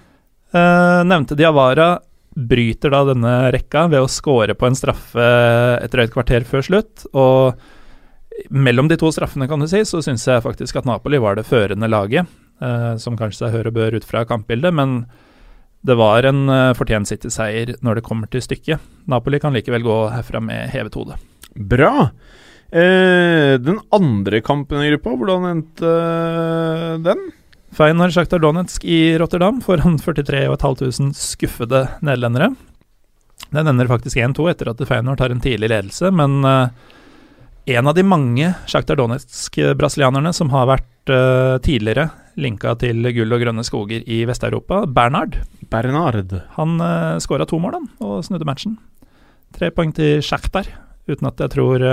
Eh, 0.53 0.99
nevnte 1.07 1.37
Diawara 1.37 1.95
bryter 2.33 2.89
da 2.93 3.03
denne 3.11 3.33
rekka 3.53 3.85
ved 3.91 4.01
å 4.01 4.09
score 4.09 4.55
på 4.57 4.65
en 4.65 4.77
straffe 4.77 5.25
et 5.77 5.93
drøyt 5.93 6.13
kvarter 6.15 6.47
før 6.49 6.65
slutt. 6.65 7.05
Og 7.13 8.49
mellom 8.49 8.89
de 8.89 8.97
to 8.97 9.11
straffene, 9.13 9.47
kan 9.49 9.61
du 9.61 9.69
si, 9.69 9.83
så 9.85 10.01
syns 10.01 10.25
jeg 10.27 10.45
faktisk 10.45 10.81
at 10.81 10.89
Napoli 10.89 11.21
var 11.21 11.37
det 11.37 11.45
førende 11.49 11.89
laget. 11.89 12.25
eh, 12.61 12.95
som 12.97 13.17
kanskje 13.17 13.43
seg 13.43 13.53
hør 13.57 13.67
og 13.67 13.75
bør 13.75 13.95
ut 13.97 14.05
fra 14.07 14.23
kampbildet, 14.25 14.73
men 14.73 15.05
det 15.83 15.97
var 15.99 16.23
en 16.23 16.45
uh, 16.47 16.71
fortjent 16.77 17.09
City-seier 17.09 17.73
når 17.83 17.99
det 17.99 18.03
kommer 18.05 18.29
til 18.31 18.39
stykket. 18.45 18.79
Napoli 19.11 19.39
kan 19.43 19.51
likevel 19.51 19.83
gå 19.83 19.97
herfra 20.13 20.39
med 20.39 20.71
hevet 20.71 20.95
hode. 20.95 21.17
Bra. 21.59 22.07
Eh, 22.73 23.59
den 23.62 23.77
andre 23.93 24.39
kampen 24.41 24.81
i 24.81 24.89
gruppa, 24.89 25.12
hvordan 25.13 25.43
endte 25.45 25.86
eh, 25.86 26.93
den? 27.05 27.19
Feinar 27.77 28.09
Sjaktar 28.09 28.41
Donetsk 28.41 28.86
i 28.89 29.13
Rotterdam 29.21 29.59
foran 29.62 29.99
43 30.01 30.47
500 30.49 31.13
skuffede 31.13 31.83
nederlendere. 32.01 32.49
Den 33.53 33.69
ender 33.69 33.91
faktisk 33.91 34.17
1-2 34.17 34.49
etter 34.49 34.71
at 34.71 34.81
Feinar 34.89 35.21
tar 35.21 35.29
en 35.29 35.43
tidlig 35.43 35.69
ledelse, 35.69 36.09
men 36.09 36.41
eh, 36.49 36.73
en 37.77 37.91
av 37.91 37.93
de 37.93 38.07
mange 38.09 38.49
Sjaktar 38.65 38.97
Donetsk-brasilianerne 38.97 40.33
som 40.33 40.49
har 40.55 40.67
vært 40.73 40.89
tidligere 41.63 42.07
linka 42.39 42.73
til 42.79 43.05
gull 43.12 43.36
og 43.36 43.41
grønne 43.43 43.63
skoger 43.67 44.05
i 44.07 44.21
Vest-Europa, 44.25 44.86
Bernard. 44.88 45.36
Bernard. 45.69 46.31
han 46.55 46.77
uh, 46.79 47.19
skåra 47.19 47.45
to 47.45 47.59
mål 47.59 47.75
han, 47.75 47.89
og 47.99 48.21
snudde 48.23 48.47
matchen. 48.47 48.77
Tre 49.51 49.67
poeng 49.75 49.91
til 49.95 50.23
Sjaktar, 50.23 50.69
uten 51.12 51.27
at 51.27 51.43
jeg 51.43 51.51
tror 51.53 51.83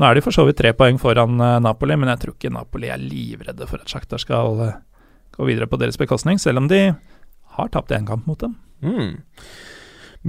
Nå 0.00 0.08
er 0.08 0.16
de 0.16 0.22
for 0.24 0.32
så 0.32 0.46
vidt 0.48 0.56
tre 0.56 0.72
poeng 0.76 0.96
foran 1.00 1.36
eh, 1.44 1.58
Napoli, 1.60 1.96
men 2.00 2.08
jeg 2.14 2.22
tror 2.22 2.36
ikke 2.36 2.52
Napoli 2.54 2.88
er 2.88 3.02
livredde 3.02 3.68
for 3.68 3.82
at 3.82 3.92
Sjakta 3.92 4.16
skal 4.20 4.62
eh, 4.64 4.78
gå 5.36 5.48
videre 5.48 5.68
på 5.68 5.76
deres 5.80 6.00
bekostning, 6.00 6.40
selv 6.40 6.62
om 6.62 6.70
de 6.70 6.86
har 7.56 7.72
tapt 7.74 7.92
én 7.92 8.08
kamp 8.08 8.24
mot 8.30 8.40
dem. 8.40 8.56
Mm. 8.80 9.18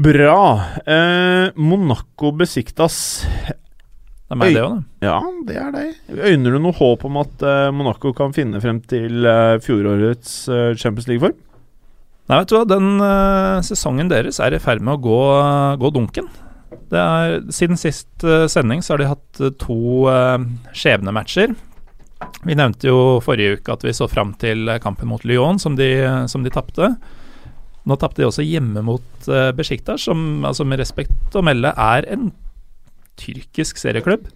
Bra. 0.03 0.41
Eh, 0.83 1.55
Monaco 1.55 2.33
besiktas. 2.35 2.97
Det 3.31 4.35
er 4.35 4.39
meg, 4.39 4.55
det 4.55 4.65
òg, 4.65 4.75
da. 4.75 5.07
Ja, 5.07 5.15
det 5.47 5.55
er 5.59 5.71
deg. 5.75 5.95
Øyner 6.19 6.55
du 6.55 6.59
noe 6.63 6.75
håp 6.75 7.07
om 7.07 7.21
at 7.23 7.47
eh, 7.47 7.69
Monaco 7.75 8.11
kan 8.15 8.35
finne 8.35 8.59
frem 8.63 8.83
til 8.83 9.23
fjorårets 9.63 10.35
Champions 10.79 11.07
League-form? 11.07 11.39
Nei, 12.31 12.37
vet 12.39 12.51
du 12.51 12.55
hva, 12.55 12.63
den 12.63 13.01
eh, 13.03 13.57
sesongen 13.67 14.07
deres 14.11 14.37
er 14.39 14.55
i 14.55 14.59
ferd 14.63 14.83
med 14.87 14.95
å 14.95 15.01
gå, 15.03 15.21
gå 15.81 15.89
dunken. 15.91 16.29
Er, 16.71 17.41
siden 17.51 17.79
sist 17.79 18.23
eh, 18.27 18.47
sending 18.51 18.81
så 18.83 18.93
har 18.93 19.01
de 19.01 19.09
hatt 19.09 19.39
eh, 19.43 19.53
to 19.59 20.07
uh, 20.11 20.39
skjebnematcher. 20.75 21.53
Vi 22.45 22.55
nevnte 22.57 22.89
jo 22.89 23.19
forrige 23.23 23.59
uke 23.59 23.73
at 23.73 23.83
vi 23.85 23.93
så 23.95 24.07
fram 24.09 24.33
til 24.41 24.69
eh, 24.69 24.79
kampen 24.81 25.09
mot 25.11 25.23
Lyon, 25.27 25.59
som 25.61 25.75
de, 25.79 25.89
som 26.31 26.45
de 26.45 26.53
tapte. 26.53 26.93
Nå 27.87 27.97
tapte 27.97 28.21
de 28.21 28.27
også 28.29 28.45
hjemme 28.45 28.83
mot 28.85 29.29
uh, 29.29 29.49
Besjiktas, 29.57 30.05
som 30.05 30.45
altså 30.45 30.65
med 30.67 30.81
respekt 30.81 31.35
å 31.37 31.43
melde 31.45 31.73
er 31.73 32.07
en 32.13 32.29
tyrkisk 33.21 33.81
serieklubb. 33.81 34.27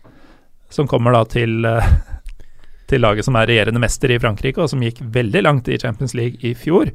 Som 0.73 0.89
kommer 0.89 1.13
da 1.13 1.23
til, 1.29 1.59
eh, 1.69 1.91
til 2.89 3.05
laget 3.05 3.27
som 3.27 3.37
er 3.37 3.49
regjerende 3.49 3.81
mester 3.81 4.13
i 4.13 4.19
Frankrike, 4.21 4.61
og 4.61 4.71
som 4.73 4.83
gikk 4.85 5.03
veldig 5.13 5.45
langt 5.45 5.69
i 5.69 5.79
Champions 5.81 6.17
League 6.17 6.41
i 6.45 6.55
fjor. 6.57 6.91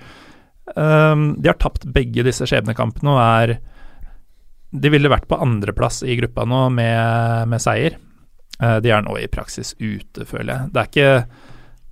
Um, 0.76 1.32
de 1.43 1.51
har 1.51 1.59
tapt 1.59 1.88
begge 1.91 2.22
disse 2.22 2.47
skjebnekampene 2.47 3.11
og 3.11 3.18
er 3.18 3.57
de 4.70 4.92
ville 4.92 5.10
vært 5.10 5.28
på 5.30 5.38
andreplass 5.40 6.04
i 6.06 6.16
gruppa 6.18 6.46
nå 6.48 6.68
med, 6.74 7.48
med 7.50 7.62
seier. 7.62 7.98
Eh, 8.60 8.76
de 8.84 8.92
er 8.92 9.02
nå 9.04 9.16
i 9.18 9.28
praksis 9.30 9.74
ute, 9.80 10.26
føler 10.28 10.52
jeg. 10.54 10.74
Det 10.74 10.82
er 10.82 10.90
ikke 10.90 11.14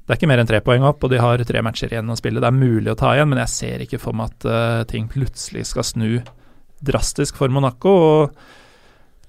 det 0.08 0.14
er 0.14 0.20
ikke 0.22 0.28
mer 0.30 0.40
enn 0.40 0.48
tre 0.48 0.58
poeng 0.64 0.84
opp, 0.88 1.02
og 1.04 1.10
de 1.12 1.18
har 1.20 1.42
tre 1.44 1.60
matcher 1.60 1.90
igjen 1.92 2.08
å 2.08 2.14
spille. 2.16 2.40
Det 2.40 2.48
er 2.48 2.56
mulig 2.56 2.88
å 2.94 2.96
ta 2.96 3.10
igjen, 3.12 3.28
men 3.28 3.42
jeg 3.42 3.52
ser 3.52 3.82
ikke 3.84 3.98
for 4.00 4.16
meg 4.16 4.30
at 4.30 4.46
uh, 4.48 4.84
ting 4.88 5.04
plutselig 5.12 5.66
skal 5.68 5.84
snu 5.84 6.22
drastisk 6.80 7.36
for 7.36 7.52
Monaco. 7.52 7.92
og 7.92 8.38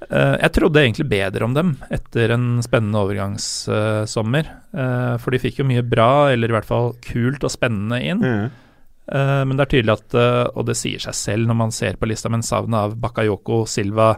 uh, 0.07 0.37
Jeg 0.39 0.53
trodde 0.55 0.79
egentlig 0.79 1.09
bedre 1.11 1.43
om 1.43 1.57
dem 1.57 1.73
etter 1.91 2.31
en 2.31 2.47
spennende 2.63 3.01
overgangssommer. 3.03 4.53
Uh, 4.71 5.19
for 5.19 5.35
de 5.35 5.43
fikk 5.43 5.59
jo 5.59 5.67
mye 5.67 5.83
bra, 5.83 6.29
eller 6.31 6.47
i 6.47 6.55
hvert 6.55 6.71
fall 6.71 6.93
kult 7.03 7.43
og 7.43 7.51
spennende 7.51 7.99
inn. 7.99 8.23
Mm. 8.23 8.68
Men 9.11 9.57
det 9.57 9.63
er 9.65 9.71
tydelig 9.73 9.93
at, 9.97 10.15
og 10.55 10.65
det 10.67 10.75
sier 10.77 10.99
seg 10.99 11.15
selv 11.17 11.47
når 11.49 11.55
man 11.55 11.71
ser 11.71 11.95
på 11.97 12.07
lista, 12.09 12.29
men 12.29 12.43
savnet 12.45 12.77
av 12.77 12.97
Bakayoko, 13.01 13.63
Silva, 13.65 14.11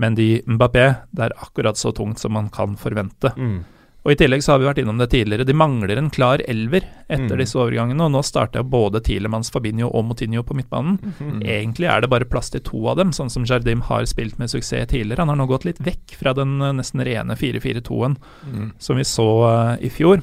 Mendy, 0.00 0.40
Mbappé, 0.48 0.86
det 1.12 1.28
er 1.28 1.36
akkurat 1.44 1.76
så 1.76 1.92
tungt 1.94 2.18
som 2.18 2.32
man 2.32 2.48
kan 2.50 2.74
forvente. 2.80 3.30
Mm. 3.36 3.60
Og 4.02 4.10
I 4.10 4.16
tillegg 4.18 4.42
så 4.42 4.50
har 4.54 4.58
vi 4.58 4.66
vært 4.66 4.80
innom 4.82 4.98
det 4.98 5.10
tidligere, 5.12 5.44
de 5.46 5.54
mangler 5.54 5.94
en 6.00 6.08
klar 6.10 6.40
elver 6.50 6.82
etter 7.08 7.36
Mm. 7.36 7.38
disse 7.38 7.54
overgangene. 7.54 8.00
og 8.02 8.10
Nå 8.10 8.22
starter 8.26 8.64
både 8.66 8.98
Tilemanns, 9.00 9.52
Fabinho 9.54 9.86
og 9.94 10.04
Motinho 10.08 10.42
på 10.42 10.56
midtbanen. 10.58 10.98
Mhm. 11.20 11.42
Egentlig 11.46 11.86
er 11.86 12.00
det 12.00 12.10
bare 12.10 12.24
plass 12.24 12.50
til 12.50 12.60
to 12.66 12.88
av 12.88 12.96
dem, 12.96 13.12
sånn 13.12 13.30
som 13.30 13.44
Jardim 13.44 13.80
har 13.82 14.02
spilt 14.06 14.40
med 14.40 14.48
suksess 14.50 14.88
tidligere. 14.88 15.18
Han 15.18 15.28
har 15.28 15.36
nå 15.36 15.46
gått 15.46 15.64
litt 15.64 15.78
vekk 15.78 16.16
fra 16.18 16.32
den 16.34 16.60
eh, 16.60 16.72
nesten 16.72 17.04
rene 17.04 17.36
4-4-2-en 17.36 18.16
Mm. 18.50 18.72
som 18.78 18.96
vi 18.96 19.02
så 19.04 19.28
uh, 19.46 19.76
i 19.80 19.88
fjor. 19.88 20.20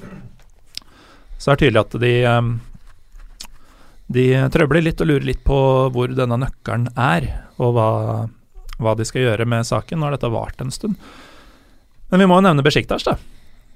Så 1.39 1.51
er 1.51 1.55
det 1.55 1.69
tydelig 1.71 1.79
at 1.85 1.99
de 2.01 2.13
eh, 2.25 2.41
De 4.09 4.25
trøbler 4.53 4.83
litt 4.83 5.01
og 5.03 5.09
lurer 5.11 5.27
litt 5.27 5.41
på 5.45 5.57
hvor 5.93 6.11
denne 6.17 6.39
nøkkelen 6.41 6.89
er, 6.97 7.27
og 7.61 7.75
hva, 7.75 7.89
hva 8.81 8.95
de 8.97 9.05
skal 9.05 9.27
gjøre 9.27 9.45
med 9.49 9.67
saken. 9.69 9.99
Nå 9.99 10.07
har 10.07 10.17
dette 10.17 10.31
vart 10.33 10.63
en 10.63 10.73
stund. 10.73 10.97
Men 12.09 12.23
vi 12.23 12.29
må 12.29 12.39
jo 12.39 12.47
nevne 12.47 12.65
Besjiktas, 12.65 13.05
da. 13.05 13.19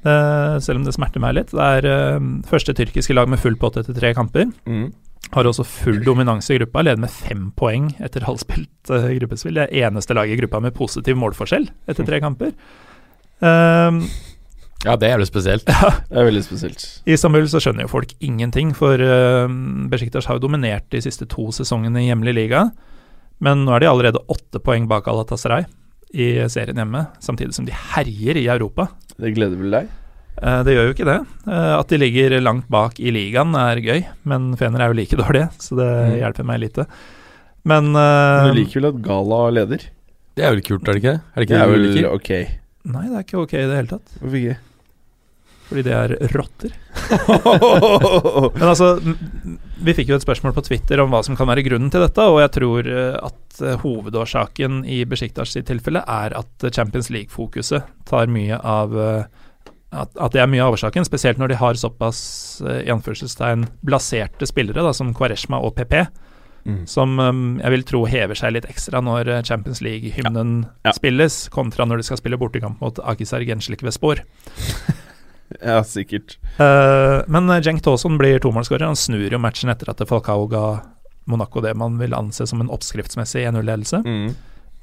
Eh, 0.03 0.59
selv 0.59 0.81
om 0.81 0.87
det 0.87 0.95
smerter 0.95 1.21
meg 1.23 1.37
litt. 1.37 1.53
Det 1.53 1.69
er 1.77 1.87
eh, 1.87 2.29
første 2.49 2.75
tyrkiske 2.75 3.15
lag 3.15 3.29
med 3.31 3.39
full 3.39 3.55
pott 3.59 3.77
etter 3.79 3.95
tre 3.95 4.11
kamper. 4.17 4.49
Mm. 4.67 4.89
Har 5.33 5.47
også 5.47 5.63
full 5.65 6.01
dominanse 6.03 6.51
i 6.51 6.59
gruppa, 6.59 6.83
leder 6.83 7.05
med 7.05 7.13
fem 7.13 7.47
poeng 7.55 7.91
etter 8.03 8.25
halvspilt 8.27 8.91
uh, 8.91 9.07
gruppespill. 9.21 9.55
Det 9.57 9.69
er 9.69 9.87
eneste 9.87 10.17
laget 10.17 10.35
i 10.35 10.41
gruppa 10.41 10.59
med 10.65 10.75
positiv 10.75 11.17
målforskjell 11.21 11.69
etter 11.89 12.05
tre 12.09 12.19
kamper. 12.23 12.51
Um, 13.43 14.03
Ja, 14.83 14.97
det 14.99 15.07
er 15.07 15.13
jævlig 15.15 15.29
spesielt. 15.29 15.63
Det 15.69 16.17
er 16.19 16.25
veldig 16.27 16.41
spesielt. 16.43 16.81
I 17.07 17.13
Istanbul 17.15 17.45
så 17.47 17.61
skjønner 17.63 17.85
jo 17.85 17.91
folk 17.93 18.11
ingenting, 18.19 18.73
for 18.75 18.99
uh, 18.99 19.47
Besiktas 19.91 20.27
har 20.27 20.35
jo 20.39 20.43
dominert 20.47 20.89
de 20.91 20.99
siste 21.05 21.27
to 21.31 21.45
sesongene 21.55 22.01
i 22.03 22.09
hjemlig 22.09 22.33
liga. 22.35 22.65
Men 23.43 23.63
nå 23.67 23.73
er 23.77 23.83
de 23.85 23.89
allerede 23.91 24.21
åtte 24.31 24.59
poeng 24.63 24.85
bak 24.91 25.07
Alatasaray 25.07 25.65
i 26.13 26.27
serien 26.51 26.77
hjemme, 26.77 27.05
samtidig 27.23 27.55
som 27.55 27.65
de 27.65 27.73
herjer 27.93 28.37
i 28.43 28.47
Europa. 28.51 28.89
Det 29.17 29.31
gleder 29.37 29.57
vel 29.59 29.73
deg? 29.73 29.87
Eh, 30.43 30.59
det 30.67 30.75
gjør 30.75 30.87
jo 30.89 30.93
ikke 30.97 31.07
det. 31.09 31.17
Eh, 31.47 31.71
at 31.79 31.89
de 31.93 31.99
ligger 32.01 32.35
langt 32.43 32.67
bak 32.71 32.99
i 33.01 33.11
ligaen 33.15 33.55
er 33.57 33.81
gøy, 33.83 34.03
men 34.29 34.51
Fener 34.59 34.83
er 34.83 34.91
jo 34.93 34.99
like 34.99 35.17
dårlige, 35.23 35.47
så 35.63 35.79
det 35.79 35.89
Mm. 35.93 36.17
hjelper 36.19 36.47
meg 36.51 36.59
lite. 36.67 36.85
Men, 37.63 37.93
Men 37.95 38.03
eh, 38.03 38.51
du 38.51 38.59
liker 38.59 38.81
vel 38.81 38.89
at 38.91 39.01
Gala 39.05 39.39
leder? 39.55 39.87
Det 40.35 40.43
er 40.43 40.51
vel 40.55 40.63
kult, 40.65 40.87
er 40.89 40.97
det 40.97 41.01
ikke? 41.03 41.15
Er 41.21 41.39
det 41.39 41.47
ikke 41.47 41.55
Det 41.55 41.61
er 41.63 41.73
det 41.73 41.95
vel 41.95 42.07
ok. 42.11 42.31
Nei, 42.93 43.03
det 43.07 43.15
er 43.15 43.23
ikke 43.25 43.41
ok 43.45 43.53
i 43.55 43.65
det 43.69 43.77
hele 43.79 43.91
tatt. 43.93 44.15
Hvorfor 44.19 44.39
ikke? 44.41 44.55
Fordi 45.73 45.81
det 45.87 45.93
er 45.97 46.11
rotter. 46.35 46.73
Men 48.53 48.67
altså, 48.69 48.91
vi 49.81 49.95
fikk 49.97 50.11
jo 50.11 50.17
et 50.19 50.25
spørsmål 50.25 50.53
på 50.53 50.61
Twitter 50.67 51.01
om 51.01 51.09
hva 51.09 51.23
som 51.25 51.33
kan 51.39 51.49
være 51.49 51.63
grunnen 51.65 51.89
til 51.89 52.03
dette, 52.05 52.25
og 52.29 52.37
jeg 52.43 52.51
tror 52.59 52.89
eh, 52.93 53.15
at 53.17 53.61
eh, 53.65 53.79
hovedårsaken 53.81 54.83
i 54.85 54.99
Besjiktas 55.09 55.55
sitt 55.55 55.65
tilfelle 55.71 56.03
er 56.05 56.35
at 56.37 56.67
Champions 56.75 57.09
League-fokuset 57.09 57.89
tar 58.05 58.29
mye 58.29 58.59
av 58.61 58.93
eh, 58.93 59.23
at, 59.97 60.13
at 60.13 60.33
det 60.37 60.43
er 60.43 60.51
mye 60.53 60.61
av 60.61 60.77
årsaken, 60.77 61.09
spesielt 61.09 61.41
når 61.41 61.55
de 61.55 61.57
har 61.63 61.77
såpass 61.81 62.21
i 62.65 62.89
anførselstegn 62.93 63.65
blaserte 63.85 64.45
spillere 64.49 64.85
da, 64.85 64.93
som 64.93 65.09
Kvareshma 65.17 65.57
og 65.65 65.73
PP, 65.81 65.97
Mm. 66.63 66.85
som 66.87 67.17
um, 67.19 67.39
jeg 67.59 67.73
vil 67.73 67.81
tro 67.83 67.99
hever 68.07 68.37
seg 68.39 68.53
litt 68.55 68.67
ekstra 68.71 69.01
når 69.03 69.27
Champions 69.43 69.81
League-hymnen 69.83 70.53
Ja. 70.87 70.93
spilles, 70.95 71.49
kontra 71.51 71.83
når 71.83 71.99
de 71.99 72.05
skal 72.07 72.21
spille 72.21 72.39
bortekamp 72.39 72.79
mot 72.79 73.01
Akisar 73.03 73.43
Genslik 73.43 73.83
ved 73.83 73.91
Spor. 73.91 74.21
Ja, 75.73 75.83
sikkert. 75.87 76.37
Uh, 76.59 77.21
men 77.27 77.49
Jenk 77.49 77.65
Cenk 77.65 77.83
Taason 77.85 78.17
blir 78.17 78.39
tomålsskårer. 78.43 78.85
Han 78.87 78.99
snur 78.99 79.31
jo 79.31 79.39
matchen 79.41 79.71
etter 79.73 79.91
at 79.93 80.03
Falcao 80.09 80.47
ga 80.51 80.65
Monaco 81.29 81.61
det 81.63 81.75
man 81.79 81.97
vil 82.01 82.15
anse 82.17 82.47
som 82.49 82.61
en 82.61 82.71
oppskriftsmessig 82.73 83.45
1-0-ledelse. 83.47 84.01
Mm. 84.03 84.33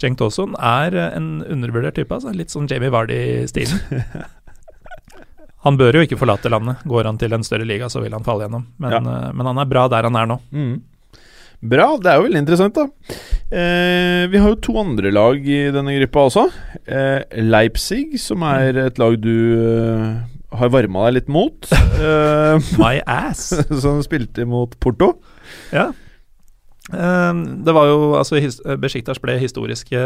Cenk 0.01 0.21
Taason 0.21 0.55
er 0.57 0.97
eh, 0.97 1.17
en 1.19 1.43
undervurdert 1.45 1.99
type, 1.99 2.15
altså. 2.17 2.33
litt 2.33 2.53
sånn 2.53 2.69
Jamie 2.71 2.93
Vardy-stilen. 2.93 3.83
Han 5.67 5.77
bør 5.77 5.99
jo 5.99 6.07
ikke 6.07 6.17
forlate 6.17 6.49
landet. 6.49 6.81
Går 6.89 7.05
han 7.05 7.19
til 7.21 7.35
en 7.37 7.43
større 7.45 7.67
liga, 7.69 7.91
så 7.93 8.01
vil 8.01 8.15
han 8.17 8.25
falle 8.25 8.47
gjennom. 8.47 8.63
Men, 8.81 8.95
Ja. 8.95 9.01
uh, 9.05 9.33
men 9.37 9.45
han 9.51 9.59
er 9.61 9.69
bra 9.69 9.83
der 9.93 10.09
han 10.09 10.17
er 10.17 10.31
nå. 10.31 10.39
Mm. 10.57 10.79
Bra, 11.61 11.91
det 12.01 12.09
er 12.09 12.17
jo 12.17 12.25
veldig 12.25 12.41
interessant, 12.41 12.79
da. 12.79 12.87
Eh, 13.53 14.25
vi 14.33 14.41
har 14.41 14.55
jo 14.55 14.61
to 14.65 14.79
andre 14.81 15.11
lag 15.13 15.45
i 15.45 15.59
denne 15.75 15.93
gruppa 15.99 16.23
også. 16.31 16.45
Eh, 16.89 17.43
Leipzig, 17.45 18.15
som 18.23 18.47
er 18.49 18.79
et 18.87 19.01
lag 19.03 19.19
du 19.21 19.35
eh, 19.61 20.15
har 20.53 20.71
varma 20.73 21.07
deg 21.09 21.21
litt 21.21 21.29
mot. 21.33 21.71
Eh, 22.01 22.57
My 22.81 23.03
ass! 23.05 23.51
som 23.83 23.99
spilte 24.03 24.47
mot 24.49 24.73
Porto. 24.81 25.11
Ja. 25.75 25.91
Eh, 26.93 27.33
Det 27.67 27.75
var 27.77 27.91
jo 27.91 27.99
altså 28.17 28.41
Besiktas 28.81 29.21
ble 29.21 29.35
historiske 29.43 30.01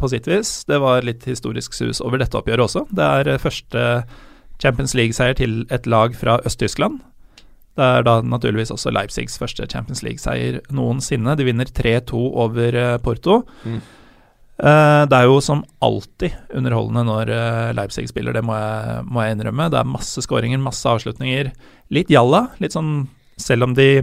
på 0.00 0.10
sitt 0.10 0.26
vis. 0.26 0.64
Det 0.66 0.80
var 0.82 1.06
litt 1.06 1.22
historisk 1.30 1.76
sus 1.78 2.00
over 2.02 2.18
dette 2.18 2.34
oppgjøret 2.40 2.66
også. 2.66 2.86
Det 2.90 3.06
er 3.06 3.30
eh, 3.36 3.38
første 3.42 3.84
Champions 4.58 4.96
League-seier 4.98 5.38
til 5.38 5.60
et 5.70 5.86
lag 5.86 6.16
fra 6.18 6.40
Øst-Tyskland. 6.42 6.98
Det 7.78 7.86
er 7.86 8.02
da 8.02 8.16
naturligvis 8.26 8.72
også 8.74 8.90
Leipzigs 8.90 9.38
første 9.38 9.62
Champions 9.70 10.02
League-seier 10.02 10.58
noensinne. 10.74 11.36
De 11.38 11.46
vinner 11.46 11.70
3-2 11.70 12.18
over 12.42 12.74
eh, 12.74 12.96
Porto. 12.98 13.44
Mm. 13.62 13.78
Eh, 14.58 15.02
Det 15.06 15.14
er 15.18 15.26
jo 15.28 15.38
som 15.44 15.64
alltid 15.84 16.34
underholdende 16.54 17.04
når 17.06 17.30
eh, 17.30 17.72
Leipzig 17.78 18.08
spiller, 18.10 18.34
det 18.34 18.42
må 18.46 18.56
jeg, 18.58 19.04
må 19.06 19.22
jeg 19.22 19.36
innrømme. 19.36 19.68
Det 19.70 19.78
er 19.80 19.92
masse 19.96 20.24
skåringer, 20.24 20.58
masse 20.62 20.88
avslutninger. 20.88 21.52
Litt 21.94 22.10
jalla. 22.10 22.48
Litt 22.62 22.74
sånn 22.74 23.06
selv 23.38 23.68
om 23.68 23.76
de 23.78 24.02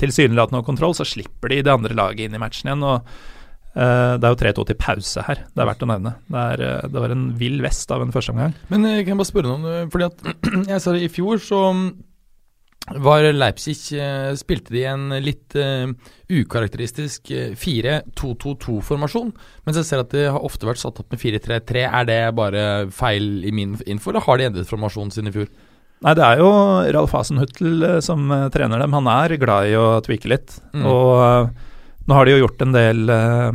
tilsynelatende 0.00 0.60
har 0.60 0.66
kontroll, 0.68 0.94
så 0.96 1.04
slipper 1.08 1.52
de 1.52 1.62
det 1.64 1.72
andre 1.72 1.96
laget 1.96 2.26
inn 2.28 2.36
i 2.36 2.40
matchen 2.40 2.68
igjen. 2.68 2.84
og 2.84 3.04
uh, 3.76 4.16
Det 4.20 4.24
er 4.24 4.32
jo 4.34 4.40
3-2 4.40 4.64
til 4.68 4.78
pause 4.80 5.24
her, 5.24 5.44
det 5.52 5.62
er 5.62 5.68
verdt 5.68 5.84
å 5.84 5.88
nevne. 5.88 6.12
Det, 6.28 6.42
er, 6.56 6.88
det 6.92 7.04
var 7.04 7.14
en 7.14 7.26
vill 7.40 7.60
vest 7.64 7.92
av 7.92 8.04
en 8.04 8.12
førsteomgang. 8.12 8.52
Men 8.72 8.84
jeg 8.88 9.06
kan 9.08 9.20
bare 9.20 9.30
spørre 9.30 9.54
noe, 9.54 9.78
fordi 9.92 10.08
at 10.10 10.28
jeg 10.74 10.84
sa 10.84 10.92
det 10.96 11.06
i 11.06 11.12
fjor, 11.12 11.40
så 11.44 11.62
var 12.96 13.26
Leipzig 13.32 13.76
eh, 13.98 14.32
Spilte 14.38 14.72
de 14.74 14.84
en 14.88 15.12
litt 15.22 15.56
uh, 15.58 15.90
ukarakteristisk 16.28 17.30
eh, 17.34 17.54
4-2-2-2-formasjon. 17.58 19.32
Mens 19.66 19.80
jeg 19.80 19.88
ser 19.88 20.02
at 20.04 20.12
det 20.14 20.26
har 20.32 20.44
ofte 20.44 20.68
vært 20.68 20.82
satt 20.82 21.00
opp 21.02 21.12
med 21.12 21.22
4-3-3. 21.22 21.86
Er 21.86 22.08
det 22.08 22.20
bare 22.38 22.66
feil 22.94 23.44
i 23.44 23.54
min 23.54 23.76
info, 23.86 24.12
eller 24.12 24.26
har 24.26 24.40
de 24.40 24.48
endret 24.50 24.70
formasjonen 24.70 25.14
sin 25.14 25.30
i 25.30 25.34
fjor? 25.34 25.48
Nei, 26.06 26.14
det 26.14 26.22
er 26.22 26.42
jo 26.42 26.50
Ralf 26.94 27.16
Hasenhuttel 27.16 27.82
eh, 27.82 28.00
som 28.04 28.28
eh, 28.30 28.48
trener 28.54 28.84
dem. 28.84 28.94
Han 28.94 29.10
er 29.10 29.38
glad 29.40 29.70
i 29.70 29.78
å 29.78 29.88
tweake 30.04 30.30
litt. 30.30 30.60
Mm. 30.72 30.86
Og 30.86 31.14
uh, 31.18 31.68
nå 32.08 32.16
har 32.16 32.24
de 32.24 32.32
jo 32.32 32.40
gjort 32.40 32.62
en 32.64 32.72
del 32.72 33.10
eh, 33.12 33.48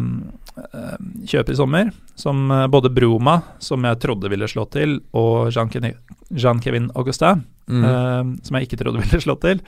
eh, 0.61 0.97
kjøp 1.31 1.49
i 1.49 1.55
sommer, 1.57 1.89
som 2.13 2.51
eh, 2.53 2.67
både 2.69 2.91
Broma, 2.93 3.39
som 3.57 3.81
jeg 3.87 3.97
trodde 4.03 4.29
ville 4.29 4.49
slå 4.49 4.67
til, 4.69 4.99
og 5.17 5.49
Jean-Kevin 5.55 5.95
Jean 6.29 6.91
Augustin, 6.93 7.41
Mm. 7.69 7.83
uh, 7.85 8.21
som 8.43 8.57
jeg 8.57 8.67
ikke 8.67 8.81
trodde 8.81 9.01
ville 9.05 9.23
slå 9.23 9.37
til, 9.43 9.63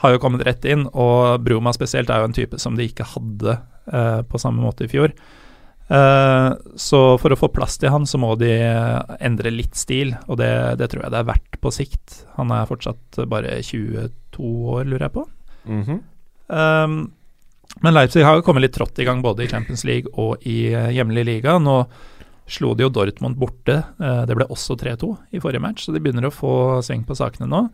har 0.00 0.14
jo 0.14 0.22
kommet 0.22 0.46
rett 0.46 0.64
inn. 0.64 0.86
Og 0.92 1.42
Broma 1.44 1.74
spesielt 1.76 2.10
er 2.10 2.22
jo 2.22 2.30
en 2.30 2.36
type 2.36 2.60
som 2.62 2.78
de 2.78 2.88
ikke 2.88 3.08
hadde 3.14 3.58
uh, 3.92 4.20
på 4.26 4.40
samme 4.40 4.64
måte 4.64 4.86
i 4.86 4.92
fjor. 4.92 5.14
Eh, 5.90 6.50
så 6.78 6.98
for 7.18 7.34
å 7.34 7.38
få 7.38 7.48
plass 7.50 7.74
til 7.82 7.90
han, 7.90 8.04
så 8.06 8.18
må 8.22 8.36
de 8.38 8.52
endre 9.18 9.50
litt 9.50 9.74
stil, 9.74 10.12
og 10.30 10.38
det, 10.38 10.50
det 10.78 10.86
tror 10.92 11.02
jeg 11.02 11.14
det 11.14 11.18
er 11.18 11.30
verdt 11.32 11.58
på 11.58 11.72
sikt. 11.74 12.20
Han 12.36 12.52
er 12.54 12.68
fortsatt 12.70 13.18
bare 13.30 13.56
22 13.66 14.52
år, 14.76 14.84
lurer 14.86 15.08
jeg 15.08 15.16
på. 15.16 15.26
Mhm. 15.66 16.04
Um, 16.50 17.00
men 17.84 17.94
Leipzig 17.94 18.24
har 18.26 18.34
jo 18.34 18.42
kommet 18.42 18.64
litt 18.64 18.74
trått 18.74 18.98
i 18.98 19.04
gang 19.06 19.20
både 19.22 19.44
i 19.44 19.50
Champions 19.50 19.84
League 19.86 20.10
og 20.18 20.42
i 20.42 20.72
eh, 20.74 20.90
hjemlig 20.96 21.22
liga. 21.28 21.54
Nå 21.62 21.76
slo 22.50 22.74
de 22.74 22.84
jo 22.84 22.90
Dortmund 22.92 23.38
borte. 23.40 23.78
Eh, 24.00 24.22
det 24.26 24.36
ble 24.36 24.46
også 24.50 24.76
3-2 24.80 25.10
i 25.32 25.40
forrige 25.42 25.62
match, 25.62 25.86
så 25.86 25.94
de 25.94 26.02
begynner 26.02 26.26
å 26.28 26.34
få 26.34 26.52
sving 26.82 27.04
på 27.06 27.16
sakene 27.18 27.48
nå. 27.50 27.64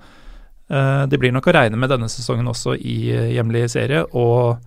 De 0.68 1.06
det 1.06 1.18
blir 1.22 1.30
nok 1.30 1.46
å 1.46 1.52
regne 1.54 1.78
med 1.78 1.92
denne 1.92 2.08
sesongen 2.10 2.48
også 2.50 2.72
i 2.74 2.96
eh, 3.14 3.28
hjemlig 3.36 3.68
serie, 3.70 4.00
og 4.18 4.58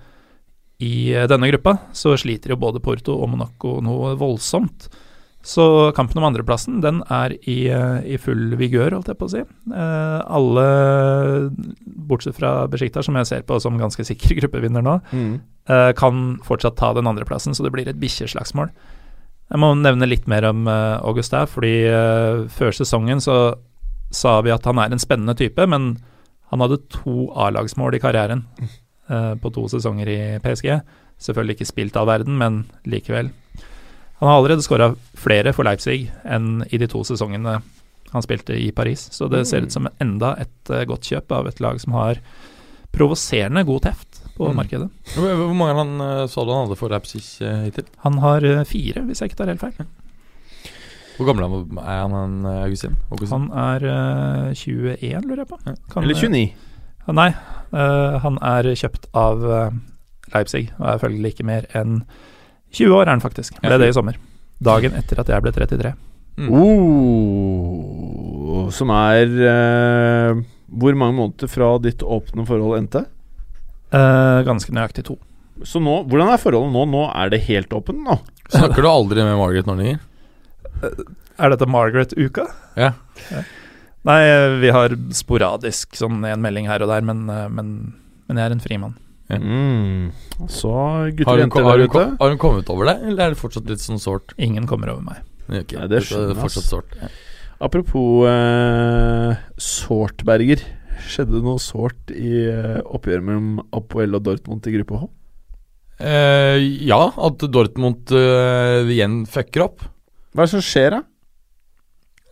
i 0.79 1.11
eh, 1.11 1.27
denne 1.27 1.49
gruppa 1.51 1.73
så 1.91 2.13
sliter 2.15 2.53
jo 2.53 2.59
både 2.61 2.79
Porto 2.79 3.17
og 3.19 3.27
Monaco 3.33 3.81
noe 3.83 4.13
voldsomt. 4.15 4.87
Så 5.43 5.65
kampen 5.95 6.19
om 6.19 6.25
andreplassen 6.27 6.81
den 6.83 7.01
er 7.11 7.35
i, 7.47 7.67
eh, 7.71 7.99
i 8.15 8.17
full 8.19 8.55
vigør, 8.59 8.95
holdt 8.95 9.11
jeg 9.11 9.19
på 9.19 9.27
å 9.27 9.33
si. 9.33 9.43
Eh, 9.43 10.21
alle, 10.39 10.65
bortsett 12.09 12.35
fra 12.39 12.67
Besjikta, 12.71 13.03
som 13.03 13.15
jeg 13.19 13.27
ser 13.29 13.43
på 13.47 13.59
som 13.63 13.77
ganske 13.79 14.03
sikker 14.07 14.39
gruppevinner 14.41 14.83
nå, 14.83 15.01
Mm. 15.11 15.41
eh, 15.67 15.91
kan 15.93 16.39
fortsatt 16.43 16.75
ta 16.77 16.93
den 16.93 17.07
andreplassen, 17.07 17.53
så 17.55 17.63
det 17.63 17.71
blir 17.71 17.87
et 17.87 17.99
bikkjeslagsmål. 17.99 18.69
Jeg 19.49 19.61
må 19.61 19.71
nevne 19.77 20.09
litt 20.09 20.27
mer 20.29 20.45
om 20.51 20.67
uh, 20.69 20.99
Augustin, 21.01 21.49
fordi 21.49 21.73
uh, 21.89 22.45
før 22.53 22.75
sesongen 22.75 23.21
så 23.23 23.37
sa 24.13 24.39
vi 24.45 24.53
at 24.53 24.65
han 24.69 24.81
er 24.81 24.93
en 24.93 25.01
spennende 25.01 25.35
type, 25.37 25.65
men 25.69 25.95
han 26.49 26.63
hadde 26.63 26.81
to 26.93 27.29
A-lagsmål 27.37 27.97
i 27.97 28.01
karrieren 28.01 28.45
uh, 29.09 29.33
på 29.41 29.51
to 29.53 29.65
sesonger 29.73 30.09
i 30.09 30.19
PSG. 30.43 30.69
Selvfølgelig 31.19 31.57
ikke 31.57 31.69
spilt 31.71 31.97
all 31.99 32.09
verden, 32.09 32.37
men 32.37 32.63
likevel. 32.89 33.31
Han 34.19 34.29
har 34.29 34.37
allerede 34.37 34.65
skåra 34.65 34.91
flere 35.17 35.53
for 35.55 35.65
Leipzig 35.65 36.09
enn 36.27 36.63
i 36.69 36.79
de 36.81 36.89
to 36.91 37.01
sesongene 37.07 37.59
han 38.09 38.25
spilte 38.25 38.55
i 38.57 38.71
Paris, 38.73 39.03
så 39.13 39.27
det 39.29 39.43
ser 39.45 39.65
ut 39.65 39.73
som 39.73 39.89
enda 40.01 40.35
et 40.41 40.73
uh, 40.73 40.85
godt 40.89 41.09
kjøp 41.09 41.33
av 41.39 41.49
et 41.49 41.61
lag 41.63 41.81
som 41.81 41.97
har 41.97 42.21
provoserende 42.93 43.65
god 43.65 43.85
teft 43.85 44.08
på 44.39 44.47
Mm. 44.47 44.55
markedet. 44.55 44.85
Hvor 45.17 45.33
hvor 45.35 45.55
mange 45.59 45.75
han 45.75 45.89
eh, 46.01 46.27
sa 46.31 46.43
du 46.47 46.51
han 46.55 46.63
hadde 46.67 46.77
for 46.79 46.87
Leipzig 46.93 47.19
eh, 47.43 47.65
hittil? 47.67 47.83
Han 48.05 48.17
har 48.23 48.39
eh, 48.47 48.61
fire, 48.63 49.03
hvis 49.05 49.19
jeg 49.19 49.29
ikke 49.33 49.39
tar 49.41 49.51
helt 49.51 49.59
feil. 49.65 49.83
Hvor 51.19 51.27
gammel 51.27 51.43
er 51.83 52.05
han, 52.07 52.45
Augustin? 52.47 52.93
Augustin? 53.11 53.49
Han 53.51 53.51
er 53.51 53.83
uh, 53.83 54.53
21, 54.55 55.25
lurer 55.27 55.41
jeg 55.43 55.49
på. 55.49 55.57
Kan- 55.91 56.03
Eller 56.05 56.15
29. 56.15 56.53
Uh, 57.03 57.11
Nei, 57.17 57.25
uh, 57.75 58.15
han 58.23 58.37
er 58.39 58.69
kjøpt 58.79 59.09
av 59.19 59.43
Leipzig 60.31 60.69
og 60.79 60.85
er 60.93 61.01
følgelig 61.01 61.33
ikke 61.33 61.43
mer 61.49 61.67
enn 61.75 62.05
20 62.71 62.95
år, 62.95 63.03
er 63.09 63.17
han 63.17 63.25
faktisk. 63.25 63.59
Ble 63.59 63.75
det 63.81 63.89
i 63.91 63.97
sommer. 63.97 64.15
Dagen 64.63 64.95
etter 64.95 65.19
at 65.19 65.27
jeg 65.27 65.43
ble 65.43 65.51
33. 65.51 65.91
Mm. 66.39 66.47
Oh, 66.55 68.69
som 68.71 68.87
er 68.95 69.27
Hvor 70.69 70.95
mange 70.95 71.17
måneder 71.17 71.49
fra 71.51 71.73
ditt 71.83 71.99
åpne 72.05 72.45
forhold 72.47 72.77
endte? 72.79 73.01
Eh, 73.89 74.39
ganske 74.47 74.73
nøyaktig 74.75 75.05
to. 75.07 75.17
Så 75.67 75.81
nå, 75.83 76.01
hvordan 76.07 76.31
er 76.31 76.41
forholdet 76.41 76.75
nå? 76.75 76.85
Nå 76.87 77.05
er 77.11 77.31
det 77.33 77.41
helt 77.49 77.73
åpent 77.75 78.03
nå. 78.05 78.19
Snakker 78.53 78.85
du 78.85 78.89
aldri 78.89 79.25
med 79.25 79.37
Margaret 79.39 79.67
nå 79.67 79.75
gir? 79.81 79.99
Er 81.39 81.53
dette 81.53 81.67
Margaret-uka? 81.69 82.45
Ja. 82.79 82.93
Nei, 84.07 84.19
eh, 84.23 84.55
vi 84.61 84.71
har 84.71 84.95
sporadisk 85.15 85.97
sånn 85.99 86.21
en 86.27 86.43
melding 86.43 86.69
her 86.71 86.83
og 86.85 86.91
der, 86.91 87.03
men, 87.05 87.25
eh, 87.31 87.47
men, 87.51 87.73
men 88.29 88.39
jeg 88.39 88.49
er 88.49 88.55
en 88.55 88.63
frimann. 88.63 88.95
Ja. 89.29 89.37
Mm. 89.37 90.11
Så 90.49 90.71
gutter 91.17 91.35
og 91.35 91.43
jenter 91.43 91.67
der 91.67 91.83
ute. 91.85 92.05
har 92.17 92.31
hun 92.31 92.39
kommet 92.41 92.69
over 92.73 92.89
det, 92.89 92.95
eller 93.05 93.27
er 93.27 93.35
det 93.35 93.41
fortsatt 93.41 93.67
litt 93.69 93.83
sånn 93.83 94.01
sårt? 94.01 94.33
Ingen 94.41 94.65
kommer 94.69 94.93
over 94.95 95.05
meg. 95.05 95.25
Okay, 95.49 95.77
Nei, 95.77 95.89
det 95.89 95.99
er 95.99 96.07
skjønner 96.07 96.33
jeg, 96.33 96.41
fortsatt 96.45 96.69
sårt. 96.69 96.95
Ja. 97.01 97.11
Apropos 97.59 98.23
uh, 98.29 99.35
sårtberger. 99.59 100.63
Skjedde 101.05 101.37
det 101.37 101.45
noe 101.45 101.61
sårt 101.63 102.11
i 102.13 102.33
eh, 102.49 102.79
oppgjøret 102.83 103.25
mellom 103.25 103.63
Apoel 103.75 104.17
og 104.17 104.25
Dortmund 104.25 104.67
i 104.67 104.75
gruppe 104.77 104.99
H? 105.01 105.09
Eh, 105.99 106.57
ja, 106.87 107.01
at 107.11 107.45
Dortmund 107.51 108.11
eh, 108.15 108.89
igjen 108.95 109.21
fucker 109.29 109.67
opp. 109.67 109.83
Hva 110.31 110.43
er 110.43 110.49
det 110.49 110.53
som 110.53 110.63
skjer, 110.63 110.95
da? 110.95 111.03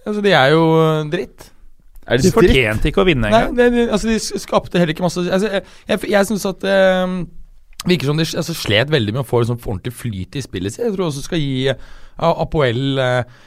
Altså, 0.08 0.24
de 0.24 0.34
er 0.36 0.54
jo 0.54 0.66
dritt. 1.12 1.50
Er 2.08 2.22
De 2.22 2.30
de 2.30 2.32
fortjente 2.32 2.88
ikke 2.88 3.04
å 3.04 3.08
vinne 3.08 3.28
engang. 3.28 3.52
Nei, 3.58 3.68
det, 3.74 3.88
altså, 3.92 4.08
de 4.08 4.40
skapte 4.40 4.80
heller 4.80 4.94
ikke 4.94 5.04
masse 5.04 5.20
altså, 5.26 5.50
Jeg, 5.52 5.66
jeg, 5.90 6.04
jeg 6.14 6.30
syns 6.30 6.46
at 6.48 6.64
eh, 6.64 7.16
Virker 7.88 8.10
som 8.10 8.20
de 8.20 8.26
altså, 8.26 8.56
slet 8.58 8.92
veldig 8.92 9.14
med 9.16 9.26
å 9.26 9.28
få 9.28 9.44
liksom, 9.44 9.60
ordentlig 9.60 9.94
flyt 9.96 10.40
i 10.40 10.44
spillet 10.44 10.74
sitt. 10.74 10.86
Jeg 10.86 10.96
tror 10.96 11.10
også 11.10 11.26
skal 11.26 11.44
gi 11.44 11.68
eh, 11.74 11.84
Apoel 12.28 13.02
eh, 13.04 13.38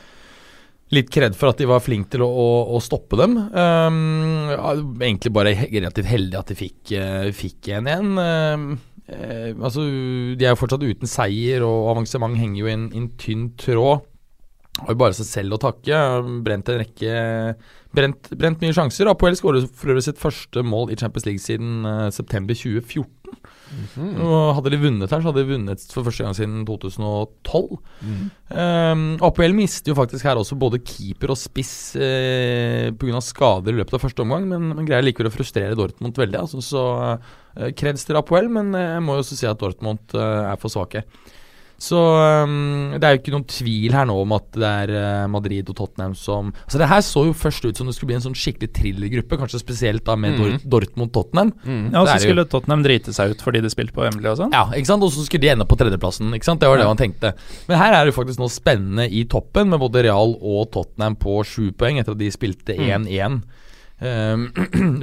litt 0.95 1.11
kred 1.13 1.37
for 1.39 1.53
at 1.53 1.61
de 1.61 1.69
var 1.71 1.83
flinke 1.85 2.11
til 2.15 2.25
å, 2.27 2.29
å, 2.29 2.49
å 2.77 2.83
stoppe 2.83 3.19
dem. 3.21 3.37
Um, 3.55 4.51
egentlig 4.99 5.33
bare 5.35 5.55
relativt 5.63 6.11
heldig 6.11 6.39
at 6.41 6.53
de 6.53 6.59
fikk, 6.59 6.95
uh, 6.99 7.29
fikk 7.37 7.71
1-1. 7.79 8.13
Um, 8.19 8.69
uh, 9.07 9.51
altså, 9.55 9.87
de 10.35 10.47
er 10.47 10.55
jo 10.55 10.61
fortsatt 10.61 10.87
uten 10.87 11.11
seier, 11.11 11.67
og 11.67 11.93
avansement 11.95 12.39
henger 12.39 12.65
jo 12.65 12.71
i 12.71 12.79
en 12.79 13.11
tynn 13.21 13.53
tråd. 13.61 14.07
Har 14.81 14.95
jo 14.95 15.01
bare 15.03 15.17
seg 15.17 15.29
selv 15.29 15.57
å 15.57 15.63
takke. 15.63 16.01
Brent 16.47 16.71
en 16.73 16.83
rekke 16.83 17.15
Brent, 17.97 18.31
brent 18.39 18.61
mye 18.63 18.75
sjanser. 18.77 19.11
Apoel 19.11 19.39
skåret 19.39 19.71
for 19.75 19.91
øvrig 19.91 20.05
sitt 20.07 20.21
første 20.21 20.63
mål 20.63 20.93
i 20.95 20.99
Champions 21.01 21.27
League 21.27 21.43
siden 21.43 21.83
uh, 21.89 22.11
september 22.15 22.55
2014. 22.55 23.09
Og 24.21 24.55
hadde 24.57 24.73
de 24.75 24.81
vunnet 24.83 25.13
her, 25.13 25.23
så 25.23 25.31
hadde 25.31 25.45
de 25.45 25.53
vunnet 25.53 25.83
for 25.95 26.07
første 26.07 26.25
gang 26.25 26.35
siden 26.37 26.65
2012. 26.67 27.77
Um, 28.51 29.05
Apoel 29.27 29.55
mister 29.57 29.93
jo 29.93 29.99
faktisk 29.99 30.27
her 30.27 30.41
også 30.41 30.59
både 30.59 30.81
keeper 30.83 31.33
og 31.35 31.39
spiss 31.39 31.95
uh, 31.99 32.91
pga. 32.99 33.23
skader 33.25 33.75
i 33.75 33.79
løpet 33.79 33.97
av 33.97 34.05
første 34.05 34.25
omgang, 34.25 34.49
men, 34.51 34.73
men 34.75 34.89
greier 34.89 35.07
likevel 35.07 35.31
å 35.31 35.35
frustrere 35.35 35.79
Dortmund 35.79 36.19
veldig. 36.19 36.43
Altså, 36.43 36.63
så 36.65 36.85
uh, 36.99 37.71
kreds 37.79 38.07
til 38.07 38.19
Apoel, 38.19 38.51
men 38.53 38.75
eh, 38.75 38.97
jeg 38.97 39.05
må 39.07 39.17
jo 39.17 39.25
også 39.25 39.39
si 39.39 39.49
at 39.49 39.61
Dortmund 39.61 40.19
uh, 40.19 40.51
er 40.51 40.59
for 40.61 40.73
svake. 40.73 41.05
Så 41.81 41.97
um, 41.97 42.93
det 43.01 43.07
er 43.09 43.15
jo 43.15 43.21
ikke 43.23 43.33
noen 43.33 43.47
tvil 43.49 43.95
her 43.97 44.05
nå 44.05 44.13
om 44.21 44.35
at 44.37 44.49
det 44.53 44.69
er 44.69 44.91
uh, 44.93 45.29
Madrid 45.33 45.71
og 45.73 45.79
Tottenham 45.79 46.13
som 46.19 46.51
Altså 46.67 46.77
Det 46.83 46.89
her 46.91 47.01
så 47.07 47.23
jo 47.25 47.33
først 47.33 47.65
ut 47.65 47.79
som 47.81 47.89
det 47.89 47.95
skulle 47.97 48.11
bli 48.11 48.19
en 48.19 48.25
sånn 48.27 48.37
skikkelig 48.37 48.69
thrillergruppe, 48.77 49.39
kanskje 49.41 49.63
spesielt 49.63 50.05
da 50.05 50.13
med 50.21 50.37
Dor 50.37 50.59
Dortmund-Tottenham. 50.77 51.55
Ja, 51.65 52.03
og 52.03 52.11
så 52.11 52.19
skulle 52.21 52.45
jo- 52.45 52.51
Tottenham 52.53 52.85
drite 52.85 53.15
seg 53.17 53.33
ut 53.33 53.41
fordi 53.47 53.63
de 53.65 53.73
spilte 53.73 53.97
på 53.97 54.05
Wembley 54.05 54.29
og 54.29 54.37
sånn. 54.43 54.53
Ja, 54.53 54.67
ikke 54.77 54.93
sant? 54.93 55.03
Og 55.09 55.15
så 55.17 55.25
skulle 55.25 55.41
de 55.47 55.53
ende 55.55 55.65
på 55.65 55.79
tredjeplassen. 55.81 56.29
Ikke 56.37 56.45
sant? 56.51 56.61
Det 56.61 56.69
var 56.69 56.77
det 56.77 56.85
Ja. 56.85 56.93
man 56.93 57.01
tenkte. 57.01 57.33
Men 57.67 57.79
her 57.81 57.93
er 57.97 58.05
det 58.05 58.13
jo 58.15 58.21
faktisk 58.21 58.39
noe 58.45 58.53
spennende 58.53 59.09
i 59.11 59.25
toppen, 59.25 59.71
med 59.73 59.81
både 59.81 60.05
Real 60.05 60.37
og 60.37 60.71
Tottenham 60.77 61.17
på 61.17 61.41
sju 61.49 61.73
poeng 61.73 61.99
etter 61.99 62.13
at 62.13 62.19
de 62.21 62.29
spilte 62.31 62.77
1-1 62.77 63.41
ehm, 64.03 64.51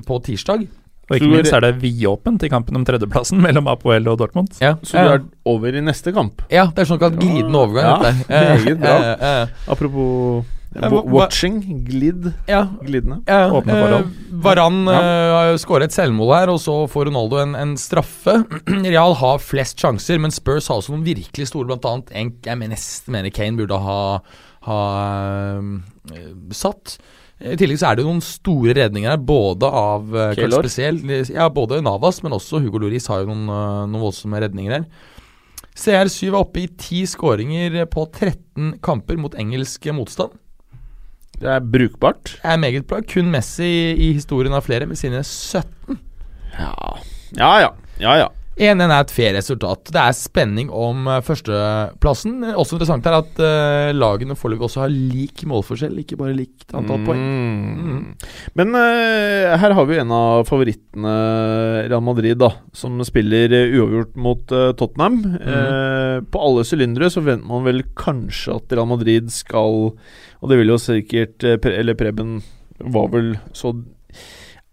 på 0.08 0.22
tirsdag. 0.24 0.68
Og 1.08 1.16
ikke 1.16 1.30
minst 1.32 1.54
er 1.56 1.64
det 1.64 1.74
vidåpent 1.80 2.44
i 2.44 2.50
kampen 2.52 2.76
om 2.76 2.84
tredjeplassen 2.88 3.40
mellom 3.44 3.70
Apoel 3.72 4.10
og 4.12 4.18
Dortmund. 4.20 4.52
Ja, 4.60 4.74
Så 4.84 5.00
du 5.00 5.14
er 5.14 5.22
over 5.48 5.76
i 5.76 5.82
neste 5.82 6.12
kamp. 6.16 6.42
ja 6.52 6.66
det 6.76 6.84
er 6.84 6.90
sånn 6.90 7.00
kalt 7.00 7.16
glidende 7.22 7.62
overgang. 7.64 8.04
Ja, 8.28 8.42
meget 8.60 8.80
bra. 8.82 8.96
Eh, 8.98 9.10
eh, 9.16 9.42
eh. 9.48 9.72
Apropos 9.72 10.46
Ja, 10.78 10.90
watching. 10.92 11.62
Glid. 11.88 12.34
ja, 12.46 12.68
Glidende. 12.84 13.22
Ja, 13.26 13.48
Åpne 13.56 13.74
eh, 13.74 13.80
forhold. 13.82 14.10
Varan 14.44 14.82
eh, 14.92 15.56
skårer 15.58 15.88
et 15.88 15.96
selvmål 15.96 16.34
her, 16.36 16.52
og 16.54 16.60
så 16.62 16.76
får 16.92 17.08
Ronaldo 17.08 17.40
en, 17.42 17.56
en 17.56 17.72
straffe. 17.80 18.36
Real 18.86 19.16
har 19.18 19.40
flest 19.42 19.80
sjanser, 19.80 20.20
men 20.20 20.36
Spurs 20.36 20.68
har 20.68 20.82
også 20.82 20.92
noen 20.94 21.08
virkelig 21.08 21.48
store, 21.50 21.66
blant 21.72 21.88
annet 21.88 22.12
en 22.12 22.34
jeg 22.46 22.60
mener, 22.60 22.76
nesten 22.76 23.16
mener 23.16 23.34
Kane 23.34 23.58
burde 23.58 23.80
ha, 23.88 24.20
ha 24.68 24.82
uh, 25.58 26.52
satt. 26.54 26.98
I 27.38 27.54
tillegg 27.60 27.78
så 27.78 27.92
er 27.92 28.00
det 28.00 28.06
noen 28.08 28.24
store 28.26 28.74
redninger 28.74 29.12
her, 29.14 29.20
både 29.22 29.68
av 29.70 30.16
eh, 30.18 30.40
spesielt 30.50 31.30
Ja, 31.30 31.46
både 31.54 31.84
Navas, 31.86 32.24
men 32.26 32.34
også 32.34 32.64
Hugo 32.64 32.82
Loris 32.82 33.06
har 33.12 33.22
jo 33.22 33.30
noen, 33.30 33.46
eh, 33.46 33.84
noen 33.92 34.06
voldsomme 34.08 34.42
redninger 34.42 34.80
her. 34.80 34.88
CR7 35.78 36.32
er 36.32 36.40
oppe 36.40 36.64
i 36.64 36.70
ti 36.82 37.04
skåringer 37.06 37.84
på 37.94 38.08
13 38.10 38.80
kamper 38.82 39.20
mot 39.22 39.38
engelsk 39.38 39.86
motstand. 39.94 40.34
Det 41.38 41.52
er 41.54 41.62
brukbart. 41.62 42.34
Det 42.42 42.50
er 42.50 42.58
meget 42.58 42.88
bra. 42.90 43.04
Kun 43.06 43.30
Messi 43.30 43.70
i 43.94 44.10
historien 44.18 44.58
av 44.58 44.66
flere 44.66 44.90
med 44.90 44.98
sine 44.98 45.22
17. 45.22 46.00
Ja 46.58 46.74
ja. 47.38 47.52
ja, 47.62 47.70
ja, 48.02 48.16
ja. 48.24 48.28
1-1 48.58 48.82
er 48.90 49.04
et 49.04 49.12
fair 49.14 49.36
resultat. 49.38 49.92
Det 49.94 50.02
er 50.02 50.16
spenning 50.18 50.72
om 50.74 51.06
eh, 51.12 51.22
førsteplassen. 51.26 52.40
Også 52.58 52.74
interessant 52.78 53.06
er 53.06 53.18
at 53.20 53.42
uh, 53.42 53.92
lagene 53.94 54.38
foreløpig 54.38 54.66
også 54.66 54.82
har 54.82 54.94
lik 54.94 55.44
målforskjell, 55.46 55.94
ikke 56.02 56.18
bare 56.18 56.34
likt 56.34 56.74
antall 56.78 57.04
poeng. 57.06 57.22
Mm. 57.22 58.00
Men 58.58 58.74
uh, 58.74 59.54
her 59.62 59.76
har 59.78 59.90
vi 59.90 60.00
en 60.02 60.14
av 60.16 60.48
favorittene, 60.50 61.14
Real 61.86 62.02
Madrid, 62.02 62.40
da, 62.42 62.50
som 62.74 62.98
spiller 63.06 63.54
uavgjort 63.68 64.18
mot 64.26 64.56
uh, 64.56 64.72
Tottenham. 64.78 65.20
Eh, 65.38 66.18
på 66.26 66.42
alle 66.42 66.66
sylindere 66.66 67.12
så 67.14 67.22
venter 67.22 67.46
man 67.48 67.66
vel 67.68 67.84
kanskje 67.98 68.58
at 68.58 68.74
Real 68.74 68.90
Madrid 68.90 69.30
skal 69.34 69.92
Og 69.92 70.50
det 70.50 70.58
vil 70.60 70.72
jo 70.72 70.78
sikkert 70.82 71.44
Eller 71.46 71.98
Preben 71.98 72.40
var 72.80 73.10
vel 73.14 73.32
så 73.58 73.74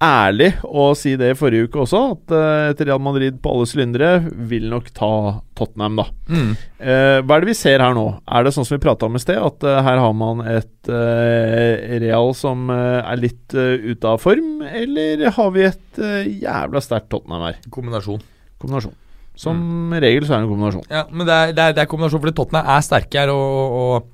ærlig 0.03 0.51
å 0.67 0.89
si 0.99 1.15
det 1.19 1.31
i 1.33 1.37
forrige 1.39 1.69
uke 1.69 1.83
også, 1.85 2.01
at 2.15 2.35
eh, 2.35 2.71
et 2.73 2.81
Real 2.87 3.03
Madrid 3.03 3.37
på 3.43 3.53
alle 3.53 3.69
sylindere 3.69 4.11
vil 4.51 4.67
nok 4.73 4.91
ta 4.97 5.11
Tottenham, 5.57 6.01
da. 6.01 6.07
Mm. 6.29 6.51
Eh, 6.83 7.19
hva 7.23 7.37
er 7.37 7.45
det 7.45 7.51
vi 7.53 7.57
ser 7.59 7.85
her 7.85 7.95
nå? 7.97 8.07
Er 8.27 8.45
det 8.45 8.55
sånn 8.57 8.67
som 8.67 8.77
vi 8.77 8.83
prata 8.85 9.09
om 9.09 9.19
i 9.19 9.23
sted, 9.23 9.39
at 9.39 9.65
eh, 9.69 9.81
her 9.87 10.03
har 10.03 10.17
man 10.19 10.43
et 10.51 10.91
eh, 10.91 11.95
Real 12.03 12.35
som 12.37 12.67
eh, 12.75 13.01
er 13.05 13.23
litt 13.23 13.55
uh, 13.57 13.79
ute 13.79 14.11
av 14.11 14.21
form, 14.23 14.65
eller 14.67 15.25
har 15.37 15.55
vi 15.55 15.65
et 15.69 16.03
eh, 16.03 16.29
jævla 16.43 16.83
sterkt 16.85 17.11
Tottenham 17.15 17.49
her? 17.49 17.63
Kombinasjon. 17.75 18.23
Kombinasjon. 18.61 18.99
Som 19.39 19.95
regel 19.99 20.27
så 20.27 20.37
er 20.37 20.43
det 20.43 20.45
en 20.45 20.53
kombinasjon. 20.53 20.85
Ja, 20.91 21.07
men 21.11 21.27
det 21.27 21.39
er, 21.39 21.55
det 21.55 21.63
er, 21.63 21.79
det 21.79 21.83
er 21.85 21.91
kombinasjon 21.91 22.23
fordi 22.23 22.37
Tottenham 22.39 22.69
er 22.75 22.85
sterke 22.87 23.25
her 23.25 23.33
og, 23.35 23.79
og 23.79 24.13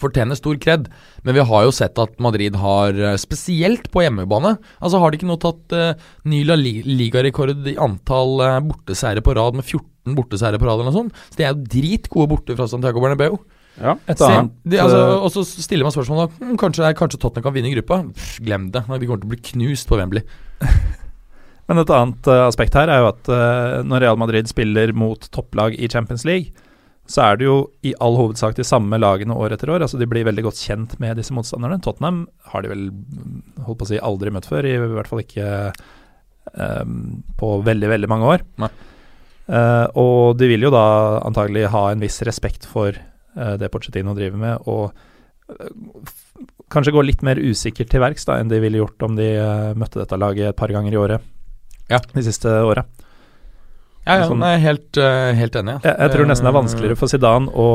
fortjener 0.00 0.38
stor 0.38 0.58
kred. 0.62 0.88
Men 1.26 1.36
vi 1.36 1.44
har 1.46 1.66
jo 1.66 1.74
sett 1.74 1.98
at 2.00 2.18
Madrid 2.22 2.56
har, 2.60 2.96
eh, 2.96 3.18
spesielt 3.20 3.90
på 3.92 4.04
hjemmebane 4.04 4.56
Altså 4.80 5.00
Har 5.00 5.10
de 5.10 5.18
ikke 5.18 5.28
nå 5.28 5.36
tatt 5.40 5.74
uh, 5.76 6.10
ny 6.24 6.42
ligarekord 6.44 7.68
i 7.68 7.76
antall 7.80 8.40
uh, 8.40 8.58
borteseiere 8.64 9.22
på 9.24 9.34
rad, 9.36 9.56
med 9.58 9.64
14 9.64 10.16
borteseiere 10.16 10.60
på 10.60 10.68
rad 10.68 10.80
eller 10.80 10.90
noe 10.90 10.98
sånt? 10.98 11.24
Så 11.30 11.40
de 11.40 11.46
er 11.46 11.54
jo 11.54 11.70
dritgode 11.76 12.30
borte 12.32 12.56
fra 12.58 12.68
Santiago 12.70 13.02
Bernabeu. 13.02 13.38
Ja. 13.80 13.96
Et 14.10 14.18
Se, 14.18 14.26
annet 14.26 14.56
de, 14.66 14.80
altså, 14.82 15.02
og 15.24 15.30
så 15.32 15.44
stiller 15.46 15.86
man 15.86 15.94
spørsmålet 15.94 16.40
hm, 16.40 16.56
kanskje, 16.60 16.90
kanskje 16.98 17.20
Tottenham 17.20 17.46
kan 17.48 17.56
vinne 17.56 17.72
gruppa. 17.76 18.00
Pff, 18.16 18.40
glem 18.44 18.70
det. 18.74 18.84
De 18.84 19.08
kommer 19.08 19.22
til 19.22 19.30
å 19.30 19.34
bli 19.34 19.44
knust 19.52 19.88
på 19.90 20.00
Wembley. 20.00 20.24
Men 21.70 21.84
et 21.84 21.92
annet 21.94 22.26
uh, 22.26 22.48
aspekt 22.48 22.74
her 22.74 22.90
er 22.90 23.04
jo 23.04 23.12
at 23.12 23.30
uh, 23.30 23.80
når 23.86 24.04
Real 24.04 24.18
Madrid 24.20 24.50
spiller 24.50 24.92
mot 24.96 25.28
topplag 25.30 25.76
i 25.78 25.88
Champions 25.92 26.26
League, 26.28 26.50
så 27.10 27.24
er 27.24 27.38
det 27.40 27.46
jo 27.48 27.54
i 27.82 27.90
all 27.98 28.14
hovedsak 28.14 28.54
de 28.54 28.66
samme 28.66 28.98
lagene 29.00 29.34
år 29.34 29.56
etter 29.56 29.72
år. 29.74 29.82
Altså 29.82 29.98
De 29.98 30.06
blir 30.06 30.26
veldig 30.28 30.44
godt 30.46 30.60
kjent 30.62 30.92
med 31.02 31.18
disse 31.18 31.34
motstanderne. 31.34 31.80
Tottenham 31.82 32.22
har 32.52 32.62
de 32.62 32.70
vel 32.70 32.84
holdt 33.66 33.80
på 33.80 33.88
å 33.88 33.90
si 33.90 33.98
aldri 33.98 34.30
møtt 34.34 34.46
før, 34.46 34.68
i 34.68 34.76
hvert 34.78 35.10
fall 35.10 35.24
ikke 35.24 35.48
um, 36.54 36.94
på 37.40 37.50
veldig, 37.66 37.90
veldig 37.90 38.10
mange 38.12 38.30
år. 38.36 38.44
Eh, 39.50 39.86
og 39.98 40.38
de 40.38 40.46
vil 40.52 40.68
jo 40.68 40.70
da 40.70 40.84
antagelig 41.26 41.66
ha 41.72 41.88
en 41.90 42.02
viss 42.04 42.20
respekt 42.26 42.68
for 42.70 42.94
uh, 42.94 43.54
det 43.58 43.72
Pochettino 43.74 44.14
driver 44.14 44.38
med, 44.38 44.70
og 44.70 44.94
uh, 45.50 46.14
kanskje 46.70 46.94
gå 46.94 47.02
litt 47.02 47.26
mer 47.26 47.42
usikkert 47.42 47.90
til 47.90 48.04
verks 48.04 48.28
da 48.28 48.38
enn 48.38 48.52
de 48.52 48.62
ville 48.62 48.78
gjort 48.78 49.02
om 49.08 49.18
de 49.18 49.32
møtte 49.74 49.98
dette 49.98 50.18
laget 50.22 50.52
et 50.52 50.60
par 50.60 50.70
ganger 50.70 50.94
i 50.94 51.00
året 51.00 51.26
Ja. 51.90 51.98
de 52.14 52.22
siste 52.22 52.46
åra. 52.46 52.86
Ja, 54.10 54.18
ja, 54.24 54.28
Sånn- 54.28 54.42
jeg 54.44 54.58
er 54.58 54.62
helt, 54.66 54.98
uh, 54.98 55.32
helt 55.38 55.58
enig. 55.62 55.74
Ja. 55.78 55.80
Jeg, 55.92 55.96
jeg 56.04 56.14
tror 56.16 56.26
nesten 56.30 56.48
det 56.48 56.52
er 56.52 56.58
vanskeligere 56.58 56.98
for 56.98 57.12
Zidane 57.12 57.52
å, 57.54 57.66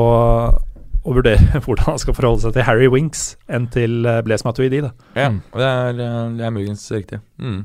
å 1.06 1.14
vurdere 1.16 1.60
hvordan 1.64 1.86
han 1.94 1.98
skal 2.02 2.16
forholde 2.18 2.44
seg 2.44 2.52
til 2.58 2.66
Harry 2.68 2.88
Winks 2.92 3.24
enn 3.48 3.68
til 3.72 4.04
eh, 4.06 4.20
Blaise 4.26 4.44
Matuidi. 4.46 4.82
Da. 4.84 4.92
Ja, 5.16 5.28
Mm. 5.32 5.40
det, 5.56 5.70
er, 5.72 6.00
eh, 6.06 6.22
det 6.36 6.44
er 6.46 6.54
muligens 6.54 6.84
riktig. 6.92 7.20
Mm. 7.40 7.64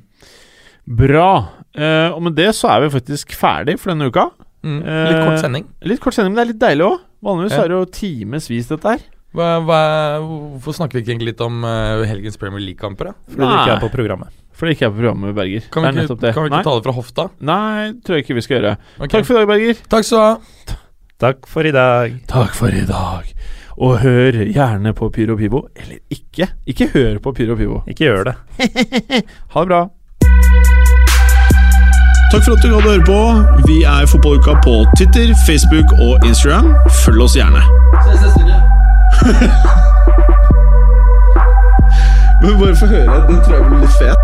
Bra. 1.02 1.30
Uh, 1.78 2.10
og 2.16 2.22
med 2.26 2.36
det 2.40 2.50
så 2.58 2.72
er 2.74 2.86
vi 2.86 2.94
faktisk 2.98 3.36
ferdig 3.38 3.78
for 3.80 3.94
denne 3.94 4.08
uka. 4.10 4.30
Mm. 4.66 4.80
Litt 4.82 5.16
Eh, 5.16 5.24
kort 5.26 5.40
sending. 5.42 5.66
Litt 5.90 6.02
kort 6.04 6.14
sending, 6.14 6.34
men 6.36 6.42
det 6.42 6.44
er 6.48 6.54
litt 6.54 6.62
deilig 6.62 6.86
òg. 6.88 7.00
Vanligvis 7.26 7.56
Ja. 7.58 7.64
er 7.64 7.68
det 7.72 7.78
jo 7.78 7.86
timevis, 7.98 8.68
dette 8.70 8.84
her. 8.96 9.00
Hva, 9.34 9.48
hva, 9.64 9.80
hvorfor 10.20 10.76
snakker 10.76 10.98
vi 10.98 11.02
ikke 11.06 11.12
egentlig 11.16 11.32
litt 11.32 11.42
om 11.42 11.64
uh, 11.64 12.04
helgens 12.06 12.36
Premier 12.38 12.60
League-kamper? 12.60 13.14
Fordi 13.30 13.38
Fordi 13.40 13.48
det 13.48 13.60
ikke 13.62 13.76
er 13.78 13.84
på 13.86 13.92
programmet. 13.94 14.30
For 14.62 14.70
det 14.70 14.76
ikke 14.76 14.86
er 14.86 14.92
på 14.92 15.00
programmet 15.00 15.26
med 15.26 15.34
Berger. 15.34 15.64
Kan 15.74 15.82
vi 15.82 15.88
ikke, 15.90 16.16
det. 16.22 16.36
kan 16.36 16.44
vi 16.44 16.48
ikke 16.52 16.64
ta 16.68 16.74
det 16.78 16.84
fra 16.86 16.92
hofta? 16.94 17.24
Nei, 17.50 17.98
tror 18.06 18.14
jeg 18.14 18.22
ikke 18.28 18.36
vi 18.38 18.42
skal 18.46 18.56
gjøre. 18.60 18.74
Okay. 19.00 19.10
Takk 19.10 19.26
for 19.26 19.34
i 19.34 19.38
dag, 19.40 19.48
Berger. 19.50 19.74
Takk 19.90 20.04
skal 20.06 20.18
du 20.20 20.22
ha. 20.22 20.38
Takk 21.24 21.40
for 21.50 21.66
i 21.66 21.72
dag. 21.74 22.14
Takk 22.30 22.54
for 22.54 22.70
i 22.70 22.86
dag. 22.86 23.26
Og 23.82 23.98
hør 24.04 24.38
gjerne 24.54 24.94
på 24.94 25.10
Pyro 25.10 25.34
Pivo. 25.42 25.66
Eller 25.74 25.98
ikke. 26.14 26.46
Ikke 26.70 26.86
hør 26.94 27.18
på 27.26 27.34
Pyro 27.34 27.58
Pivo. 27.58 27.82
Ikke 27.90 28.06
gjør 28.06 28.30
det. 28.30 28.38
Ha 29.56 29.66
det 29.66 29.70
bra. 29.74 29.82
Takk 32.30 32.46
for 32.46 32.54
at 32.54 32.62
du 32.62 32.70
gadd 32.70 32.86
å 32.86 32.88
høre 32.94 33.02
på. 33.10 33.18
Vi 33.66 33.82
er 33.82 34.06
Fotballuka 34.14 34.62
på 34.62 34.86
Twitter, 34.94 35.34
Facebook 35.50 35.90
og 35.98 36.22
Instagram. 36.22 36.78
Følg 37.02 37.18
oss 37.26 37.34
gjerne. 37.34 37.66
Men 42.46 42.62
bare 42.62 42.78
få 42.78 42.86
høre. 42.94 43.26
Den 43.26 43.42
tror 43.42 43.58
jeg 43.58 43.66
blir 43.66 43.82
litt 43.88 43.98
fet. 43.98 44.22